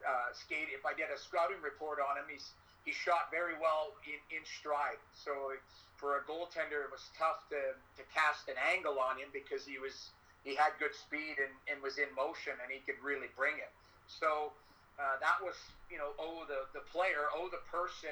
uh, 0.01 0.33
skate. 0.33 0.73
If 0.73 0.85
I 0.87 0.97
did 0.97 1.13
a 1.13 1.19
scouting 1.19 1.61
report 1.61 2.01
on 2.01 2.17
him, 2.17 2.25
he's 2.31 2.55
he 2.83 2.91
shot 2.91 3.31
very 3.31 3.55
well 3.59 3.95
in, 4.03 4.19
in 4.35 4.43
stride. 4.43 4.99
So 5.15 5.55
for 5.95 6.19
a 6.19 6.21
goaltender, 6.27 6.83
it 6.83 6.91
was 6.91 7.07
tough 7.15 7.47
to, 7.47 7.77
to 7.95 8.03
cast 8.11 8.51
an 8.51 8.59
angle 8.59 8.99
on 8.99 9.15
him 9.15 9.31
because 9.31 9.63
he 9.63 9.79
was 9.79 10.11
he 10.43 10.55
had 10.55 10.75
good 10.75 10.91
speed 10.91 11.39
and, 11.39 11.53
and 11.71 11.79
was 11.79 11.95
in 11.95 12.11
motion 12.11 12.51
and 12.59 12.67
he 12.67 12.83
could 12.83 12.99
really 12.99 13.31
bring 13.39 13.55
it. 13.55 13.71
So 14.11 14.51
uh, 14.99 15.15
that 15.23 15.39
was, 15.39 15.55
you 15.87 15.95
know, 15.95 16.11
oh, 16.19 16.43
the, 16.51 16.67
the 16.75 16.83
player, 16.91 17.31
oh, 17.31 17.47
the 17.47 17.63
person. 17.71 18.11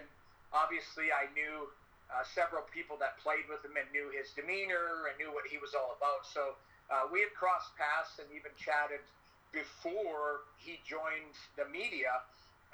Obviously, 0.56 1.12
I 1.12 1.28
knew 1.36 1.68
uh, 2.12 2.28
several 2.28 2.68
people 2.70 3.00
that 3.00 3.18
played 3.24 3.48
with 3.48 3.64
him 3.64 3.80
and 3.80 3.88
knew 3.96 4.12
his 4.12 4.36
demeanor 4.36 5.08
and 5.08 5.16
knew 5.16 5.32
what 5.32 5.48
he 5.48 5.58
was 5.58 5.72
all 5.72 5.96
about. 5.96 6.28
So 6.28 6.60
uh, 6.92 7.08
we 7.08 7.24
had 7.24 7.32
crossed 7.34 7.72
paths 7.80 8.20
and 8.20 8.28
even 8.36 8.52
chatted 8.60 9.00
before 9.56 10.44
he 10.60 10.80
joined 10.84 11.36
the 11.56 11.68
media. 11.72 12.20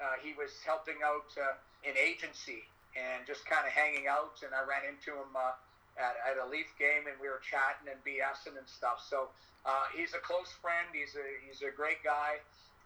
Uh, 0.02 0.18
he 0.22 0.34
was 0.34 0.50
helping 0.66 0.98
out 1.06 1.30
uh, 1.38 1.54
an 1.86 1.94
agency 1.94 2.66
and 2.98 3.22
just 3.26 3.46
kind 3.46 3.62
of 3.62 3.70
hanging 3.70 4.10
out. 4.10 4.42
And 4.42 4.50
I 4.54 4.66
ran 4.66 4.82
into 4.86 5.14
him 5.14 5.30
uh, 5.34 5.54
at, 5.98 6.18
at 6.22 6.36
a 6.38 6.46
Leaf 6.46 6.70
game 6.78 7.06
and 7.06 7.14
we 7.22 7.30
were 7.30 7.42
chatting 7.42 7.90
and 7.90 7.98
BSing 8.02 8.58
and 8.58 8.66
stuff. 8.66 9.02
So 9.02 9.30
uh, 9.66 9.90
he's 9.94 10.14
a 10.14 10.22
close 10.22 10.50
friend. 10.62 10.86
He's 10.94 11.14
a 11.18 11.26
he's 11.46 11.62
a 11.62 11.74
great 11.74 12.02
guy. 12.02 12.38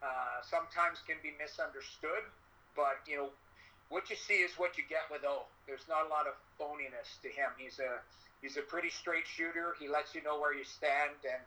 Uh, 0.02 0.42
sometimes 0.42 0.98
can 1.06 1.20
be 1.22 1.30
misunderstood, 1.38 2.26
but 2.74 2.98
you 3.06 3.16
know 3.16 3.28
what 3.92 4.08
you 4.08 4.16
see 4.16 4.40
is 4.40 4.56
what 4.56 4.80
you 4.80 4.88
get 4.88 5.04
with 5.12 5.20
O. 5.28 5.44
There's 5.68 5.84
not 5.84 6.08
a 6.08 6.10
lot 6.10 6.24
of 6.24 6.32
phoniness 6.56 7.20
to 7.20 7.28
him. 7.28 7.52
He's 7.60 7.76
a 7.76 8.00
he's 8.40 8.56
a 8.56 8.64
pretty 8.64 8.88
straight 8.88 9.28
shooter. 9.28 9.76
He 9.76 9.84
lets 9.84 10.16
you 10.16 10.24
know 10.24 10.40
where 10.40 10.56
you 10.56 10.64
stand, 10.64 11.20
and 11.28 11.44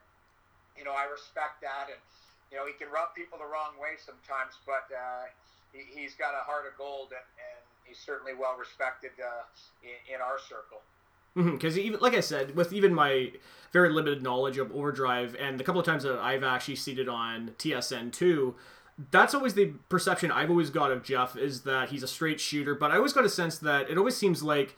you 0.78 0.86
know 0.86 0.94
I 0.94 1.10
respect 1.10 1.66
that. 1.66 1.90
And 1.90 1.98
you 2.54 2.62
know 2.62 2.70
he 2.70 2.78
can 2.78 2.94
rub 2.94 3.18
people 3.18 3.42
the 3.42 3.50
wrong 3.50 3.74
way 3.82 3.98
sometimes, 3.98 4.62
but 4.70 4.86
uh, 4.94 5.26
he, 5.74 6.06
has 6.06 6.14
got 6.14 6.38
a 6.38 6.46
heart 6.46 6.70
of 6.70 6.78
gold, 6.78 7.18
and, 7.18 7.26
and 7.42 7.62
he's 7.82 7.98
certainly 7.98 8.38
well 8.38 8.54
respected 8.54 9.18
uh, 9.18 9.50
in, 9.82 9.98
in 10.14 10.20
our 10.22 10.38
circle 10.38 10.86
because 11.36 11.76
mm-hmm, 11.76 11.88
even 11.88 12.00
like 12.00 12.14
I 12.14 12.22
said, 12.22 12.56
with 12.56 12.72
even 12.72 12.94
my 12.94 13.32
very 13.74 13.92
limited 13.92 14.24
knowledge 14.24 14.58
of 14.58 14.72
Overdrive 14.72 15.36
and 15.38 15.60
the 15.60 15.66
couple 15.66 15.82
of 15.82 15.86
times 15.86 16.04
that 16.04 16.18
I've 16.18 16.44
actually 16.44 16.78
seated 16.78 17.10
on 17.10 17.56
TSN 17.58 18.14
two, 18.14 18.56
that's 19.12 19.34
always 19.34 19.54
the 19.54 19.74
perception 19.90 20.32
I've 20.32 20.50
always 20.50 20.70
got 20.70 20.92
of 20.92 21.04
Jeff 21.04 21.36
is 21.38 21.62
that 21.62 21.90
he's 21.90 22.04
a 22.04 22.08
straight 22.08 22.40
shooter. 22.40 22.76
But 22.76 22.92
I 22.92 22.98
always 22.98 23.14
got 23.14 23.26
a 23.26 23.30
sense 23.30 23.58
that 23.60 23.90
it 23.90 23.98
always 23.98 24.16
seems 24.16 24.42
like 24.42 24.76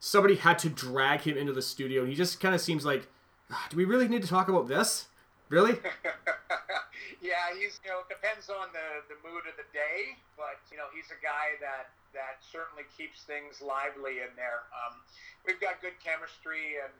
somebody 0.00 0.36
had 0.36 0.58
to 0.60 0.68
drag 0.68 1.22
him 1.22 1.36
into 1.36 1.52
the 1.52 1.62
studio. 1.62 2.04
He 2.04 2.14
just 2.14 2.40
kind 2.40 2.54
of 2.54 2.60
seems 2.60 2.84
like, 2.84 3.08
ah, 3.50 3.66
do 3.70 3.76
we 3.76 3.84
really 3.84 4.08
need 4.08 4.22
to 4.22 4.28
talk 4.28 4.48
about 4.48 4.68
this? 4.68 5.08
Really? 5.48 5.80
yeah, 7.22 7.52
he's 7.56 7.80
you 7.84 7.90
know 7.90 8.04
depends 8.08 8.48
on 8.52 8.68
the 8.76 9.04
the 9.08 9.16
mood 9.24 9.48
of 9.48 9.56
the 9.56 9.64
day, 9.72 10.16
but 10.36 10.60
you 10.70 10.76
know 10.76 10.84
he's 10.92 11.08
a 11.08 11.20
guy 11.24 11.56
that 11.60 11.88
that 12.12 12.40
certainly 12.44 12.84
keeps 12.96 13.24
things 13.24 13.60
lively 13.60 14.20
in 14.24 14.32
there. 14.36 14.68
Um, 14.72 15.00
we've 15.46 15.60
got 15.60 15.80
good 15.80 15.96
chemistry, 16.04 16.80
and 16.84 16.92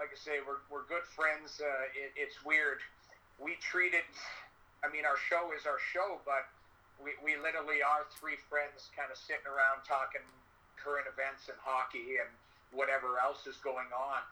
like 0.00 0.12
I 0.12 0.18
say, 0.18 0.40
we're, 0.40 0.64
we're 0.72 0.88
good 0.88 1.04
friends. 1.04 1.60
Uh, 1.60 1.92
it, 1.92 2.12
it's 2.16 2.40
weird. 2.44 2.80
We 3.36 3.56
treat 3.60 3.92
it, 3.92 4.08
I 4.80 4.88
mean, 4.88 5.04
our 5.04 5.20
show 5.28 5.52
is 5.52 5.68
our 5.68 5.78
show, 5.92 6.20
but 6.24 6.48
we, 7.00 7.16
we 7.20 7.36
literally 7.36 7.84
are 7.84 8.08
three 8.16 8.40
friends 8.48 8.88
kind 8.96 9.12
of 9.12 9.16
sitting 9.16 9.44
around 9.48 9.84
talking 9.84 10.24
current 10.80 11.04
events 11.08 11.48
and 11.52 11.56
hockey 11.60 12.20
and 12.20 12.30
whatever 12.72 13.20
else 13.20 13.44
is 13.44 13.60
going 13.60 13.88
on. 13.92 14.24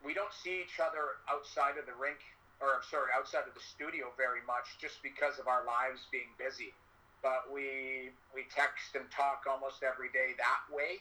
We 0.00 0.16
don't 0.16 0.32
see 0.32 0.64
each 0.64 0.80
other 0.80 1.20
outside 1.28 1.76
of 1.76 1.84
the 1.84 1.96
rink, 1.96 2.24
or 2.64 2.80
I'm 2.80 2.86
sorry, 2.88 3.12
outside 3.12 3.44
of 3.44 3.52
the 3.52 3.60
studio 3.60 4.08
very 4.16 4.40
much 4.48 4.80
just 4.80 5.04
because 5.04 5.36
of 5.36 5.44
our 5.44 5.64
lives 5.68 6.08
being 6.08 6.32
busy 6.40 6.72
but 7.22 7.48
we 7.52 8.10
we 8.34 8.48
text 8.48 8.96
and 8.96 9.04
talk 9.12 9.44
almost 9.48 9.84
every 9.84 10.08
day 10.12 10.32
that 10.36 10.64
way. 10.72 11.00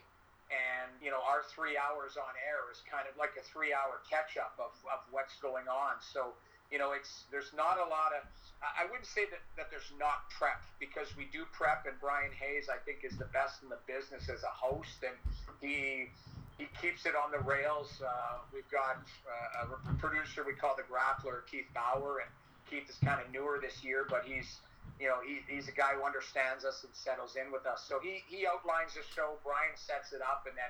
And 0.49 0.89
you 0.99 1.11
know, 1.13 1.21
our 1.23 1.45
three 1.47 1.77
hours 1.77 2.17
on 2.17 2.33
air 2.43 2.67
is 2.71 2.81
kind 2.89 3.05
of 3.05 3.13
like 3.15 3.37
a 3.37 3.43
three-hour 3.45 4.01
catch-up 4.09 4.57
of, 4.57 4.73
of 4.89 4.99
what's 5.13 5.37
going 5.37 5.69
on. 5.69 6.01
So 6.01 6.33
you 6.71 6.77
know, 6.77 6.93
it's 6.93 7.25
there's 7.31 7.51
not 7.55 7.77
a 7.77 7.87
lot 7.89 8.13
of. 8.13 8.25
I 8.59 8.83
wouldn't 8.91 9.07
say 9.07 9.23
that, 9.31 9.39
that 9.55 9.71
there's 9.71 9.87
not 9.95 10.27
prep 10.35 10.59
because 10.83 11.07
we 11.15 11.31
do 11.31 11.47
prep, 11.55 11.87
and 11.87 11.95
Bryan 12.03 12.35
Hayes 12.35 12.67
I 12.67 12.75
think 12.83 13.07
is 13.07 13.15
the 13.15 13.31
best 13.31 13.63
in 13.63 13.71
the 13.71 13.79
business 13.87 14.27
as 14.27 14.43
a 14.43 14.51
host, 14.51 14.99
and 14.99 15.15
he 15.63 16.11
he 16.59 16.67
keeps 16.83 17.07
it 17.07 17.15
on 17.15 17.31
the 17.31 17.39
rails. 17.39 17.87
Uh, 18.03 18.43
we've 18.51 18.67
got 18.67 18.99
uh, 19.23 19.71
a 19.71 19.93
producer 19.95 20.43
we 20.43 20.53
call 20.53 20.75
the 20.75 20.83
Grappler, 20.91 21.47
Keith 21.47 21.71
Bauer, 21.71 22.19
and 22.19 22.29
Keith 22.67 22.89
is 22.91 22.99
kind 22.99 23.23
of 23.23 23.31
newer 23.31 23.63
this 23.63 23.79
year, 23.81 24.05
but 24.09 24.27
he's 24.27 24.59
you 24.99 25.07
know, 25.07 25.23
he, 25.23 25.39
he's 25.47 25.71
a 25.71 25.75
guy 25.75 25.95
who 25.95 26.03
understands 26.03 26.67
us 26.67 26.83
and 26.83 26.91
settles 26.91 27.39
in 27.39 27.55
with 27.55 27.63
us. 27.63 27.87
So 27.87 28.03
he, 28.03 28.19
he 28.27 28.43
outlines 28.43 28.99
the 28.99 29.05
show, 29.15 29.39
Brian 29.47 29.71
sets 29.79 30.11
it 30.11 30.19
up, 30.19 30.43
and 30.43 30.59
then 30.59 30.67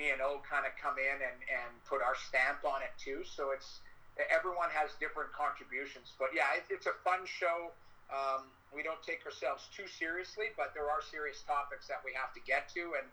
me 0.00 0.08
and 0.16 0.24
O 0.24 0.40
kind 0.48 0.64
of 0.64 0.72
come 0.80 0.96
in 0.96 1.20
and, 1.20 1.38
and 1.44 1.70
put 1.84 2.00
our 2.00 2.16
stamp 2.16 2.64
on 2.64 2.80
it 2.80 2.92
too. 2.96 3.20
So 3.28 3.52
it's 3.52 3.84
everyone 4.16 4.72
has 4.72 4.96
different 4.98 5.32
contributions. 5.32 6.12
But 6.16 6.32
yeah, 6.32 6.56
it, 6.56 6.64
it's 6.72 6.88
a 6.88 6.96
fun 7.04 7.24
show. 7.28 7.72
Um, 8.08 8.48
we 8.72 8.82
don't 8.82 9.00
take 9.02 9.24
ourselves 9.24 9.68
too 9.72 9.88
seriously, 9.88 10.52
but 10.56 10.72
there 10.72 10.88
are 10.88 11.00
serious 11.00 11.42
topics 11.44 11.86
that 11.88 12.00
we 12.04 12.12
have 12.16 12.32
to 12.34 12.42
get 12.44 12.68
to. 12.76 12.96
And, 13.00 13.06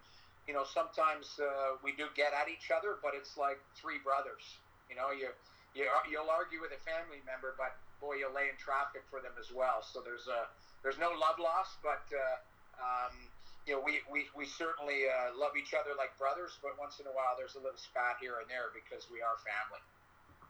you 0.48 0.54
know, 0.54 0.64
sometimes 0.68 1.40
uh, 1.40 1.80
we 1.84 1.96
do 1.96 2.12
get 2.16 2.36
at 2.36 2.52
each 2.52 2.72
other, 2.72 3.00
but 3.00 3.16
it's 3.16 3.36
like 3.40 3.60
three 3.76 4.00
brothers. 4.04 4.44
You 4.92 4.96
know, 5.00 5.12
you, 5.16 5.32
you, 5.74 5.88
you'll 6.12 6.30
argue 6.30 6.60
with 6.60 6.76
a 6.76 6.82
family 6.84 7.24
member, 7.24 7.56
but 7.56 7.80
boy, 8.04 8.20
you'll 8.20 8.36
lay 8.36 8.52
in 8.52 8.58
traffic 8.60 9.08
for 9.08 9.24
them 9.24 9.32
as 9.40 9.48
well. 9.56 9.80
So 9.80 10.04
there's 10.04 10.28
a 10.28 10.52
there's 10.84 11.00
no 11.00 11.16
love 11.16 11.40
lost, 11.40 11.80
but 11.80 12.04
uh, 12.12 12.38
um, 12.76 13.16
you 13.64 13.74
know 13.74 13.82
we 13.82 14.04
we, 14.12 14.28
we 14.36 14.44
certainly 14.44 15.08
uh, 15.08 15.32
love 15.40 15.56
each 15.56 15.72
other 15.72 15.96
like 15.96 16.12
brothers. 16.20 16.60
But 16.60 16.76
once 16.76 17.00
in 17.00 17.08
a 17.08 17.16
while, 17.16 17.40
there's 17.40 17.56
a 17.56 17.64
little 17.64 17.80
spat 17.80 18.20
here 18.20 18.44
and 18.44 18.48
there 18.52 18.76
because 18.76 19.08
we 19.08 19.24
are 19.24 19.40
family. 19.48 19.80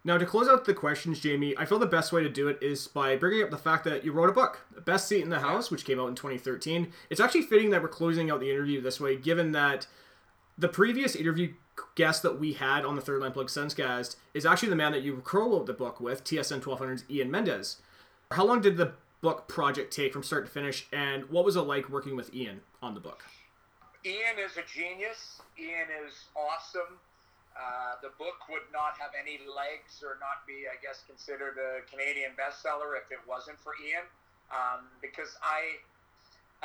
Now, 0.06 0.18
to 0.18 0.26
close 0.26 0.50
out 0.50 0.66
the 0.66 0.74
questions, 0.74 1.22
Jamie, 1.22 1.56
I 1.58 1.64
feel 1.64 1.80
the 1.80 1.86
best 1.86 2.12
way 2.12 2.24
to 2.24 2.30
do 2.30 2.50
it 2.50 2.60
is 2.62 2.88
by 2.88 3.16
bringing 3.16 3.42
up 3.42 3.52
the 3.52 3.58
fact 3.58 3.86
that 3.86 4.04
you 4.04 4.12
wrote 4.12 4.30
a 4.30 4.34
book, 4.34 4.66
Best 4.84 5.08
Seat 5.08 5.24
in 5.24 5.30
the 5.30 5.40
House, 5.40 5.72
which 5.72 5.86
came 5.86 5.98
out 5.98 6.10
in 6.10 6.16
2013. 6.16 6.92
It's 7.10 7.22
actually 7.22 7.44
fitting 7.44 7.70
that 7.70 7.82
we're 7.82 7.88
closing 7.88 8.30
out 8.30 8.42
the 8.42 8.52
interview 8.52 8.82
this 8.82 9.00
way, 9.00 9.16
given 9.16 9.54
that 9.54 9.88
the 10.58 10.68
previous 10.68 11.16
interview 11.16 11.54
guest 11.96 12.22
that 12.24 12.38
we 12.38 12.54
had 12.54 12.84
on 12.84 12.98
the 12.98 13.02
Third 13.02 13.22
Line 13.22 13.32
Plug 13.32 13.48
Senscast 13.48 14.18
is 14.34 14.46
actually 14.46 14.70
the 14.70 14.76
man 14.76 14.92
that 14.92 15.04
you 15.04 15.22
co-wrote 15.24 15.68
the 15.68 15.74
book 15.74 16.02
with, 16.02 16.26
TSN 16.26 16.62
1200's 16.62 17.06
Ian 17.10 17.32
Mendes. 17.32 17.78
How 18.32 18.46
long 18.46 18.60
did 18.60 18.76
the 18.76 18.92
book 19.22 19.48
project 19.48 19.94
take 19.94 20.12
from 20.12 20.22
start 20.22 20.46
to 20.46 20.52
finish, 20.52 20.86
and 20.92 21.30
what 21.30 21.46
was 21.46 21.56
it 21.56 21.62
like 21.62 21.90
working 21.90 22.18
with 22.18 22.34
Ian 22.36 22.60
on 22.82 22.94
the 22.94 23.00
book? 23.00 23.24
Ian 24.06 24.38
is 24.38 24.58
a 24.58 24.64
genius. 24.68 25.42
Ian 25.58 25.88
is 26.06 26.26
awesome. 26.36 27.00
Uh, 27.54 28.02
the 28.02 28.10
book 28.18 28.50
would 28.50 28.66
not 28.74 28.98
have 28.98 29.14
any 29.14 29.38
legs 29.46 30.02
or 30.02 30.18
not 30.18 30.42
be, 30.50 30.66
I 30.66 30.82
guess, 30.82 31.06
considered 31.06 31.62
a 31.62 31.86
Canadian 31.86 32.34
bestseller 32.34 32.98
if 32.98 33.06
it 33.14 33.22
wasn't 33.30 33.62
for 33.62 33.78
Ian. 33.78 34.06
Um, 34.50 34.90
because 35.02 35.38
I, 35.42 35.78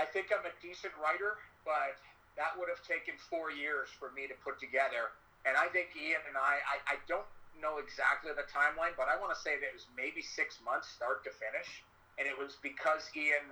I 0.00 0.08
think 0.08 0.32
I'm 0.32 0.44
a 0.48 0.54
decent 0.64 0.96
writer, 0.96 1.36
but 1.64 2.00
that 2.40 2.56
would 2.56 2.72
have 2.72 2.80
taken 2.84 3.16
four 3.28 3.52
years 3.52 3.92
for 3.92 4.12
me 4.16 4.24
to 4.28 4.36
put 4.40 4.56
together. 4.56 5.12
And 5.44 5.56
I 5.56 5.68
think 5.68 5.92
Ian 5.92 6.24
and 6.28 6.36
I, 6.36 6.60
I, 6.64 6.76
I 6.92 6.96
don't 7.04 7.28
know 7.60 7.78
exactly 7.82 8.32
the 8.32 8.46
timeline, 8.48 8.96
but 8.96 9.12
I 9.12 9.20
want 9.20 9.34
to 9.34 9.40
say 9.40 9.60
that 9.60 9.66
it 9.66 9.76
was 9.76 9.88
maybe 9.92 10.24
six 10.24 10.56
months 10.64 10.88
start 10.88 11.24
to 11.28 11.32
finish. 11.36 11.84
And 12.16 12.24
it 12.26 12.34
was 12.34 12.56
because 12.64 13.06
Ian 13.14 13.44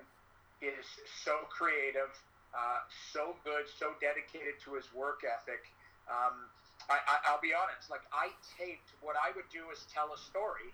is 0.64 0.86
so 1.22 1.44
creative, 1.52 2.10
uh, 2.56 2.80
so 3.12 3.36
good, 3.44 3.68
so 3.68 3.92
dedicated 4.00 4.56
to 4.64 4.74
his 4.74 4.88
work 4.94 5.22
ethic. 5.22 5.68
Um, 6.08 6.48
I, 6.90 7.34
will 7.34 7.42
be 7.42 7.50
honest, 7.50 7.90
like 7.90 8.06
I 8.14 8.30
taped 8.54 8.94
what 9.02 9.18
I 9.18 9.34
would 9.34 9.50
do 9.50 9.70
is 9.74 9.82
tell 9.90 10.14
a 10.14 10.20
story 10.20 10.70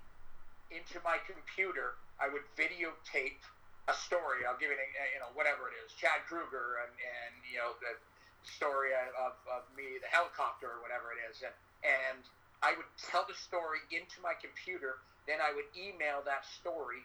into 0.68 1.00
my 1.00 1.16
computer. 1.24 1.96
I 2.20 2.28
would 2.28 2.44
videotape 2.54 3.40
a 3.88 3.96
story. 3.96 4.44
I'll 4.44 4.60
give 4.60 4.70
it, 4.70 4.78
you 4.78 5.20
know, 5.20 5.32
whatever 5.32 5.72
it 5.72 5.74
is, 5.82 5.92
Chad 5.96 6.22
Kruger 6.28 6.84
and, 6.84 6.92
and 6.92 7.32
you 7.48 7.58
know, 7.58 7.74
the, 7.80 7.96
story 8.44 8.90
of, 9.14 9.38
of 9.46 9.62
me, 9.78 10.02
the 10.02 10.10
helicopter 10.10 10.66
or 10.66 10.82
whatever 10.82 11.14
it 11.14 11.20
is, 11.30 11.42
and 11.46 11.54
and 11.82 12.22
I 12.62 12.78
would 12.78 12.86
tell 12.98 13.26
the 13.26 13.34
story 13.34 13.82
into 13.90 14.22
my 14.22 14.38
computer. 14.38 15.02
Then 15.26 15.42
I 15.42 15.54
would 15.54 15.66
email 15.74 16.22
that 16.26 16.46
story 16.46 17.02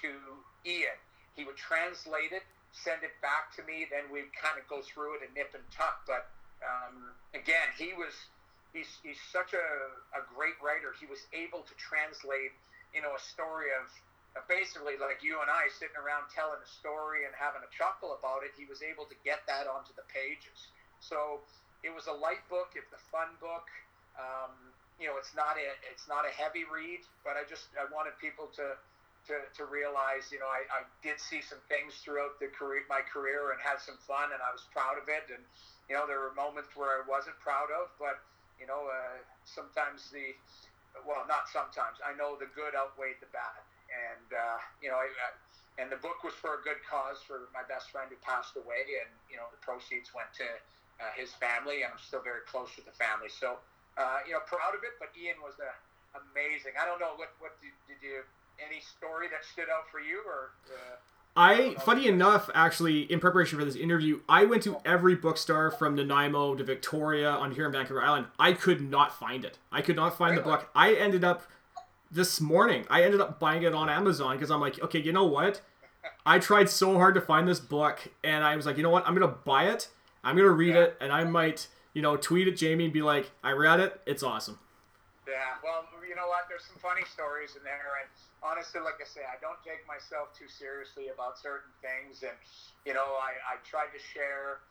to 0.00 0.12
Ian. 0.68 0.96
He 1.36 1.44
would 1.44 1.56
translate 1.56 2.32
it, 2.32 2.44
send 2.72 3.04
it 3.04 3.16
back 3.24 3.52
to 3.56 3.64
me. 3.64 3.88
Then 3.88 4.12
we'd 4.12 4.32
kind 4.36 4.60
of 4.60 4.68
go 4.68 4.84
through 4.84 5.20
it 5.20 5.20
and 5.24 5.32
nip 5.32 5.52
and 5.56 5.64
tuck. 5.72 6.04
But 6.04 6.28
um, 6.60 7.16
again, 7.32 7.72
he 7.76 7.96
was 7.96 8.12
he's 8.72 8.88
he's 9.02 9.20
such 9.32 9.54
a, 9.54 9.66
a 10.16 10.22
great 10.34 10.56
writer. 10.60 10.94
He 10.96 11.06
was 11.06 11.24
able 11.32 11.64
to 11.64 11.74
translate 11.76 12.54
you 12.94 13.02
know 13.02 13.12
a 13.16 13.22
story 13.22 13.72
of 13.76 13.88
basically 14.46 14.94
like 15.00 15.24
you 15.24 15.40
and 15.40 15.50
I 15.50 15.66
sitting 15.72 15.98
around 15.98 16.30
telling 16.30 16.60
a 16.60 16.70
story 16.78 17.26
and 17.26 17.34
having 17.34 17.64
a 17.64 17.70
chuckle 17.74 18.14
about 18.14 18.46
it, 18.46 18.54
he 18.54 18.68
was 18.68 18.84
able 18.84 19.08
to 19.10 19.16
get 19.26 19.42
that 19.50 19.66
onto 19.66 19.90
the 19.98 20.06
pages. 20.06 20.70
So 21.00 21.42
it 21.82 21.90
was 21.90 22.06
a 22.06 22.14
light 22.14 22.44
book, 22.46 22.76
it's 22.78 22.92
a 22.94 23.02
fun 23.10 23.34
book. 23.42 23.66
Um, 24.14 24.54
you 24.98 25.06
know, 25.06 25.14
it's 25.18 25.34
not 25.34 25.58
a 25.58 25.66
it's 25.90 26.06
not 26.10 26.26
a 26.26 26.32
heavy 26.34 26.66
read, 26.66 27.02
but 27.22 27.38
I 27.38 27.46
just 27.46 27.70
I 27.78 27.86
wanted 27.90 28.18
people 28.18 28.50
to 28.58 28.74
to, 29.28 29.36
to 29.60 29.68
realize, 29.68 30.32
you 30.32 30.40
know, 30.40 30.48
I, 30.48 30.64
I 30.72 30.80
did 31.04 31.20
see 31.20 31.44
some 31.44 31.60
things 31.68 32.00
throughout 32.00 32.40
the 32.40 32.48
career, 32.48 32.80
my 32.88 33.04
career 33.04 33.52
and 33.52 33.60
had 33.60 33.76
some 33.76 34.00
fun, 34.08 34.32
and 34.32 34.40
I 34.40 34.50
was 34.50 34.64
proud 34.72 34.96
of 34.96 35.04
it. 35.06 35.28
And 35.28 35.44
you 35.86 35.94
know, 35.94 36.08
there 36.08 36.18
were 36.18 36.34
moments 36.34 36.72
where 36.74 36.98
I 36.98 37.02
wasn't 37.06 37.38
proud 37.38 37.70
of, 37.70 37.92
but 38.00 38.18
you 38.60 38.66
know, 38.66 38.86
uh, 38.90 39.22
sometimes 39.46 40.10
the 40.10 40.34
well, 41.06 41.22
not 41.30 41.46
sometimes. 41.48 42.02
I 42.02 42.16
know 42.18 42.34
the 42.36 42.50
good 42.52 42.74
outweighed 42.74 43.22
the 43.22 43.30
bad 43.30 43.62
and 43.92 44.28
uh, 44.32 44.58
you 44.80 44.88
know, 44.92 44.98
I, 45.00 45.08
I, 45.08 45.28
and 45.78 45.88
the 45.88 46.00
book 46.00 46.26
was 46.26 46.34
for 46.34 46.58
a 46.58 46.62
good 46.66 46.80
cause 46.84 47.22
for 47.22 47.48
my 47.54 47.62
best 47.70 47.94
friend 47.94 48.10
who 48.10 48.18
passed 48.20 48.58
away, 48.58 48.84
and 49.00 49.10
you 49.30 49.38
know, 49.38 49.46
the 49.54 49.60
proceeds 49.62 50.10
went 50.12 50.28
to 50.42 50.48
uh, 51.00 51.12
his 51.14 51.32
family, 51.38 51.86
and 51.86 51.94
I'm 51.94 52.02
still 52.02 52.22
very 52.22 52.42
close 52.50 52.74
with 52.74 52.84
the 52.84 52.96
family. 52.98 53.30
So, 53.30 53.62
uh, 53.96 54.26
you 54.26 54.34
know, 54.34 54.42
proud 54.44 54.74
of 54.74 54.82
it. 54.82 54.98
But 54.98 55.14
Ian 55.14 55.38
was 55.40 55.54
uh, 55.62 55.70
amazing. 56.18 56.74
I 56.76 56.84
don't 56.84 57.00
know 57.00 57.14
what 57.16 57.32
what 57.38 57.56
did, 57.62 57.74
did 57.86 58.00
you 58.02 58.26
any 58.58 58.82
story 58.82 59.30
that 59.30 59.46
stood 59.46 59.70
out 59.70 59.88
for 59.90 60.00
you 60.02 60.20
or. 60.26 60.52
Uh, 60.68 60.98
I, 61.38 61.76
funny 61.84 62.08
enough, 62.08 62.50
actually, 62.52 63.02
in 63.02 63.20
preparation 63.20 63.60
for 63.60 63.64
this 63.64 63.76
interview, 63.76 64.18
I 64.28 64.44
went 64.44 64.64
to 64.64 64.78
every 64.84 65.14
bookstore 65.14 65.70
from 65.70 65.94
Nanaimo 65.94 66.56
to 66.56 66.64
Victoria 66.64 67.30
on 67.30 67.52
here 67.52 67.66
in 67.66 67.70
Vancouver 67.70 68.02
Island. 68.02 68.26
I 68.40 68.52
could 68.52 68.80
not 68.80 69.16
find 69.16 69.44
it. 69.44 69.56
I 69.70 69.80
could 69.80 69.94
not 69.94 70.18
find 70.18 70.32
really? 70.32 70.42
the 70.42 70.50
book. 70.50 70.68
I 70.74 70.94
ended 70.94 71.22
up 71.22 71.44
this 72.10 72.40
morning. 72.40 72.86
I 72.90 73.04
ended 73.04 73.20
up 73.20 73.38
buying 73.38 73.62
it 73.62 73.72
on 73.72 73.88
Amazon 73.88 74.34
because 74.34 74.50
I'm 74.50 74.60
like, 74.60 74.82
okay, 74.82 74.98
you 74.98 75.12
know 75.12 75.26
what? 75.26 75.60
I 76.26 76.40
tried 76.40 76.70
so 76.70 76.94
hard 76.94 77.14
to 77.14 77.20
find 77.20 77.46
this 77.46 77.60
book, 77.60 78.00
and 78.24 78.42
I 78.42 78.56
was 78.56 78.66
like, 78.66 78.76
you 78.76 78.82
know 78.82 78.90
what? 78.90 79.06
I'm 79.06 79.14
gonna 79.14 79.28
buy 79.28 79.68
it. 79.68 79.86
I'm 80.24 80.34
gonna 80.36 80.50
read 80.50 80.74
yeah. 80.74 80.82
it, 80.82 80.96
and 81.00 81.12
I 81.12 81.22
might, 81.22 81.68
you 81.94 82.02
know, 82.02 82.16
tweet 82.16 82.48
at 82.48 82.56
Jamie 82.56 82.86
and 82.86 82.92
be 82.92 83.02
like, 83.02 83.30
I 83.44 83.52
read 83.52 83.78
it. 83.78 84.00
It's 84.06 84.24
awesome. 84.24 84.58
Yeah. 85.28 85.34
Well, 85.62 85.84
you 86.02 86.16
know 86.16 86.26
what? 86.26 86.46
There's 86.48 86.64
some 86.64 86.80
funny 86.82 87.02
stories 87.08 87.54
in 87.54 87.62
there, 87.62 88.02
and 88.02 88.10
honestly, 88.42 88.80
like 88.80 89.00
I 89.02 89.08
say, 89.08 89.26
I 89.26 89.38
don't 89.42 89.58
take 89.66 89.82
myself 89.86 90.34
too 90.36 90.48
seriously 90.48 91.10
about 91.10 91.38
certain 91.38 91.72
things, 91.82 92.22
and 92.22 92.34
you 92.86 92.94
know, 92.94 93.18
I 93.18 93.36
I 93.44 93.54
tried 93.66 93.90
to 93.94 94.00
share, 94.00 94.62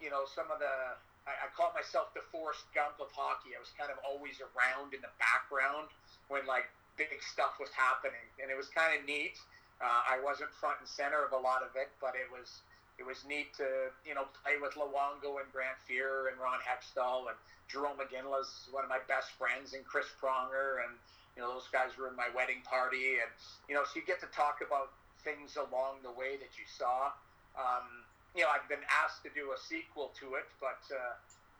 you 0.00 0.10
know, 0.10 0.26
some 0.26 0.50
of 0.50 0.58
the. 0.58 0.98
I, 1.24 1.32
I 1.32 1.46
call 1.56 1.72
myself 1.72 2.12
the 2.12 2.24
Forrest 2.28 2.68
Gump 2.76 3.00
of 3.00 3.08
hockey. 3.16 3.56
I 3.56 3.60
was 3.62 3.72
kind 3.78 3.88
of 3.88 3.96
always 4.04 4.44
around 4.44 4.92
in 4.92 5.00
the 5.00 5.14
background 5.16 5.88
when 6.28 6.44
like 6.44 6.68
big 6.96 7.10
stuff 7.24 7.56
was 7.58 7.72
happening, 7.74 8.26
and 8.42 8.50
it 8.50 8.56
was 8.58 8.68
kind 8.70 8.92
of 8.94 9.06
neat. 9.06 9.38
Uh, 9.82 10.14
I 10.14 10.22
wasn't 10.22 10.54
front 10.54 10.78
and 10.78 10.88
center 10.88 11.24
of 11.26 11.34
a 11.34 11.40
lot 11.40 11.66
of 11.66 11.74
it, 11.74 11.90
but 11.98 12.14
it 12.14 12.30
was 12.30 12.62
it 12.98 13.06
was 13.06 13.24
neat 13.26 13.50
to 13.58 13.90
you 14.06 14.14
know 14.14 14.26
play 14.42 14.60
with 14.60 14.74
Luongo 14.78 15.42
and 15.42 15.48
Grant 15.50 15.78
Fuhr 15.86 16.30
and 16.30 16.38
Ron 16.38 16.62
Hextall 16.62 17.26
and 17.30 17.38
Jarome 17.66 17.98
Iginla 17.98 18.42
is 18.42 18.68
one 18.70 18.84
of 18.84 18.90
my 18.90 19.02
best 19.08 19.32
friends 19.34 19.74
and 19.74 19.84
Chris 19.84 20.06
Pronger 20.20 20.84
and 20.86 20.94
you 21.36 21.42
know 21.42 21.50
those 21.52 21.68
guys 21.70 21.98
were 21.98 22.06
in 22.08 22.16
my 22.16 22.30
wedding 22.34 22.62
party 22.62 23.18
and 23.18 23.30
you 23.68 23.74
know 23.74 23.82
so 23.82 23.98
you 23.98 24.06
get 24.06 24.22
to 24.22 24.30
talk 24.30 24.62
about 24.62 24.94
things 25.26 25.56
along 25.56 26.00
the 26.02 26.12
way 26.12 26.36
that 26.36 26.52
you 26.56 26.66
saw. 26.66 27.10
Um, 27.58 28.06
you 28.34 28.42
know 28.42 28.50
I've 28.50 28.66
been 28.68 28.84
asked 28.90 29.22
to 29.26 29.30
do 29.34 29.54
a 29.54 29.58
sequel 29.58 30.12
to 30.20 30.36
it, 30.36 30.46
but 30.60 30.82
uh, 30.90 31.14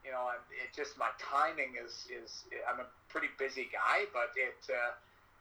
you 0.05 0.13
know, 0.13 0.29
it 0.53 0.69
just 0.77 1.01
my 1.01 1.09
timing 1.17 1.81
is 1.81 2.05
is 2.13 2.45
I'm 2.69 2.79
a 2.79 2.89
pretty 3.09 3.33
busy 3.41 3.73
guy, 3.73 4.05
but 4.13 4.37
it 4.37 4.61
uh, 4.69 4.93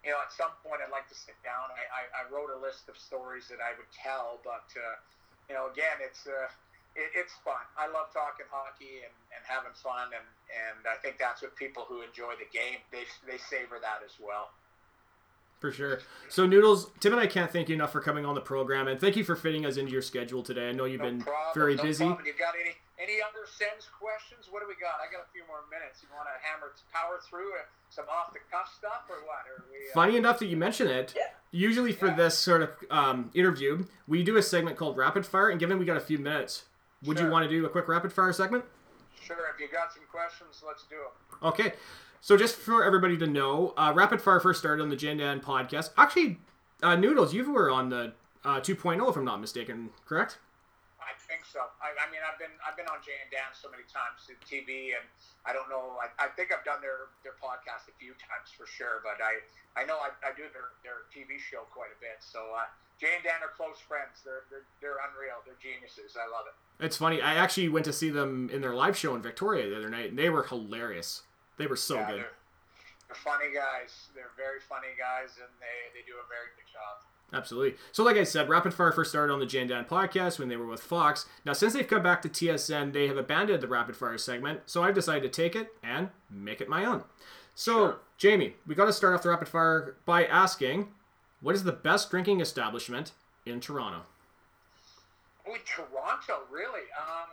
you 0.07 0.15
know 0.15 0.23
at 0.23 0.31
some 0.31 0.55
point 0.63 0.79
I'd 0.79 0.89
like 0.89 1.11
to 1.11 1.17
sit 1.19 1.36
down. 1.43 1.67
I, 1.75 1.84
I, 1.91 2.01
I 2.23 2.31
wrote 2.31 2.47
a 2.47 2.59
list 2.63 2.88
of 2.88 2.95
stories 2.95 3.51
that 3.51 3.59
I 3.59 3.75
would 3.75 3.91
tell, 3.91 4.39
but 4.47 4.71
uh, 4.79 4.95
you 5.51 5.53
know 5.59 5.67
again 5.67 5.99
it's 5.99 6.23
uh, 6.23 6.47
it, 6.95 7.09
it's 7.15 7.33
fun. 7.43 7.63
I 7.77 7.87
love 7.87 8.13
talking 8.13 8.45
hockey 8.49 9.01
and, 9.05 9.15
and 9.33 9.41
having 9.45 9.73
fun, 9.73 10.13
and 10.13 10.27
and 10.51 10.85
I 10.85 10.97
think 11.01 11.17
that's 11.17 11.41
what 11.41 11.55
people 11.55 11.85
who 11.87 12.01
enjoy 12.01 12.37
the 12.37 12.49
game 12.51 12.81
they 12.91 13.05
they 13.25 13.37
savor 13.37 13.77
that 13.81 14.05
as 14.05 14.17
well. 14.21 14.53
For 15.63 15.71
sure. 15.71 15.99
So 16.27 16.45
Noodles, 16.45 16.91
Tim 16.99 17.13
and 17.13 17.21
I 17.21 17.27
can't 17.27 17.49
thank 17.49 17.69
you 17.69 17.75
enough 17.75 17.93
for 17.93 18.01
coming 18.01 18.25
on 18.25 18.35
the 18.35 18.43
program, 18.43 18.89
and 18.89 18.99
thank 18.99 19.15
you 19.15 19.23
for 19.23 19.33
fitting 19.33 19.65
us 19.65 19.77
into 19.77 19.93
your 19.93 20.01
schedule 20.01 20.43
today. 20.43 20.67
I 20.67 20.71
know 20.73 20.83
you've 20.83 20.99
no 20.99 21.07
been 21.07 21.21
problem, 21.21 21.53
very 21.55 21.75
no 21.75 21.83
busy. 21.83 22.03
Problem. 22.03 22.25
You 22.25 22.33
got 22.37 22.55
any 22.59 22.75
any 22.99 23.21
other 23.23 23.47
Sens 23.47 23.87
questions? 23.97 24.51
What 24.51 24.61
do 24.61 24.67
we 24.67 24.75
got? 24.75 24.99
I 24.99 25.11
got 25.11 25.23
a 25.23 25.31
few 25.31 25.47
more 25.47 25.63
minutes. 25.71 26.03
You 26.03 26.09
want 26.13 26.27
to 26.27 26.35
hammer 26.43 26.75
power 26.91 27.19
through 27.29 27.51
some 27.89 28.05
off 28.11 28.33
the 28.33 28.39
cuff 28.51 28.73
stuff 28.77 29.07
or 29.09 29.23
what? 29.25 29.47
Or 29.47 29.63
we, 29.71 29.77
uh... 29.89 29.93
Funny 29.93 30.17
enough 30.17 30.39
that 30.39 30.47
you 30.47 30.57
mention 30.57 30.87
it. 30.87 31.13
Yeah. 31.15 31.23
Usually 31.51 31.93
for 31.93 32.07
yeah. 32.07 32.15
this 32.15 32.37
sort 32.37 32.61
of 32.61 32.69
um, 32.91 33.31
interview, 33.33 33.85
we 34.05 34.21
do 34.23 34.35
a 34.35 34.43
segment 34.43 34.75
called 34.75 34.97
Rapid 34.97 35.25
Fire, 35.25 35.49
and 35.49 35.59
given 35.59 35.79
we 35.79 35.85
got 35.85 35.97
a 35.97 36.01
few 36.01 36.17
minutes, 36.17 36.65
would 37.05 37.17
sure. 37.17 37.27
you 37.27 37.31
want 37.31 37.43
to 37.43 37.49
do 37.49 37.65
a 37.65 37.69
quick 37.69 37.87
rapid 37.87 38.11
fire 38.11 38.33
segment? 38.33 38.63
Sure. 39.21 39.37
If 39.53 39.59
you 39.59 39.67
got 39.71 39.93
some 39.93 40.03
questions, 40.11 40.63
let's 40.65 40.83
do 40.83 40.95
them. 40.95 41.39
Okay. 41.49 41.73
So 42.21 42.37
just 42.37 42.55
for 42.55 42.83
everybody 42.83 43.17
to 43.17 43.27
know, 43.27 43.73
uh, 43.75 43.91
Rapid 43.93 44.21
Fire 44.21 44.39
first 44.39 44.59
started 44.59 44.81
on 44.81 44.87
the 44.87 44.95
Jan 44.95 45.17
Dan 45.17 45.41
podcast. 45.41 45.91
Actually, 45.97 46.39
uh, 46.81 46.95
Noodles, 46.95 47.33
you 47.33 47.51
were 47.51 47.69
on 47.69 47.89
the 47.89 48.13
uh, 48.47 48.63
2.0, 48.63 48.95
if 49.09 49.15
I'm 49.15 49.25
not 49.25 49.41
mistaken, 49.43 49.91
correct? 50.07 50.39
I 51.03 51.11
think 51.19 51.43
so. 51.43 51.67
I, 51.83 51.91
I 51.99 52.07
mean, 52.07 52.23
I've 52.23 52.39
been 52.39 52.55
I've 52.63 52.79
been 52.79 52.87
on 52.87 53.03
Jay 53.03 53.19
and 53.19 53.27
Dan 53.27 53.51
so 53.51 53.67
many 53.67 53.83
times 53.91 54.23
to 54.31 54.39
TV, 54.47 54.95
and 54.95 55.03
I 55.43 55.51
don't 55.51 55.67
know. 55.67 55.99
I, 55.99 56.07
I 56.15 56.31
think 56.31 56.55
I've 56.55 56.63
done 56.63 56.79
their 56.79 57.11
their 57.27 57.35
podcast 57.43 57.91
a 57.91 57.95
few 57.99 58.15
times 58.15 58.55
for 58.55 58.63
sure, 58.63 59.03
but 59.03 59.19
I 59.19 59.43
I 59.75 59.83
know 59.83 59.99
I, 59.99 60.15
I 60.23 60.31
do 60.31 60.47
their 60.55 60.71
their 60.87 61.03
TV 61.11 61.43
show 61.43 61.67
quite 61.75 61.91
a 61.91 61.99
bit. 61.99 62.23
So 62.23 62.55
uh, 62.55 62.71
Jay 63.03 63.19
and 63.19 63.23
Dan 63.27 63.43
are 63.43 63.51
close 63.51 63.83
friends. 63.83 64.23
They're, 64.23 64.47
they're 64.47 64.67
they're 64.79 64.99
unreal. 65.11 65.43
They're 65.43 65.59
geniuses. 65.59 66.15
I 66.15 66.23
love 66.31 66.47
it. 66.47 66.55
It's 66.80 66.97
funny. 66.97 67.21
I 67.21 67.36
actually 67.36 67.69
went 67.69 67.86
to 67.86 67.93
see 67.93 68.09
them 68.09 68.49
in 68.51 68.61
their 68.61 68.74
live 68.74 68.97
show 68.97 69.15
in 69.15 69.21
Victoria 69.21 69.69
the 69.69 69.78
other 69.78 69.89
night, 69.89 70.09
and 70.09 70.19
they 70.19 70.30
were 70.30 70.43
hilarious. 70.43 71.24
They 71.57 71.67
were 71.67 71.76
so 71.76 71.95
yeah, 71.95 72.07
good. 72.07 72.19
They're, 72.19 72.32
they're 73.07 73.15
funny 73.15 73.53
guys. 73.53 74.09
They're 74.15 74.32
very 74.36 74.59
funny 74.59 74.88
guys, 74.97 75.38
and 75.38 75.49
they, 75.59 75.99
they 75.99 76.05
do 76.05 76.13
a 76.13 76.28
very 76.28 76.49
good 76.57 76.71
job. 76.71 77.05
Absolutely. 77.32 77.78
So, 77.91 78.03
like 78.03 78.17
I 78.17 78.24
said, 78.24 78.49
Rapid 78.49 78.74
Fire 78.74 78.91
first 78.91 79.11
started 79.11 79.34
on 79.34 79.39
the 79.39 79.45
Jan 79.45 79.67
Dan 79.67 79.86
podcast 79.86 80.38
when 80.39 80.49
they 80.49 80.55
were 80.55 80.67
with 80.67 80.82
Fox. 80.82 81.26
Now, 81.45 81.53
since 81.53 81.74
they've 81.74 81.88
come 81.88 82.03
back 82.03 82.21
to 82.24 82.30
TSN, 82.30 82.93
they 82.93 83.07
have 83.07 83.17
abandoned 83.17 83.61
the 83.61 83.67
Rapid 83.67 83.95
Fire 83.95 84.17
segment. 84.17 84.61
So, 84.65 84.84
I've 84.84 84.93
decided 84.93 85.24
to 85.24 85.30
take 85.41 85.55
it 85.55 85.74
and 85.82 86.09
make 86.30 86.61
it 86.61 86.69
my 86.69 86.86
own. 86.86 87.03
So, 87.55 87.74
sure. 87.74 87.99
Jamie, 88.17 88.55
we 88.67 88.76
got 88.76 88.86
to 88.86 88.93
start 88.93 89.15
off 89.15 89.24
the 89.24 89.30
Rapid 89.30 89.47
Fire 89.47 89.95
by 90.05 90.26
asking 90.26 90.89
what 91.41 91.55
is 91.55 91.63
the 91.63 91.71
best 91.71 92.09
drinking 92.09 92.39
establishment 92.39 93.11
in 93.45 93.59
Toronto? 93.59 94.03
Oh, 95.47 95.57
Toronto, 95.67 96.47
really? 96.49 96.87
Um, 96.95 97.29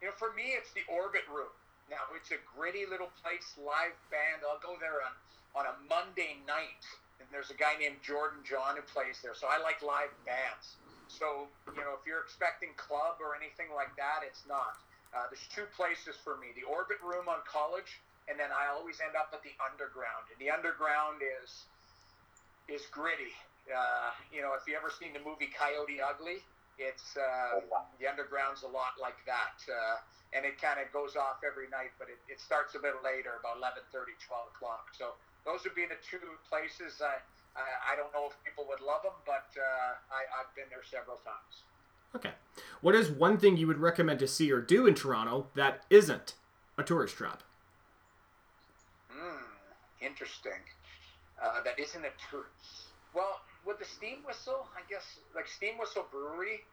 you 0.00 0.08
know, 0.08 0.16
for 0.16 0.32
me, 0.32 0.54
it's 0.54 0.70
the 0.72 0.86
Orbit 0.86 1.26
Room. 1.26 1.52
Now, 1.90 2.06
it's 2.14 2.30
a 2.30 2.38
gritty 2.54 2.86
little 2.86 3.10
place, 3.18 3.58
live 3.58 3.98
band. 4.14 4.46
I'll 4.46 4.62
go 4.62 4.78
there 4.78 5.02
on, 5.02 5.12
on 5.58 5.64
a 5.66 5.74
Monday 5.90 6.38
night 6.46 6.86
and 7.20 7.28
there's 7.28 7.52
a 7.52 7.58
guy 7.60 7.76
named 7.76 8.00
Jordan 8.00 8.40
John 8.42 8.80
who 8.80 8.84
plays 8.88 9.20
there. 9.20 9.36
So 9.36 9.46
I 9.46 9.60
like 9.60 9.84
live 9.84 10.10
bands. 10.24 10.80
So 11.12 11.52
you 11.76 11.84
know, 11.84 12.00
if 12.00 12.08
you're 12.08 12.24
expecting 12.24 12.72
club 12.80 13.20
or 13.20 13.36
anything 13.36 13.68
like 13.76 13.92
that, 14.00 14.24
it's 14.24 14.42
not. 14.48 14.80
Uh, 15.12 15.28
there's 15.28 15.44
two 15.52 15.68
places 15.76 16.16
for 16.24 16.40
me: 16.40 16.56
the 16.56 16.64
Orbit 16.64 16.98
Room 17.04 17.28
on 17.28 17.44
College, 17.44 18.00
and 18.26 18.40
then 18.40 18.48
I 18.48 18.72
always 18.72 18.98
end 19.04 19.14
up 19.14 19.30
at 19.36 19.44
the 19.44 19.52
Underground. 19.60 20.32
And 20.32 20.40
the 20.40 20.48
Underground 20.48 21.20
is 21.20 21.68
is 22.72 22.88
gritty. 22.88 23.36
Uh, 23.68 24.10
you 24.32 24.40
know, 24.40 24.56
if 24.56 24.64
you 24.64 24.74
ever 24.74 24.88
seen 24.88 25.12
the 25.12 25.22
movie 25.22 25.52
Coyote 25.52 26.00
Ugly, 26.00 26.40
it's 26.80 27.14
uh, 27.20 27.60
the 28.00 28.08
Underground's 28.08 28.64
a 28.64 28.72
lot 28.72 28.96
like 28.96 29.20
that. 29.28 29.60
Uh, 29.68 30.00
and 30.32 30.46
it 30.46 30.56
kind 30.56 30.80
of 30.80 30.88
goes 30.94 31.14
off 31.14 31.44
every 31.44 31.68
night, 31.68 31.92
but 32.00 32.08
it, 32.08 32.18
it 32.30 32.40
starts 32.40 32.74
a 32.74 32.80
bit 32.80 32.96
later, 33.04 33.36
about 33.36 33.60
11:30, 33.60 34.16
12 34.16 34.56
o'clock. 34.56 34.88
So 34.96 35.20
those 35.44 35.62
would 35.68 35.74
be 35.76 35.84
the 35.84 36.00
two 36.00 36.22
places. 36.48 37.02
I, 37.04 37.20
I, 37.58 37.92
I 37.92 37.96
don't 37.96 38.12
know 38.16 38.30
if 38.30 38.34
people 38.46 38.64
would 38.72 38.80
love 38.80 39.02
them, 39.04 39.18
but 39.26 39.50
uh, 39.58 39.98
I, 40.08 40.24
I've 40.40 40.52
been 40.56 40.70
there 40.70 40.86
several 40.86 41.20
times. 41.20 41.68
Okay. 42.14 42.32
What 42.80 42.94
is 42.94 43.10
one 43.10 43.38
thing 43.38 43.56
you 43.56 43.66
would 43.66 43.78
recommend 43.78 44.18
to 44.20 44.26
see 44.26 44.50
or 44.50 44.60
do 44.60 44.86
in 44.86 44.94
Toronto 44.94 45.46
that 45.54 45.84
isn't 45.90 46.34
a 46.78 46.82
tourist 46.82 47.16
trap? 47.16 47.42
Hmm, 49.10 49.46
interesting. 50.00 50.62
Uh, 51.42 51.62
that 51.62 51.78
isn't 51.78 52.04
a 52.04 52.10
tourist. 52.30 52.94
Well, 53.14 53.40
with 53.66 53.78
the 53.78 53.84
Steam 53.84 54.24
Whistle, 54.26 54.66
I 54.72 54.82
guess, 54.88 55.04
like 55.34 55.48
Steam 55.48 55.76
Whistle 55.76 56.06
Brewery, 56.10 56.64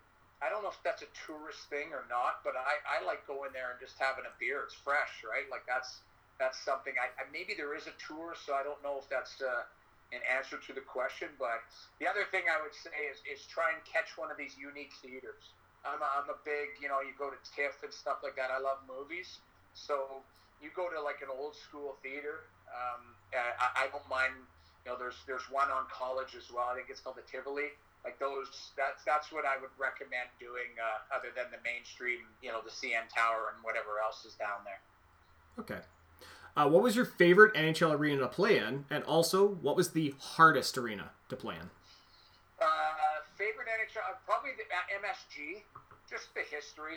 I 0.41 0.49
don't 0.53 0.61
know 0.61 0.69
if 0.69 0.77
that's 0.85 1.01
a 1.01 1.11
tourist 1.25 1.65
thing 1.69 1.89
or 1.91 2.05
not, 2.05 2.45
but 2.45 2.53
I, 2.53 2.77
I 2.85 2.97
like 3.05 3.25
going 3.25 3.49
there 3.57 3.73
and 3.73 3.79
just 3.81 3.97
having 3.97 4.25
a 4.29 4.33
beer. 4.37 4.61
It's 4.61 4.77
fresh, 4.77 5.25
right? 5.25 5.49
Like 5.49 5.65
that's 5.65 6.05
that's 6.37 6.61
something. 6.61 6.93
I, 6.93 7.09
I 7.17 7.25
maybe 7.33 7.57
there 7.57 7.73
is 7.73 7.89
a 7.89 7.95
tour, 7.97 8.37
so 8.37 8.53
I 8.53 8.61
don't 8.61 8.77
know 8.85 9.01
if 9.01 9.09
that's 9.09 9.41
uh, 9.41 9.65
an 10.13 10.21
answer 10.29 10.61
to 10.61 10.71
the 10.77 10.85
question. 10.85 11.33
But 11.41 11.65
the 11.97 12.05
other 12.05 12.29
thing 12.29 12.45
I 12.45 12.61
would 12.61 12.77
say 12.77 12.93
is 13.09 13.17
is 13.25 13.49
try 13.49 13.73
and 13.73 13.81
catch 13.81 14.13
one 14.13 14.29
of 14.29 14.37
these 14.37 14.53
unique 14.53 14.93
theaters. 15.01 15.57
I'm 15.81 16.01
a, 16.05 16.09
I'm 16.21 16.29
a 16.29 16.37
big, 16.45 16.77
you 16.81 16.89
know, 16.89 17.01
you 17.01 17.17
go 17.17 17.33
to 17.33 17.39
TIFF 17.57 17.81
and 17.81 17.93
stuff 17.93 18.21
like 18.21 18.37
that. 18.37 18.53
I 18.53 18.61
love 18.61 18.85
movies, 18.85 19.41
so 19.73 20.21
you 20.61 20.69
go 20.77 20.89
to 20.89 21.01
like 21.01 21.25
an 21.25 21.33
old 21.33 21.57
school 21.57 21.97
theater. 22.05 22.45
Um, 22.69 23.17
I, 23.33 23.85
I 23.85 23.89
don't 23.89 24.05
mind. 24.05 24.37
You 24.87 24.95
know, 24.95 24.99
there's 25.03 25.19
there's 25.27 25.51
one 25.51 25.67
on 25.67 25.83
college 25.91 26.31
as 26.39 26.47
well. 26.47 26.71
I 26.71 26.79
think 26.79 26.87
it's 26.87 27.03
called 27.03 27.19
the 27.19 27.27
Tivoli. 27.27 27.75
Like 28.07 28.15
those 28.23 28.71
that's 28.79 29.03
that's 29.03 29.35
what 29.35 29.43
I 29.43 29.59
would 29.59 29.75
recommend 29.75 30.31
doing 30.39 30.71
uh, 30.79 31.11
other 31.11 31.27
than 31.35 31.51
the 31.51 31.59
mainstream 31.59 32.23
you 32.39 32.55
know 32.55 32.63
the 32.63 32.71
CN 32.71 33.03
Tower 33.11 33.51
and 33.51 33.59
whatever 33.67 33.99
else 33.99 34.23
is 34.23 34.39
down 34.39 34.63
there. 34.63 34.79
Okay. 35.59 35.83
Uh, 36.55 36.71
what 36.71 36.87
was 36.87 36.95
your 36.95 37.03
favorite 37.03 37.51
NHL 37.51 37.99
arena 37.99 38.23
to 38.23 38.31
play 38.31 38.63
in? 38.63 38.87
And 38.87 39.03
also 39.03 39.59
what 39.59 39.75
was 39.75 39.91
the 39.91 40.15
hardest 40.39 40.77
arena 40.77 41.11
to 41.27 41.35
play 41.35 41.59
in? 41.59 41.67
Uh, 42.63 43.27
favorite 43.35 43.67
NHL 43.67 44.07
uh, 44.07 44.15
probably 44.23 44.55
the 44.55 44.71
uh, 44.71 45.03
MSG 45.03 45.67
just 46.07 46.31
the 46.31 46.47
history. 46.47 46.95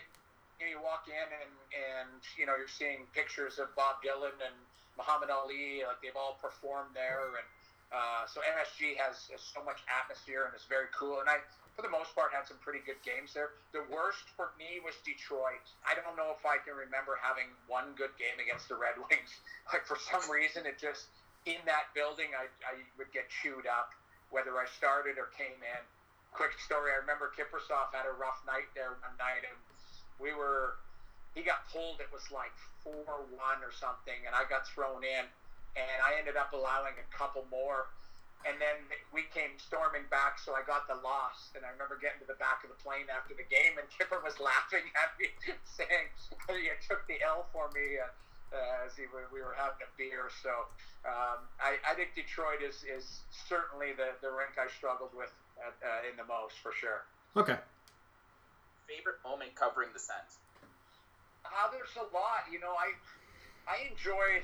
You 0.63 0.71
know 0.71 0.79
you 0.79 0.79
walk 0.79 1.11
in 1.11 1.27
and 1.27 1.55
and 1.75 2.23
you 2.39 2.47
know 2.47 2.55
you're 2.55 2.71
seeing 2.71 3.11
pictures 3.19 3.59
of 3.59 3.75
Bob 3.75 3.99
Dylan 3.99 4.39
and 4.39 4.55
Muhammad 4.95 5.35
Ali 5.35 5.83
like 5.83 5.99
they've 5.99 6.15
all 6.15 6.39
performed 6.39 6.95
there 6.95 7.35
and 7.35 7.51
uh, 7.91 8.23
so 8.31 8.39
MSG 8.47 8.95
has, 9.03 9.27
has, 9.35 9.43
so 9.43 9.59
much 9.67 9.83
atmosphere 9.91 10.47
and 10.47 10.55
it's 10.55 10.67
very 10.71 10.87
cool. 10.95 11.19
And 11.19 11.27
I, 11.27 11.43
for 11.75 11.83
the 11.83 11.91
most 11.91 12.15
part, 12.15 12.31
had 12.31 12.47
some 12.47 12.63
pretty 12.63 12.79
good 12.87 13.03
games 13.03 13.35
there. 13.35 13.59
The 13.75 13.83
worst 13.91 14.31
for 14.39 14.55
me 14.55 14.79
was 14.79 14.95
Detroit. 15.03 15.67
I 15.83 15.99
don't 15.99 16.15
know 16.15 16.31
if 16.31 16.43
I 16.47 16.63
can 16.63 16.79
remember 16.79 17.19
having 17.19 17.51
one 17.67 17.99
good 17.99 18.15
game 18.15 18.39
against 18.39 18.71
the 18.71 18.79
Red 18.79 18.95
Wings. 19.11 19.43
Like 19.75 19.83
for 19.91 19.99
some 19.99 20.23
reason, 20.31 20.71
it 20.71 20.79
just 20.79 21.11
in 21.51 21.59
that 21.67 21.91
building, 21.91 22.31
I, 22.37 22.47
I 22.63 22.79
would 22.95 23.11
get 23.11 23.27
chewed 23.43 23.67
up, 23.67 23.91
whether 24.31 24.55
I 24.61 24.71
started 24.71 25.19
or 25.19 25.33
came 25.35 25.59
in. 25.59 25.83
Quick 26.31 26.55
story: 26.63 26.95
I 26.95 27.03
remember 27.03 27.35
Kiprusoff 27.35 27.91
had 27.91 28.07
a 28.07 28.15
rough 28.15 28.39
night 28.47 28.71
there 28.79 28.95
one 29.03 29.17
night, 29.19 29.43
and 29.43 29.59
we 30.23 30.31
were. 30.31 30.79
He 31.35 31.43
got 31.43 31.67
pulled. 31.71 31.99
It 31.99 32.11
was 32.15 32.27
like 32.31 32.55
four 32.87 33.27
one 33.35 33.59
or 33.67 33.75
something, 33.75 34.19
and 34.27 34.35
I 34.35 34.47
got 34.47 34.67
thrown 34.71 35.03
in 35.03 35.27
and 35.77 35.99
I 36.03 36.19
ended 36.19 36.37
up 36.37 36.53
allowing 36.53 36.97
a 36.99 37.07
couple 37.11 37.47
more. 37.51 37.91
And 38.49 38.57
then 38.57 38.89
we 39.13 39.29
came 39.37 39.61
storming 39.61 40.09
back, 40.09 40.41
so 40.41 40.57
I 40.57 40.65
got 40.65 40.89
the 40.89 40.97
loss. 41.05 41.53
And 41.53 41.61
I 41.61 41.69
remember 41.77 42.01
getting 42.01 42.25
to 42.25 42.29
the 42.29 42.41
back 42.41 42.65
of 42.65 42.73
the 42.73 42.81
plane 42.81 43.05
after 43.13 43.37
the 43.37 43.45
game, 43.45 43.77
and 43.77 43.85
Kipper 43.97 44.17
was 44.25 44.41
laughing 44.41 44.89
at 44.97 45.13
me, 45.21 45.29
saying 45.77 46.09
"You 46.49 46.73
took 46.81 47.05
the 47.05 47.21
L 47.21 47.45
for 47.53 47.69
me 47.77 48.01
uh, 48.01 48.09
uh, 48.57 48.87
as 48.89 48.97
he, 48.97 49.05
we 49.29 49.45
were 49.45 49.55
having 49.55 49.85
a 49.85 49.91
beer. 50.01 50.33
So 50.43 50.73
um, 51.05 51.45
I, 51.61 51.79
I, 51.85 51.93
think 51.95 52.17
Detroit 52.17 52.65
is, 52.65 52.83
is 52.83 53.23
certainly 53.31 53.93
the, 53.95 54.17
the 54.25 54.33
rink 54.33 54.59
I 54.59 54.67
struggled 54.73 55.15
with 55.15 55.31
at, 55.61 55.77
uh, 55.85 56.09
in 56.09 56.17
the 56.17 56.27
most, 56.27 56.59
for 56.59 56.73
sure. 56.75 57.07
Okay. 57.37 57.61
Favorite 58.89 59.23
moment 59.23 59.55
covering 59.55 59.93
the 59.95 60.03
Sens? 60.03 60.41
Uh, 61.47 61.71
there's 61.71 61.95
a 61.97 62.07
lot. 62.11 62.49
You 62.51 62.61
know, 62.61 62.75
I 62.75 62.93
I 63.71 63.87
enjoy 63.87 64.43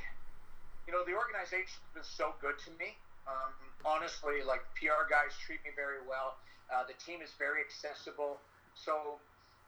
you 0.86 0.94
know, 0.94 1.02
the 1.02 1.14
organization's 1.14 1.82
been 1.92 2.06
so 2.06 2.34
good 2.38 2.56
to 2.66 2.70
me. 2.78 2.94
Um, 3.26 3.52
honestly, 3.82 4.46
like 4.46 4.62
PR 4.78 5.06
guys 5.10 5.34
treat 5.34 5.58
me 5.66 5.74
very 5.74 6.00
well. 6.06 6.38
Uh, 6.70 6.86
the 6.86 6.94
team 7.02 7.22
is 7.22 7.34
very 7.38 7.62
accessible. 7.62 8.38
So, 8.78 9.18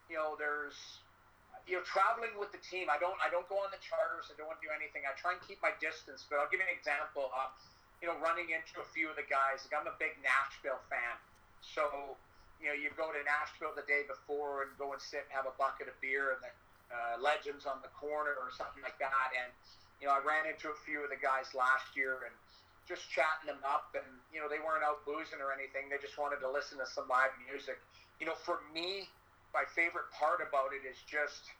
you 0.07 0.15
know, 0.15 0.39
there's, 0.39 1.03
you 1.67 1.79
know, 1.79 1.85
traveling 1.87 2.39
with 2.39 2.55
the 2.55 2.63
team. 2.63 2.87
I 2.87 3.03
don't, 3.03 3.19
I 3.19 3.31
don't 3.31 3.47
go 3.51 3.59
on 3.59 3.71
the 3.75 3.83
charters. 3.83 4.31
I 4.31 4.39
don't 4.39 4.47
want 4.47 4.63
to 4.63 4.67
do 4.67 4.73
anything. 4.75 5.07
I 5.07 5.15
try 5.19 5.35
and 5.35 5.43
keep 5.43 5.59
my 5.59 5.75
distance. 5.83 6.23
But 6.27 6.39
I'll 6.39 6.51
give 6.51 6.63
you 6.63 6.71
an 6.71 6.75
example. 6.75 7.35
Uh, 7.35 7.51
you 7.99 8.07
know, 8.07 8.17
running 8.23 8.55
into 8.55 8.79
a 8.79 8.87
few 8.95 9.11
of 9.11 9.19
the 9.19 9.27
guys. 9.27 9.67
Like 9.67 9.75
I'm 9.75 9.91
a 9.91 9.97
big 9.99 10.15
Nashville 10.23 10.79
fan, 10.87 11.19
so 11.59 12.15
you 12.63 12.71
know, 12.71 12.77
you 12.79 12.91
go 12.95 13.11
to 13.11 13.23
Nashville 13.23 13.75
the 13.75 13.87
day 13.87 14.07
before 14.07 14.67
and 14.67 14.71
go 14.79 14.95
and 14.95 15.03
sit 15.03 15.27
and 15.27 15.33
have 15.35 15.47
a 15.47 15.55
bucket 15.59 15.87
of 15.87 15.95
beer 16.03 16.35
and 16.35 16.43
the 16.43 16.53
uh, 16.91 17.15
legends 17.19 17.67
on 17.67 17.83
the 17.83 17.91
corner 17.95 18.35
or 18.39 18.51
something 18.55 18.83
like 18.83 18.99
that, 19.03 19.35
and 19.35 19.51
you 20.01 20.07
know, 20.07 20.15
I 20.15 20.23
ran 20.23 20.47
into 20.47 20.71
a 20.71 20.79
few 20.87 21.03
of 21.03 21.11
the 21.11 21.19
guys 21.19 21.51
last 21.55 21.95
year 21.99 22.23
and 22.27 22.35
just 22.87 23.05
chatting 23.13 23.53
them 23.53 23.61
up, 23.67 23.93
and 23.93 24.07
you 24.33 24.41
know, 24.41 24.49
they 24.49 24.63
weren't 24.63 24.81
out 24.81 25.05
boozing 25.05 25.43
or 25.45 25.53
anything. 25.53 25.93
They 25.93 26.01
just 26.01 26.17
wanted 26.17 26.41
to 26.41 26.49
listen 26.49 26.81
to 26.81 26.89
some 26.89 27.05
live 27.11 27.35
music. 27.45 27.77
You 28.17 28.27
know, 28.31 28.39
for 28.49 28.65
me, 28.73 29.11
my 29.53 29.69
favorite 29.77 30.09
part 30.17 30.41
about 30.41 30.73
it 30.73 30.89
is 30.89 30.97
just, 31.05 31.53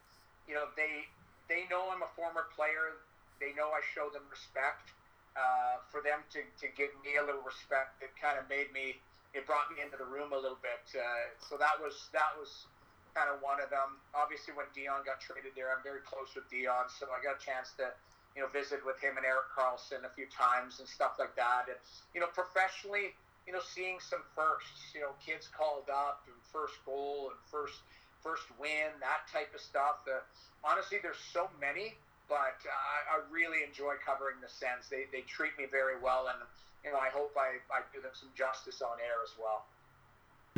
you 0.49 0.57
know, 0.57 0.73
they 0.73 1.05
they 1.53 1.69
know 1.69 1.93
I'm 1.93 2.01
a 2.01 2.11
former 2.17 2.49
player. 2.57 2.97
They 3.43 3.53
know 3.53 3.71
I 3.77 3.85
show 3.93 4.09
them 4.09 4.25
respect. 4.33 4.91
Uh, 5.39 5.79
for 5.93 6.03
them 6.03 6.27
to, 6.35 6.43
to 6.59 6.67
give 6.75 6.91
me 7.07 7.15
a 7.15 7.23
little 7.23 7.45
respect, 7.47 8.03
it 8.03 8.11
kind 8.19 8.41
of 8.41 8.49
made 8.49 8.73
me. 8.73 8.99
It 9.37 9.45
brought 9.45 9.69
me 9.69 9.85
into 9.85 10.01
the 10.01 10.09
room 10.09 10.33
a 10.33 10.41
little 10.41 10.59
bit. 10.65 10.83
Uh, 10.97 11.31
so 11.37 11.61
that 11.61 11.77
was 11.77 12.09
that 12.17 12.33
was 12.41 12.67
kind 13.13 13.29
of 13.29 13.45
one 13.45 13.61
of 13.61 13.69
them. 13.69 14.01
Obviously, 14.17 14.57
when 14.57 14.67
Dion 14.73 15.05
got 15.05 15.21
traded 15.21 15.53
there, 15.53 15.69
I'm 15.69 15.85
very 15.85 16.01
close 16.09 16.33
with 16.33 16.49
Dion, 16.49 16.89
so 16.89 17.13
I 17.13 17.21
got 17.21 17.37
a 17.37 17.43
chance 17.43 17.77
to 17.77 17.93
you 18.39 18.47
know, 18.47 18.51
visit 18.55 18.79
with 18.87 18.95
him 19.03 19.19
and 19.19 19.27
Erik 19.27 19.51
Karlsson 19.51 20.07
a 20.07 20.13
few 20.15 20.31
times 20.31 20.79
and 20.79 20.87
stuff 20.87 21.19
like 21.19 21.35
that. 21.35 21.67
And, 21.67 21.75
you 22.15 22.23
know, 22.23 22.31
professionally, 22.31 23.19
you 23.51 23.53
know, 23.53 23.59
seeing 23.59 23.99
some 23.99 24.23
firsts, 24.39 24.95
you 24.95 25.03
know, 25.03 25.11
kids 25.19 25.51
called 25.51 25.91
up 25.91 26.23
and 26.31 26.39
first 26.55 26.79
goal 26.87 27.35
and 27.35 27.39
first 27.51 27.83
first 28.23 28.47
win, 28.63 28.95
that 29.03 29.27
type 29.27 29.51
of 29.55 29.61
stuff. 29.61 30.07
Uh, 30.07 30.23
honestly, 30.63 30.99
there's 31.03 31.19
so 31.19 31.51
many, 31.59 31.99
but 32.29 32.55
I, 32.63 33.19
I 33.19 33.27
really 33.27 33.67
enjoy 33.67 33.99
covering 34.07 34.39
the 34.39 34.51
Sens. 34.51 34.87
They, 34.87 35.11
they 35.11 35.27
treat 35.27 35.59
me 35.59 35.67
very 35.71 35.99
well, 35.99 36.31
and, 36.31 36.39
you 36.85 36.91
know, 36.91 36.99
I 36.99 37.11
hope 37.11 37.35
I, 37.35 37.59
I 37.75 37.83
do 37.95 38.03
them 38.03 38.15
some 38.15 38.31
justice 38.39 38.83
on 38.83 38.99
air 39.03 39.19
as 39.23 39.35
well. 39.35 39.67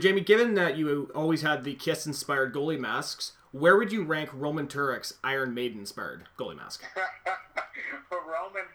Jamie, 0.00 0.20
given 0.20 0.54
that 0.54 0.76
you 0.76 1.10
always 1.14 1.42
had 1.42 1.64
the 1.64 1.74
Kiss 1.74 2.06
inspired 2.06 2.54
goalie 2.54 2.78
masks, 2.78 3.32
where 3.52 3.76
would 3.76 3.90
you 3.90 4.04
rank 4.04 4.30
Roman 4.32 4.68
Turek's 4.68 5.14
Iron 5.24 5.54
Maiden 5.54 5.80
inspired 5.82 6.22
goalie 6.38 6.56
mask? 6.56 6.86
Roman, 8.10 8.66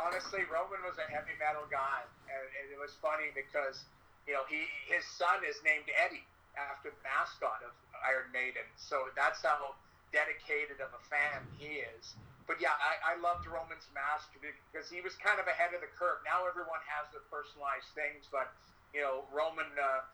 honestly, 0.00 0.48
Roman 0.48 0.80
was 0.80 0.96
a 0.96 1.08
heavy 1.12 1.36
metal 1.36 1.68
guy, 1.68 2.00
and, 2.28 2.44
it 2.72 2.80
was 2.80 2.96
funny 2.98 3.28
because 3.36 3.84
you 4.26 4.32
know 4.32 4.42
he 4.48 4.64
his 4.88 5.04
son 5.04 5.44
is 5.44 5.60
named 5.62 5.86
Eddie 5.92 6.24
after 6.56 6.90
the 6.90 7.00
mascot 7.04 7.62
of 7.62 7.70
Iron 8.00 8.32
Maiden, 8.32 8.64
so 8.80 9.12
that's 9.12 9.44
how 9.44 9.76
dedicated 10.10 10.80
of 10.80 10.90
a 10.96 11.02
fan 11.06 11.44
he 11.60 11.84
is. 11.84 12.16
But 12.48 12.58
yeah, 12.58 12.74
I, 12.74 13.14
I 13.14 13.22
loved 13.22 13.46
Roman's 13.46 13.86
mask 13.94 14.34
because 14.34 14.90
he 14.90 14.98
was 14.98 15.14
kind 15.20 15.38
of 15.38 15.46
ahead 15.46 15.76
of 15.76 15.84
the 15.84 15.92
curve. 15.94 16.24
Now 16.26 16.42
everyone 16.48 16.82
has 16.90 17.06
their 17.14 17.22
personalized 17.30 17.92
things, 17.94 18.24
but 18.32 18.48
you 18.96 19.04
know 19.04 19.28
Roman. 19.30 19.68
Uh, 19.76 20.08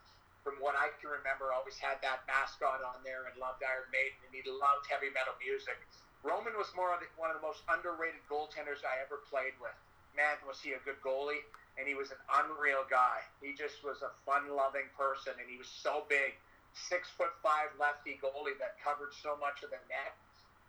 from 0.48 0.64
what 0.64 0.72
I 0.72 0.88
can 0.96 1.12
remember, 1.12 1.52
always 1.52 1.76
had 1.76 2.00
that 2.00 2.24
mascot 2.24 2.80
on 2.80 3.04
there 3.04 3.28
and 3.28 3.36
loved 3.36 3.60
Iron 3.60 3.84
Maiden, 3.92 4.16
and 4.24 4.32
he 4.32 4.40
loved 4.48 4.88
heavy 4.88 5.12
metal 5.12 5.36
music. 5.36 5.76
Roman 6.24 6.56
was 6.56 6.72
more 6.72 6.96
of 6.96 7.04
the, 7.04 7.08
one 7.20 7.28
of 7.28 7.36
the 7.36 7.44
most 7.44 7.60
underrated 7.68 8.24
goaltenders 8.32 8.80
I 8.80 8.96
ever 9.04 9.20
played 9.28 9.52
with. 9.60 9.76
Man, 10.16 10.40
was 10.48 10.56
he 10.64 10.72
a 10.72 10.80
good 10.88 10.96
goalie, 11.04 11.44
and 11.76 11.84
he 11.84 11.92
was 11.92 12.08
an 12.16 12.22
unreal 12.40 12.88
guy. 12.88 13.20
He 13.44 13.52
just 13.52 13.84
was 13.84 14.00
a 14.00 14.08
fun-loving 14.24 14.88
person, 14.96 15.36
and 15.36 15.44
he 15.44 15.60
was 15.60 15.68
so 15.68 16.08
big, 16.08 16.32
six 16.72 17.12
foot 17.12 17.36
five 17.44 17.68
lefty 17.76 18.16
goalie 18.16 18.56
that 18.56 18.80
covered 18.80 19.12
so 19.12 19.36
much 19.36 19.60
of 19.60 19.68
the 19.68 19.78
net. 19.92 20.16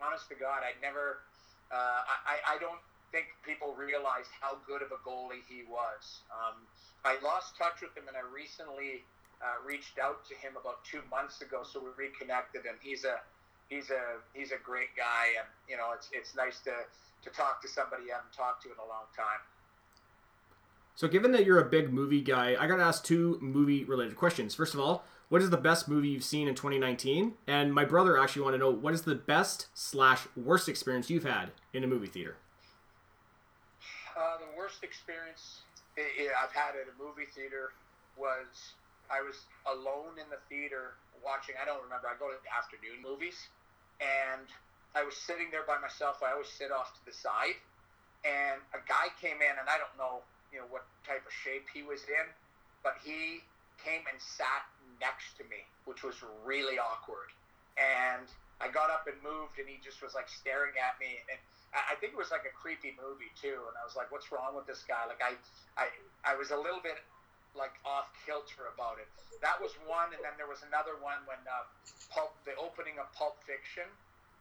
Honest 0.03 0.27
to 0.27 0.36
God, 0.36 0.59
I 0.59 0.75
never, 0.84 1.23
uh, 1.71 2.03
I, 2.27 2.43
I 2.43 2.55
don't 2.59 2.84
think 3.15 3.32
people 3.47 3.80
realize 3.80 4.27
how 4.43 4.59
good 4.67 4.84
of 4.84 4.91
a 4.91 4.99
goalie 5.07 5.41
he 5.47 5.63
was. 5.71 6.19
Um, 6.36 6.67
I 7.07 7.15
lost 7.23 7.55
touch 7.55 7.80
with 7.80 7.95
him, 7.95 8.11
and 8.11 8.19
I 8.19 8.27
recently 8.27 9.07
uh, 9.42 9.66
reached 9.66 10.00
out 10.00 10.26
to 10.28 10.36
him 10.36 10.54
about 10.60 10.84
two 10.84 11.02
months 11.10 11.42
ago, 11.42 11.64
so 11.64 11.80
we 11.80 11.90
reconnected, 11.98 12.66
and 12.66 12.78
he's 12.82 13.06
a 13.06 13.20
he's 13.70 13.90
a 13.90 14.20
he's 14.34 14.52
a 14.52 14.62
great 14.64 14.96
guy, 14.98 15.40
and 15.40 15.48
you 15.68 15.78
know 15.78 15.92
it's 15.96 16.10
it's 16.12 16.36
nice 16.36 16.60
to 16.62 16.74
to 17.24 17.30
talk 17.30 17.62
to 17.62 17.68
somebody 17.68 18.04
you 18.04 18.12
haven't 18.12 18.34
talked 18.34 18.64
to 18.64 18.70
in 18.70 18.78
a 18.78 18.88
long 18.88 19.08
time. 19.16 19.40
So, 20.96 21.08
given 21.08 21.32
that 21.32 21.46
you're 21.46 21.60
a 21.60 21.70
big 21.70 21.94
movie 21.94 22.22
guy, 22.22 22.58
I 22.60 22.68
got 22.68 22.78
to 22.78 22.84
ask 22.84 23.04
two 23.04 23.38
movie 23.42 23.86
related 23.86 24.18
questions. 24.18 24.54
First 24.54 24.74
of 24.74 24.82
all, 24.82 25.06
what 25.30 25.42
is 25.42 25.50
the 25.50 25.58
best 25.58 25.88
movie 25.88 26.10
you've 26.10 26.26
seen 26.26 26.48
in 26.48 26.56
2019? 26.56 27.36
And 27.48 27.74
my 27.74 27.86
brother 27.86 28.18
actually 28.18 28.42
want 28.42 28.56
to 28.56 28.58
know 28.58 28.70
what 28.70 28.94
is 28.94 29.04
the 29.04 29.16
best 29.16 29.68
slash 29.74 30.28
worst 30.36 30.68
experience 30.68 31.10
you've 31.10 31.24
had 31.24 31.52
in 31.72 31.86
a 31.86 31.88
movie 31.88 32.08
theater. 32.08 32.36
Uh, 34.18 34.38
the 34.40 34.58
worst 34.58 34.84
experience 34.84 35.62
I've 35.98 36.52
had 36.52 36.76
at 36.76 36.88
a 36.88 37.02
movie 37.02 37.30
theater 37.34 37.72
was 38.18 38.74
I 39.10 39.26
was 39.26 39.49
alone 39.66 40.22
in 40.22 40.30
the 40.30 40.41
theater 40.47 40.93
watching. 41.26 41.57
I 41.57 41.66
don't 41.66 41.82
remember. 41.82 42.07
I 42.07 42.16
go 42.22 42.30
to 42.30 42.38
afternoon 42.53 43.01
movies, 43.01 43.38
and 43.97 44.45
I 44.93 45.01
was 45.01 45.18
sitting 45.18 45.49
there 45.49 45.66
by 45.66 45.82
myself. 45.82 46.22
I 46.22 46.38
always 46.38 46.49
sit 46.49 46.70
off 46.70 46.93
to 46.97 47.01
the 47.10 47.14
side, 47.14 47.57
and 48.22 48.62
a 48.78 48.82
guy 48.86 49.10
came 49.18 49.41
in, 49.41 49.55
and 49.57 49.66
I 49.66 49.82
don't 49.82 49.93
know, 49.97 50.22
you 50.53 50.62
know, 50.62 50.70
what 50.70 50.86
type 51.05 51.26
of 51.26 51.34
shape 51.34 51.66
he 51.74 51.82
was 51.82 52.05
in, 52.05 52.28
but 52.86 53.01
he 53.01 53.41
came 53.82 54.05
and 54.05 54.18
sat 54.22 54.66
next 55.01 55.38
to 55.41 55.43
me, 55.49 55.66
which 55.89 56.05
was 56.05 56.22
really 56.45 56.78
awkward. 56.78 57.34
And 57.80 58.28
I 58.62 58.68
got 58.70 58.91
up 58.91 59.10
and 59.10 59.18
moved, 59.26 59.57
and 59.57 59.66
he 59.66 59.82
just 59.82 60.05
was 60.05 60.14
like 60.14 60.30
staring 60.30 60.78
at 60.78 60.99
me. 61.01 61.18
And 61.18 61.39
I 61.74 61.97
think 61.97 62.14
it 62.14 62.20
was 62.20 62.30
like 62.30 62.45
a 62.45 62.53
creepy 62.53 62.93
movie 62.93 63.32
too. 63.38 63.66
And 63.70 63.76
I 63.80 63.84
was 63.86 63.97
like, 63.97 64.12
"What's 64.14 64.30
wrong 64.30 64.53
with 64.53 64.68
this 64.70 64.84
guy?" 64.86 65.07
Like 65.07 65.22
I, 65.24 65.34
I, 65.80 65.88
I 66.28 66.34
was 66.36 66.51
a 66.51 66.60
little 66.60 66.84
bit 66.84 66.99
like 67.58 67.74
off 67.86 68.10
kilter 68.26 68.70
about 68.74 69.02
it. 69.02 69.10
That 69.41 69.58
was 69.58 69.74
one, 69.88 70.14
and 70.14 70.22
then 70.22 70.36
there 70.38 70.50
was 70.50 70.62
another 70.68 71.00
one 71.00 71.24
when 71.26 71.39
uh, 71.47 71.66
Pulp, 72.12 72.36
the 72.45 72.54
opening 72.60 73.00
of 73.00 73.10
Pulp 73.16 73.39
Fiction. 73.45 73.88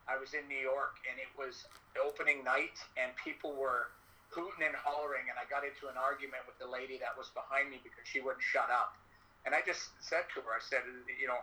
I 0.08 0.16
was 0.16 0.32
in 0.32 0.48
New 0.48 0.60
York, 0.60 0.96
and 1.04 1.20
it 1.20 1.28
was 1.36 1.68
opening 2.00 2.40
night, 2.40 2.80
and 2.96 3.12
people 3.20 3.52
were 3.52 3.92
hooting 4.32 4.64
and 4.64 4.76
hollering, 4.76 5.28
and 5.28 5.36
I 5.36 5.44
got 5.48 5.64
into 5.64 5.88
an 5.88 5.96
argument 6.00 6.44
with 6.48 6.56
the 6.60 6.68
lady 6.68 6.96
that 7.00 7.16
was 7.16 7.28
behind 7.32 7.68
me 7.68 7.80
because 7.84 8.04
she 8.08 8.20
wouldn't 8.20 8.44
shut 8.44 8.68
up. 8.72 8.96
And 9.44 9.52
I 9.56 9.64
just 9.64 9.92
said 10.00 10.28
to 10.36 10.44
her, 10.44 10.52
I 10.56 10.60
said, 10.64 10.84
you 11.16 11.28
know, 11.28 11.40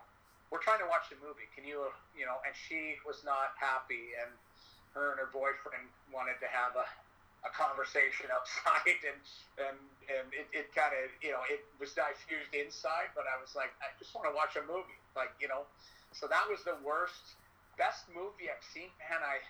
we're 0.49 0.61
trying 0.61 0.81
to 0.81 0.89
watch 0.89 1.09
the 1.09 1.17
movie. 1.21 1.49
Can 1.53 1.65
you, 1.65 1.89
you 2.13 2.25
know, 2.25 2.37
and 2.45 2.53
she 2.53 2.97
was 3.05 3.25
not 3.25 3.57
happy, 3.57 4.13
and 4.21 4.29
her 4.93 5.13
and 5.13 5.19
her 5.19 5.29
boyfriend 5.33 5.89
wanted 6.13 6.37
to 6.41 6.49
have 6.49 6.77
a, 6.77 6.85
a 7.45 7.51
conversation 7.53 8.27
outside, 8.35 8.99
and 9.05 9.19
and 9.61 9.77
and 10.09 10.25
it, 10.33 10.47
it 10.51 10.67
kind 10.73 10.93
of, 10.93 11.13
you 11.21 11.31
know, 11.31 11.41
it 11.49 11.61
was 11.77 11.93
diffused 11.93 12.53
inside, 12.53 13.13
but 13.13 13.29
I 13.29 13.37
was 13.37 13.53
like, 13.53 13.73
I 13.81 13.93
just 14.01 14.13
want 14.17 14.27
to 14.29 14.33
watch 14.33 14.57
a 14.57 14.65
movie, 14.65 14.97
like, 15.17 15.33
you 15.41 15.49
know, 15.49 15.65
so 16.13 16.29
that 16.29 16.45
was 16.45 16.61
the 16.65 16.77
worst 16.85 17.37
best 17.77 18.07
movie 18.13 18.47
I've 18.47 18.63
seen, 18.71 18.87
man, 19.03 19.19
I, 19.19 19.41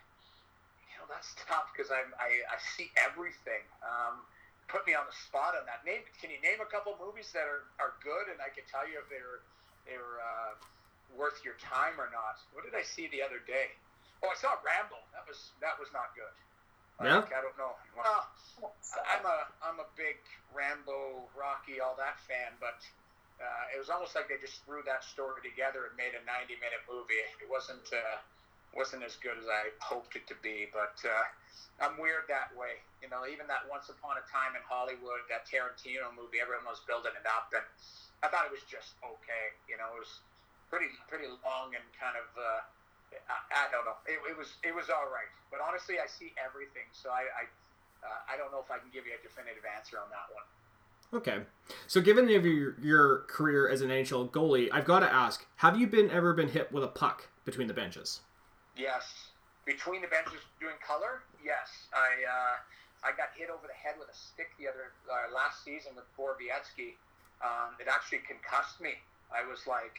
you 0.87 0.95
know, 0.97 1.05
that's 1.11 1.35
tough 1.45 1.69
because 1.71 1.91
I, 1.91 2.03
I 2.19 2.29
I 2.51 2.57
see 2.75 2.91
everything. 2.99 3.63
Um, 3.83 4.23
put 4.67 4.83
me 4.89 4.97
on 4.97 5.05
the 5.05 5.13
spot 5.13 5.53
on 5.53 5.63
that. 5.69 5.85
Name, 5.85 6.01
can 6.17 6.33
you 6.33 6.41
name 6.41 6.57
a 6.57 6.69
couple 6.69 6.97
movies 6.97 7.29
that 7.37 7.45
are, 7.45 7.69
are 7.77 7.93
good, 8.01 8.31
and 8.33 8.41
I 8.41 8.49
can 8.49 8.65
tell 8.65 8.87
you 8.87 8.97
if 8.97 9.07
they're 9.11 9.45
they're 9.85 10.17
uh, 10.17 10.57
worth 11.13 11.45
your 11.45 11.55
time 11.61 12.01
or 12.01 12.09
not. 12.09 12.41
What 12.51 12.65
did 12.65 12.73
I 12.73 12.81
see 12.81 13.07
the 13.13 13.21
other 13.21 13.37
day? 13.45 13.77
Oh, 14.25 14.33
I 14.33 14.37
saw 14.41 14.57
Rambo. 14.65 14.97
That 15.13 15.29
was 15.29 15.53
that 15.61 15.77
was 15.77 15.89
not 15.93 16.17
good. 16.17 16.33
Yeah. 17.03 17.27
Like, 17.27 17.35
I 17.35 17.43
don't 17.43 17.57
know. 17.59 17.75
Well, 17.91 18.23
I'm 19.03 19.25
a 19.27 19.37
I'm 19.59 19.79
a 19.83 19.89
big 19.99 20.15
Rambo, 20.55 21.27
Rocky, 21.35 21.83
all 21.83 21.95
that 21.99 22.15
fan, 22.23 22.55
but 22.63 22.79
uh, 23.43 23.75
it 23.75 23.79
was 23.79 23.91
almost 23.91 24.15
like 24.15 24.31
they 24.31 24.39
just 24.39 24.63
threw 24.63 24.79
that 24.87 25.03
story 25.03 25.43
together 25.43 25.91
and 25.91 25.93
made 25.99 26.15
a 26.15 26.23
90 26.23 26.55
minute 26.63 26.83
movie. 26.87 27.19
It 27.43 27.51
wasn't 27.51 27.83
uh, 27.91 28.23
wasn't 28.71 29.03
as 29.03 29.19
good 29.19 29.35
as 29.35 29.47
I 29.51 29.75
hoped 29.83 30.15
it 30.15 30.23
to 30.31 30.37
be, 30.39 30.71
but 30.71 30.95
uh, 31.03 31.27
I'm 31.83 31.99
weird 31.99 32.31
that 32.31 32.55
way. 32.55 32.79
You 33.03 33.11
know, 33.11 33.27
even 33.27 33.43
that 33.51 33.67
Once 33.67 33.91
Upon 33.91 34.15
a 34.15 34.23
Time 34.31 34.55
in 34.55 34.63
Hollywood, 34.63 35.27
that 35.27 35.43
Tarantino 35.51 36.15
movie, 36.15 36.39
everyone 36.39 36.63
was 36.63 36.79
building 36.87 37.11
it 37.11 37.27
up, 37.27 37.51
and 37.51 37.67
I 38.23 38.31
thought 38.31 38.47
it 38.47 38.55
was 38.55 38.63
just 38.71 38.95
okay. 39.03 39.51
You 39.67 39.75
know, 39.75 39.99
it 39.99 40.07
was 40.07 40.23
pretty 40.71 40.95
pretty 41.11 41.27
long 41.43 41.75
and 41.75 41.83
kind 41.99 42.15
of. 42.15 42.27
Uh, 42.39 42.63
I, 43.29 43.67
I 43.67 43.71
don't 43.71 43.85
know. 43.85 43.97
It, 44.05 44.19
it 44.29 44.37
was 44.37 44.57
it 44.63 44.73
was 44.73 44.89
all 44.89 45.07
right, 45.07 45.29
but 45.51 45.59
honestly, 45.59 45.97
I 46.01 46.07
see 46.07 46.35
everything, 46.39 46.87
so 46.91 47.09
I 47.09 47.27
I, 47.31 47.43
uh, 48.03 48.31
I 48.31 48.37
don't 48.37 48.51
know 48.51 48.61
if 48.61 48.69
I 48.69 48.79
can 48.79 48.89
give 48.91 49.05
you 49.05 49.13
a 49.15 49.21
definitive 49.21 49.63
answer 49.65 49.97
on 49.97 50.09
that 50.11 50.27
one. 50.33 50.45
Okay. 51.13 51.45
So, 51.87 52.01
given 52.01 52.27
your, 52.27 52.75
your 52.81 53.19
career 53.29 53.69
as 53.69 53.81
an 53.81 53.89
NHL 53.89 54.31
goalie, 54.31 54.69
I've 54.71 54.85
got 54.85 54.99
to 54.99 55.11
ask: 55.11 55.45
Have 55.57 55.77
you 55.77 55.87
been 55.87 56.09
ever 56.09 56.33
been 56.33 56.49
hit 56.49 56.71
with 56.71 56.83
a 56.83 56.91
puck 56.91 57.29
between 57.45 57.67
the 57.67 57.73
benches? 57.73 58.21
Yes, 58.75 59.31
between 59.65 60.01
the 60.01 60.07
benches 60.07 60.41
doing 60.59 60.75
color. 60.85 61.23
Yes, 61.43 61.87
I 61.93 62.09
uh, 62.25 62.55
I 63.07 63.15
got 63.15 63.29
hit 63.37 63.49
over 63.49 63.67
the 63.67 63.77
head 63.77 63.95
with 63.99 64.09
a 64.09 64.17
stick 64.17 64.49
the 64.57 64.67
other 64.67 64.91
uh, 65.05 65.29
last 65.33 65.63
season 65.63 65.93
with 65.95 66.05
Borowiecki. 66.17 66.97
Um, 67.43 67.77
it 67.79 67.87
actually 67.87 68.25
concussed 68.25 68.81
me. 68.81 68.97
I 69.29 69.45
was 69.45 69.67
like, 69.67 69.95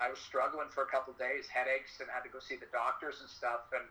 I 0.00 0.10
was 0.12 0.20
struggling 0.20 0.68
for 0.70 0.84
a 0.84 0.90
couple 0.90 1.12
days, 1.16 1.48
headaches, 1.48 2.00
and 2.00 2.08
had 2.12 2.22
to 2.24 2.32
go 2.32 2.38
see 2.38 2.56
the 2.56 2.68
doctors 2.72 3.20
and 3.20 3.30
stuff. 3.30 3.68
And 3.72 3.84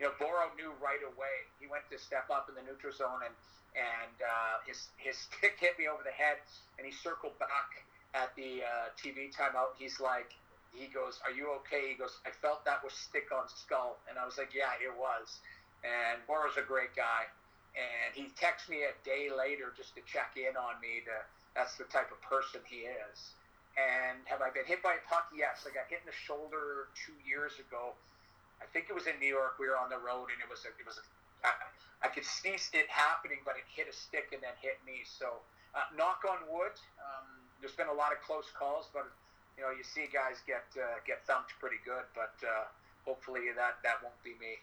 you 0.00 0.08
know, 0.08 0.12
Boro 0.16 0.48
knew 0.56 0.72
right 0.80 1.02
away. 1.04 1.36
He 1.60 1.68
went 1.68 1.84
to 1.92 1.98
step 2.00 2.28
up 2.32 2.48
in 2.48 2.54
the 2.56 2.64
neutral 2.64 2.92
zone 2.92 3.20
and 3.24 3.34
and 3.76 4.16
uh, 4.18 4.58
his 4.66 4.90
his 4.96 5.16
stick 5.26 5.56
hit 5.60 5.78
me 5.78 5.86
over 5.86 6.02
the 6.02 6.14
head, 6.14 6.40
and 6.78 6.86
he 6.86 6.92
circled 6.92 7.38
back 7.38 7.68
at 8.14 8.34
the 8.34 8.64
uh, 8.66 8.90
TV 8.98 9.30
timeout. 9.30 9.78
He's 9.78 10.00
like, 10.00 10.34
he 10.74 10.86
goes, 10.90 11.20
"Are 11.24 11.30
you 11.30 11.50
okay?" 11.62 11.90
He 11.90 11.96
goes, 11.96 12.18
"I 12.26 12.30
felt 12.30 12.64
that 12.64 12.82
was 12.82 12.92
stick 12.94 13.30
on 13.30 13.46
skull," 13.48 13.98
and 14.08 14.18
I 14.18 14.24
was 14.24 14.38
like, 14.38 14.54
"Yeah, 14.54 14.74
it 14.82 14.92
was." 14.94 15.38
And 15.84 16.20
Boro's 16.26 16.56
a 16.58 16.66
great 16.66 16.94
guy, 16.94 17.30
and 17.74 18.12
he 18.12 18.30
texts 18.36 18.68
me 18.68 18.84
a 18.84 18.94
day 19.04 19.30
later 19.30 19.72
just 19.76 19.94
to 19.94 20.02
check 20.04 20.36
in 20.36 20.56
on 20.56 20.80
me. 20.80 21.02
To 21.06 21.16
that's 21.54 21.76
the 21.76 21.84
type 21.84 22.10
of 22.10 22.20
person 22.22 22.60
he 22.66 22.86
is. 22.86 23.34
And 23.78 24.18
have 24.26 24.42
I 24.42 24.50
been 24.50 24.66
hit 24.66 24.82
by 24.82 24.98
a 24.98 25.04
puck? 25.06 25.30
Yes, 25.30 25.62
I 25.64 25.70
got 25.70 25.86
hit 25.86 26.02
in 26.02 26.08
the 26.10 26.16
shoulder 26.26 26.90
two 26.98 27.16
years 27.22 27.56
ago. 27.62 27.94
I 28.60 28.66
think 28.74 28.90
it 28.90 28.94
was 28.94 29.06
in 29.06 29.16
New 29.22 29.30
York. 29.30 29.56
We 29.56 29.70
were 29.70 29.78
on 29.78 29.88
the 29.88 29.98
road, 29.98 30.28
and 30.34 30.38
it 30.42 30.50
was 30.50 30.66
a, 30.66 30.74
it 30.76 30.84
was 30.84 31.00
I 32.02 32.08
could 32.08 32.24
see 32.24 32.56
it 32.72 32.88
happening, 32.88 33.38
but 33.44 33.56
it 33.56 33.64
hit 33.68 33.88
a 33.88 33.92
stick 33.92 34.32
and 34.32 34.42
then 34.42 34.56
hit 34.60 34.80
me. 34.86 35.04
So, 35.04 35.40
uh, 35.74 35.88
knock 35.96 36.24
on 36.28 36.38
wood. 36.48 36.76
Um, 37.00 37.28
there's 37.60 37.76
been 37.76 37.88
a 37.88 37.96
lot 37.96 38.12
of 38.12 38.20
close 38.24 38.48
calls, 38.56 38.88
but 38.92 39.08
you 39.56 39.62
know, 39.64 39.70
you 39.70 39.84
see 39.84 40.08
guys 40.12 40.40
get 40.46 40.64
uh, 40.76 41.00
get 41.06 41.24
thumped 41.26 41.52
pretty 41.60 41.76
good. 41.84 42.04
But 42.14 42.34
uh, 42.42 42.64
hopefully 43.04 43.52
that 43.56 43.78
that 43.84 44.02
won't 44.02 44.16
be 44.24 44.32
me. 44.40 44.60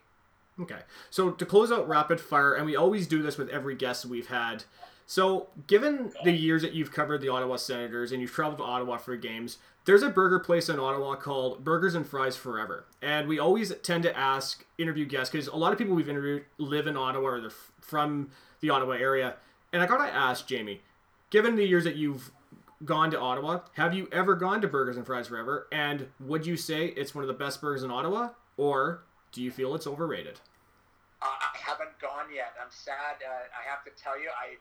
Okay. 0.59 0.81
So 1.09 1.31
to 1.31 1.45
close 1.45 1.71
out 1.71 1.87
rapid 1.87 2.19
fire, 2.19 2.53
and 2.55 2.65
we 2.65 2.75
always 2.75 3.07
do 3.07 3.21
this 3.21 3.37
with 3.37 3.49
every 3.49 3.75
guest 3.75 4.05
we've 4.05 4.27
had. 4.27 4.63
So, 5.09 5.47
given 5.67 6.11
the 6.25 6.33
years 6.33 6.61
that 6.63 6.73
you've 6.73 6.91
covered 6.91 7.21
the 7.21 7.29
Ottawa 7.29 7.55
Senators 7.55 8.11
and 8.11 8.19
you've 8.19 8.33
traveled 8.33 8.57
to 8.57 8.65
Ottawa 8.65 8.97
for 8.97 9.15
games, 9.15 9.57
there's 9.85 10.03
a 10.03 10.09
burger 10.09 10.37
place 10.37 10.67
in 10.67 10.81
Ottawa 10.81 11.15
called 11.15 11.63
Burgers 11.63 11.95
and 11.95 12.05
Fries 12.05 12.35
Forever. 12.35 12.85
And 13.01 13.25
we 13.25 13.39
always 13.39 13.73
tend 13.83 14.03
to 14.03 14.15
ask 14.15 14.65
interview 14.77 15.05
guests, 15.05 15.31
because 15.31 15.47
a 15.47 15.55
lot 15.55 15.71
of 15.71 15.77
people 15.79 15.95
we've 15.95 16.09
interviewed 16.09 16.43
live 16.57 16.87
in 16.87 16.97
Ottawa 16.97 17.25
or 17.25 17.39
they're 17.39 17.51
from 17.79 18.31
the 18.59 18.69
Ottawa 18.69 18.95
area. 18.95 19.35
And 19.71 19.81
I 19.81 19.85
gotta 19.85 20.13
ask, 20.13 20.45
Jamie, 20.45 20.81
given 21.29 21.55
the 21.55 21.65
years 21.65 21.85
that 21.85 21.95
you've 21.95 22.31
gone 22.83 23.09
to 23.11 23.19
Ottawa, 23.19 23.61
have 23.75 23.93
you 23.93 24.09
ever 24.11 24.35
gone 24.35 24.59
to 24.59 24.67
Burgers 24.67 24.97
and 24.97 25.05
Fries 25.05 25.27
Forever? 25.27 25.69
And 25.71 26.07
would 26.19 26.45
you 26.45 26.57
say 26.57 26.87
it's 26.87 27.15
one 27.15 27.23
of 27.23 27.29
the 27.29 27.33
best 27.33 27.61
burgers 27.61 27.83
in 27.83 27.91
Ottawa? 27.91 28.31
Or 28.57 29.03
do 29.31 29.41
you 29.41 29.51
feel 29.51 29.73
it's 29.73 29.87
overrated? 29.87 30.41
Uh, 31.21 31.27
I 31.27 31.57
haven't 31.57 31.97
gone 31.99 32.25
yet. 32.35 32.53
I'm 32.61 32.69
sad. 32.69 33.23
Uh, 33.25 33.47
I 33.57 33.67
have 33.67 33.85
to 33.85 34.03
tell 34.03 34.19
you, 34.19 34.27
I 34.29 34.57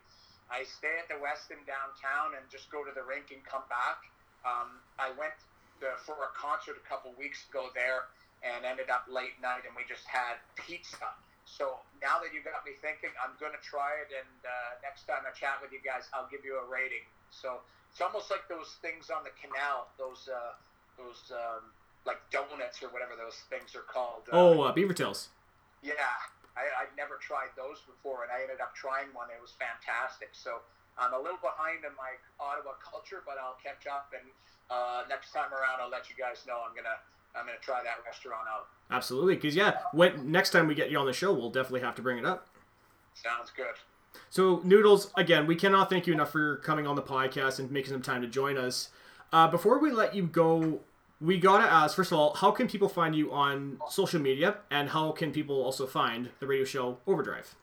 I 0.50 0.62
stay 0.62 0.94
at 1.02 1.10
the 1.10 1.18
Westin 1.18 1.58
downtown 1.66 2.38
and 2.38 2.44
just 2.50 2.70
go 2.70 2.86
to 2.86 2.92
the 2.94 3.02
rink 3.02 3.34
and 3.34 3.42
come 3.42 3.66
back. 3.66 4.06
Um, 4.46 4.78
I 4.98 5.10
went 5.18 5.34
to, 5.82 5.98
for 6.06 6.14
a 6.22 6.32
concert 6.38 6.78
a 6.78 6.84
couple 6.86 7.10
weeks 7.18 7.44
ago 7.50 7.74
there 7.74 8.06
and 8.46 8.62
ended 8.62 8.88
up 8.88 9.10
late 9.10 9.34
night 9.42 9.66
and 9.66 9.74
we 9.74 9.82
just 9.90 10.06
had 10.06 10.38
pizza. 10.54 11.10
So 11.46 11.82
now 12.02 12.18
that 12.22 12.34
you 12.34 12.42
got 12.42 12.66
me 12.66 12.78
thinking, 12.82 13.10
I'm 13.18 13.34
going 13.38 13.54
to 13.54 13.62
try 13.62 13.98
it. 14.02 14.10
And 14.10 14.38
uh, 14.42 14.82
next 14.82 15.06
time 15.06 15.22
I 15.26 15.34
chat 15.34 15.62
with 15.62 15.70
you 15.70 15.82
guys, 15.82 16.10
I'll 16.14 16.30
give 16.30 16.42
you 16.46 16.58
a 16.58 16.66
rating. 16.66 17.06
So 17.30 17.62
it's 17.90 18.02
almost 18.02 18.30
like 18.30 18.46
those 18.50 18.78
things 18.82 19.10
on 19.10 19.22
the 19.22 19.34
canal, 19.38 19.90
those 19.98 20.28
uh, 20.28 20.58
those 20.98 21.30
um, 21.30 21.70
like 22.04 22.18
donuts 22.30 22.82
or 22.82 22.90
whatever 22.90 23.14
those 23.18 23.46
things 23.50 23.74
are 23.74 23.86
called. 23.86 24.26
oh, 24.32 24.62
uh, 24.62 24.72
beaver 24.72 24.92
tails. 24.92 25.28
Yeah, 25.82 25.94
I, 26.56 26.64
I'd 26.82 26.92
never 26.96 27.20
tried 27.20 27.52
those 27.54 27.84
before, 27.84 28.24
and 28.24 28.32
I 28.32 28.42
ended 28.42 28.64
up 28.64 28.74
trying 28.74 29.12
one. 29.12 29.28
It 29.28 29.40
was 29.40 29.52
fantastic. 29.60 30.32
So 30.32 30.64
I'm 30.96 31.12
a 31.12 31.20
little 31.20 31.40
behind 31.44 31.84
in 31.84 31.92
my 31.94 32.16
Ottawa 32.40 32.80
culture, 32.80 33.20
but 33.28 33.36
I'll 33.36 33.60
catch 33.60 33.84
up. 33.84 34.10
And 34.16 34.24
uh, 34.72 35.04
next 35.08 35.32
time 35.32 35.52
around, 35.52 35.84
I'll 35.84 35.92
let 35.92 36.08
you 36.08 36.16
guys 36.16 36.42
know. 36.48 36.64
I'm 36.64 36.74
gonna 36.74 36.96
I'm 37.36 37.44
gonna 37.44 37.60
try 37.60 37.84
that 37.84 38.00
restaurant 38.04 38.48
out. 38.48 38.72
Absolutely, 38.90 39.36
because 39.36 39.54
yeah, 39.54 39.84
when 39.92 40.32
next 40.32 40.50
time 40.50 40.66
we 40.66 40.74
get 40.74 40.90
you 40.90 40.98
on 40.98 41.06
the 41.06 41.12
show, 41.12 41.32
we'll 41.32 41.52
definitely 41.52 41.84
have 41.84 41.94
to 41.96 42.02
bring 42.02 42.18
it 42.18 42.24
up. 42.24 42.48
Sounds 43.14 43.52
good. 43.54 43.76
So 44.30 44.60
Noodles, 44.64 45.12
again, 45.16 45.46
we 45.46 45.56
cannot 45.56 45.90
thank 45.90 46.06
you 46.06 46.12
enough 46.12 46.32
for 46.32 46.56
coming 46.58 46.86
on 46.86 46.96
the 46.96 47.02
podcast 47.02 47.58
and 47.58 47.70
making 47.70 47.92
some 47.92 48.02
time 48.02 48.22
to 48.22 48.28
join 48.28 48.56
us. 48.56 48.88
Uh, 49.32 49.48
before 49.48 49.78
we 49.78 49.90
let 49.90 50.14
you 50.14 50.22
go, 50.22 50.80
we 51.20 51.38
gotta 51.38 51.64
ask 51.64 51.96
first 51.96 52.12
of 52.12 52.18
all, 52.18 52.34
how 52.34 52.50
can 52.50 52.68
people 52.68 52.88
find 52.88 53.14
you 53.14 53.32
on 53.32 53.78
social 53.88 54.20
media, 54.20 54.56
and 54.70 54.90
how 54.90 55.12
can 55.12 55.32
people 55.32 55.62
also 55.62 55.86
find 55.86 56.30
the 56.40 56.46
radio 56.46 56.64
show 56.64 56.98
Overdrive? 57.06 57.54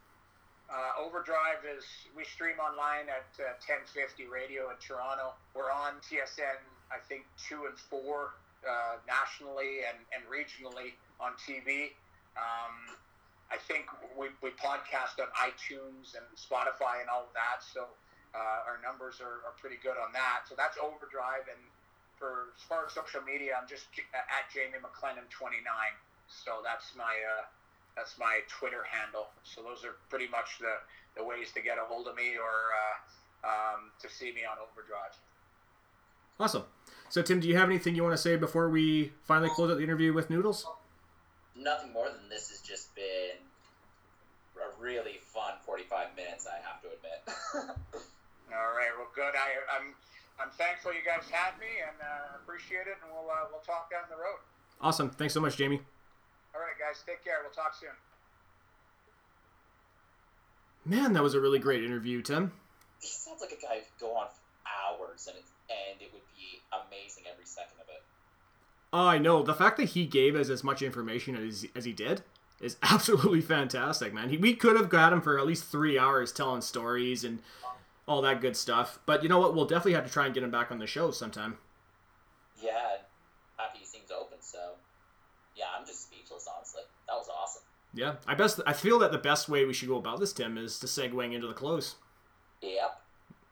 Uh, 0.70 1.06
Overdrive 1.06 1.62
is 1.78 1.86
we 2.18 2.24
stream 2.24 2.58
online 2.58 3.06
at 3.06 3.30
uh, 3.38 3.54
1050 3.62 4.26
Radio 4.26 4.74
in 4.74 4.78
Toronto. 4.82 5.38
We're 5.54 5.70
on 5.70 6.02
TSN, 6.02 6.58
I 6.90 6.98
think 7.08 7.26
two 7.38 7.70
and 7.70 7.78
four 7.78 8.34
uh, 8.66 8.98
nationally 9.06 9.86
and, 9.86 10.02
and 10.10 10.26
regionally 10.26 10.98
on 11.22 11.38
TV. 11.38 11.94
Um, 12.34 12.98
I 13.54 13.62
think 13.70 13.86
we, 14.18 14.34
we 14.42 14.50
podcast 14.58 15.22
on 15.22 15.30
iTunes 15.38 16.18
and 16.18 16.26
Spotify 16.34 17.06
and 17.06 17.10
all 17.12 17.30
of 17.30 17.34
that, 17.38 17.62
so 17.62 17.86
uh, 18.34 18.66
our 18.66 18.82
numbers 18.82 19.22
are, 19.22 19.46
are 19.46 19.54
pretty 19.62 19.78
good 19.78 19.94
on 20.02 20.10
that. 20.18 20.50
So 20.50 20.58
that's 20.58 20.82
Overdrive, 20.82 21.46
and 21.46 21.62
for 22.24 22.56
as 22.56 22.64
far 22.64 22.88
as 22.88 22.96
social 22.96 23.20
media, 23.20 23.52
I'm 23.60 23.68
just 23.68 23.92
at 24.16 24.48
Jamie 24.48 24.80
McLennan 24.80 25.28
29. 25.28 25.60
So 26.32 26.64
that's 26.64 26.96
my 26.96 27.12
uh, 27.12 27.44
that's 28.00 28.16
my 28.16 28.40
Twitter 28.48 28.88
handle. 28.88 29.28
So 29.44 29.60
those 29.60 29.84
are 29.84 30.00
pretty 30.08 30.32
much 30.32 30.64
the, 30.64 30.80
the 31.20 31.24
ways 31.28 31.52
to 31.52 31.60
get 31.60 31.76
a 31.76 31.84
hold 31.84 32.08
of 32.08 32.16
me 32.16 32.40
or 32.40 32.56
uh, 32.72 32.96
um, 33.44 33.92
to 34.00 34.08
see 34.08 34.32
me 34.32 34.48
on 34.48 34.56
Overdrive. 34.56 35.20
Awesome. 36.40 36.64
So, 37.10 37.22
Tim, 37.22 37.42
do 37.42 37.48
you 37.48 37.58
have 37.58 37.68
anything 37.68 37.94
you 37.94 38.02
want 38.02 38.16
to 38.16 38.22
say 38.22 38.38
before 38.38 38.70
we 38.70 39.12
finally 39.28 39.52
close 39.54 39.70
out 39.70 39.78
the 39.78 39.84
interview 39.84 40.14
with 40.14 40.32
Noodles? 40.32 40.66
Nothing 41.56 41.94
more 41.94 42.10
than 42.10 42.30
this 42.30 42.50
has 42.50 42.62
just 42.62 42.96
been 42.96 43.38
a 44.58 44.82
really 44.82 45.20
fun 45.22 45.60
45 45.66 46.16
minutes, 46.16 46.48
I 46.48 46.58
have 46.66 46.82
to 46.82 46.88
admit. 46.88 47.22
All 48.50 48.74
right, 48.74 48.90
well, 48.98 49.12
good. 49.14 49.36
I, 49.36 49.78
I'm 49.78 49.94
I'm 50.40 50.50
thankful 50.58 50.92
you 50.94 51.06
guys 51.06 51.30
had 51.30 51.58
me 51.60 51.70
and 51.86 51.96
uh, 52.02 52.38
appreciate 52.44 52.88
it, 52.90 52.98
and 53.04 53.12
we'll 53.14 53.30
uh, 53.30 53.48
we'll 53.52 53.62
talk 53.62 53.90
down 53.92 54.04
the 54.10 54.18
road. 54.18 54.42
Awesome. 54.82 55.10
Thanks 55.10 55.34
so 55.34 55.40
much, 55.42 55.56
Jamie. 55.58 55.82
All 56.54 56.62
right, 56.62 56.78
guys, 56.78 57.04
take 57.06 57.24
care. 57.24 57.38
We'll 57.42 57.54
talk 57.54 57.74
soon. 57.74 57.96
Man, 60.86 61.14
that 61.14 61.24
was 61.24 61.34
a 61.34 61.40
really 61.40 61.60
great 61.60 61.84
interview, 61.84 62.22
Tim. 62.22 62.52
he 63.00 63.08
sounds 63.08 63.42
like 63.42 63.52
a 63.52 63.62
guy 63.62 63.76
who 63.76 63.82
could 63.82 64.00
go 64.00 64.16
on 64.18 64.28
for 64.28 64.42
hours, 64.68 65.28
and 65.28 65.38
it, 65.38 65.46
and 65.70 66.02
it 66.02 66.12
would 66.14 66.28
be 66.36 66.60
amazing 66.74 67.24
every 67.32 67.46
second 67.46 67.78
of 67.80 67.88
it. 67.90 68.04
Oh, 68.92 69.08
I 69.08 69.18
know. 69.18 69.42
The 69.44 69.54
fact 69.54 69.78
that 69.78 69.90
he 69.90 70.06
gave 70.06 70.36
us 70.36 70.50
as 70.50 70.64
much 70.64 70.82
information 70.82 71.36
as, 71.36 71.66
as 71.76 71.86
he 71.86 71.94
did 71.94 72.22
is 72.60 72.78
absolutely 72.84 73.42
fantastic, 73.42 74.14
man. 74.14 74.30
He, 74.30 74.38
we 74.38 74.56
could 74.56 74.76
have 74.76 74.90
got 74.90 75.14
him 75.14 75.22
for 75.22 75.40
at 75.40 75.48
least 75.48 75.66
three 75.66 75.98
hours 75.98 76.32
telling 76.34 76.62
stories 76.62 77.24
and 77.24 77.40
all 78.08 78.22
that 78.22 78.42
good 78.42 78.56
stuff. 78.56 79.00
But 79.06 79.24
you 79.24 79.30
know 79.30 79.40
what? 79.40 79.56
We'll 79.56 79.66
definitely 79.66 79.94
have 79.94 80.06
to 80.06 80.12
try 80.12 80.26
and 80.26 80.34
get 80.34 80.44
him 80.44 80.52
back 80.52 80.72
on 80.72 80.80
the 80.80 80.88
show 80.88 81.12
sometime. 81.12 81.58
Yeah, 82.62 82.72
happy 83.58 83.80
he 83.80 83.86
seems 83.86 84.12
open. 84.12 84.38
So, 84.42 84.58
yeah, 85.56 85.66
I'm 85.78 85.86
just 85.86 86.04
speechless. 86.08 86.48
Honestly, 86.54 86.84
that 87.08 87.14
was 87.14 87.30
awesome. 87.30 87.64
Yeah, 87.94 88.16
I 88.28 88.36
best. 88.36 88.60
I 88.66 88.74
feel 88.74 89.00
that 89.00 89.12
the 89.12 89.18
best 89.18 89.48
way 89.50 89.66
we 89.66 89.74
should 89.74 89.90
go 89.90 89.98
about 89.98 90.20
this, 90.20 90.34
Tim, 90.34 90.58
is 90.58 90.80
to 90.80 90.88
segueing 90.88 91.34
into 91.34 91.48
the 91.48 91.54
close. 91.54 91.96
Yep. 92.62 93.02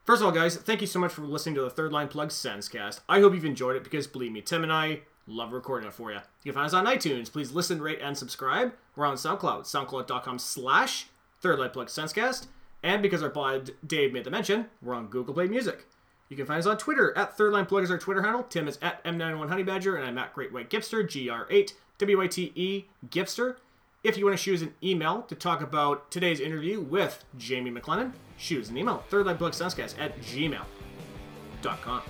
First 0.05 0.21
of 0.21 0.25
all, 0.25 0.31
guys, 0.31 0.55
thank 0.57 0.81
you 0.81 0.87
so 0.87 0.99
much 0.99 1.11
for 1.11 1.21
listening 1.21 1.55
to 1.55 1.61
the 1.61 1.69
Third 1.69 1.91
Line 1.91 2.07
Plug 2.07 2.29
Senscast. 2.29 3.01
I 3.07 3.19
hope 3.19 3.33
you've 3.35 3.45
enjoyed 3.45 3.75
it 3.75 3.83
because, 3.83 4.07
believe 4.07 4.31
me, 4.31 4.41
Tim 4.41 4.63
and 4.63 4.73
I 4.73 5.01
love 5.27 5.53
recording 5.53 5.87
it 5.87 5.93
for 5.93 6.11
you. 6.11 6.19
You 6.43 6.51
can 6.51 6.53
find 6.53 6.65
us 6.65 6.73
on 6.73 6.87
iTunes. 6.87 7.31
Please 7.31 7.51
listen, 7.51 7.81
rate, 7.81 7.99
and 8.01 8.17
subscribe. 8.17 8.73
We're 8.95 9.05
on 9.05 9.15
SoundCloud, 9.15 9.61
soundcloud.com 9.61 10.39
slash 10.39 11.05
Third 11.39 11.59
Line 11.59 11.69
Plug 11.69 11.87
Senscast. 11.87 12.47
And 12.83 13.01
because 13.01 13.21
our 13.21 13.29
bud 13.29 13.71
Dave 13.85 14.13
made 14.13 14.23
the 14.23 14.31
mention, 14.31 14.67
we're 14.81 14.95
on 14.95 15.07
Google 15.07 15.33
Play 15.33 15.47
Music. 15.47 15.85
You 16.29 16.37
can 16.37 16.45
find 16.45 16.59
us 16.59 16.65
on 16.65 16.77
Twitter 16.77 17.15
at 17.17 17.37
Third 17.37 17.51
Line 17.51 17.65
Plug 17.65 17.83
is 17.83 17.91
our 17.91 17.97
Twitter 17.97 18.21
handle. 18.21 18.43
Tim 18.43 18.67
is 18.67 18.79
at 18.81 19.03
M91 19.03 19.49
Honey 19.49 19.63
Badger, 19.63 19.97
and 19.97 20.05
I'm 20.05 20.17
at 20.17 20.33
Great 20.33 20.53
White 20.53 20.69
Gipster, 20.69 21.03
GR8 21.03 21.73
WYTE 21.99 22.85
Gipster. 23.09 23.57
If 24.03 24.17
you 24.17 24.25
want 24.25 24.37
to 24.37 24.41
shoot 24.41 24.55
us 24.55 24.61
an 24.61 24.73
email 24.81 25.21
to 25.23 25.35
talk 25.35 25.61
about 25.61 26.09
today's 26.09 26.39
interview 26.39 26.79
with 26.81 27.23
Jamie 27.37 27.69
McLennan, 27.69 28.13
shoot 28.37 28.61
us 28.63 28.69
an 28.69 28.77
email, 28.77 29.03
thirdlineplugsenscast 29.11 29.99
at 29.99 30.19
gmail.com. 30.21 32.01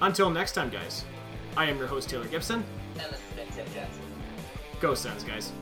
Until 0.00 0.30
next 0.30 0.52
time, 0.52 0.70
guys, 0.70 1.04
I 1.56 1.66
am 1.66 1.78
your 1.78 1.86
host, 1.86 2.08
Taylor 2.08 2.28
Gibson. 2.28 2.64
And 2.94 3.12
this 3.12 3.20
has 3.20 3.32
been 3.34 3.48
Tim 3.48 3.66
Jensen. 3.74 4.02
Go 4.80 4.94
Sens, 4.94 5.24
guys. 5.24 5.52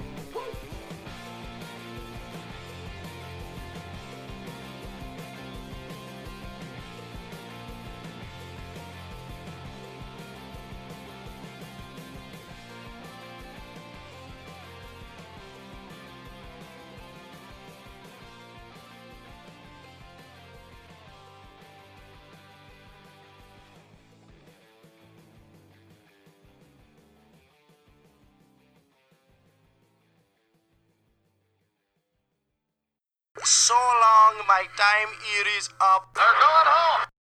My 34.54 34.62
time 34.76 35.10
here 35.26 35.46
is 35.58 35.68
up. 35.80 36.14
They're 36.14 36.22
going 36.22 36.68
home. 36.70 37.13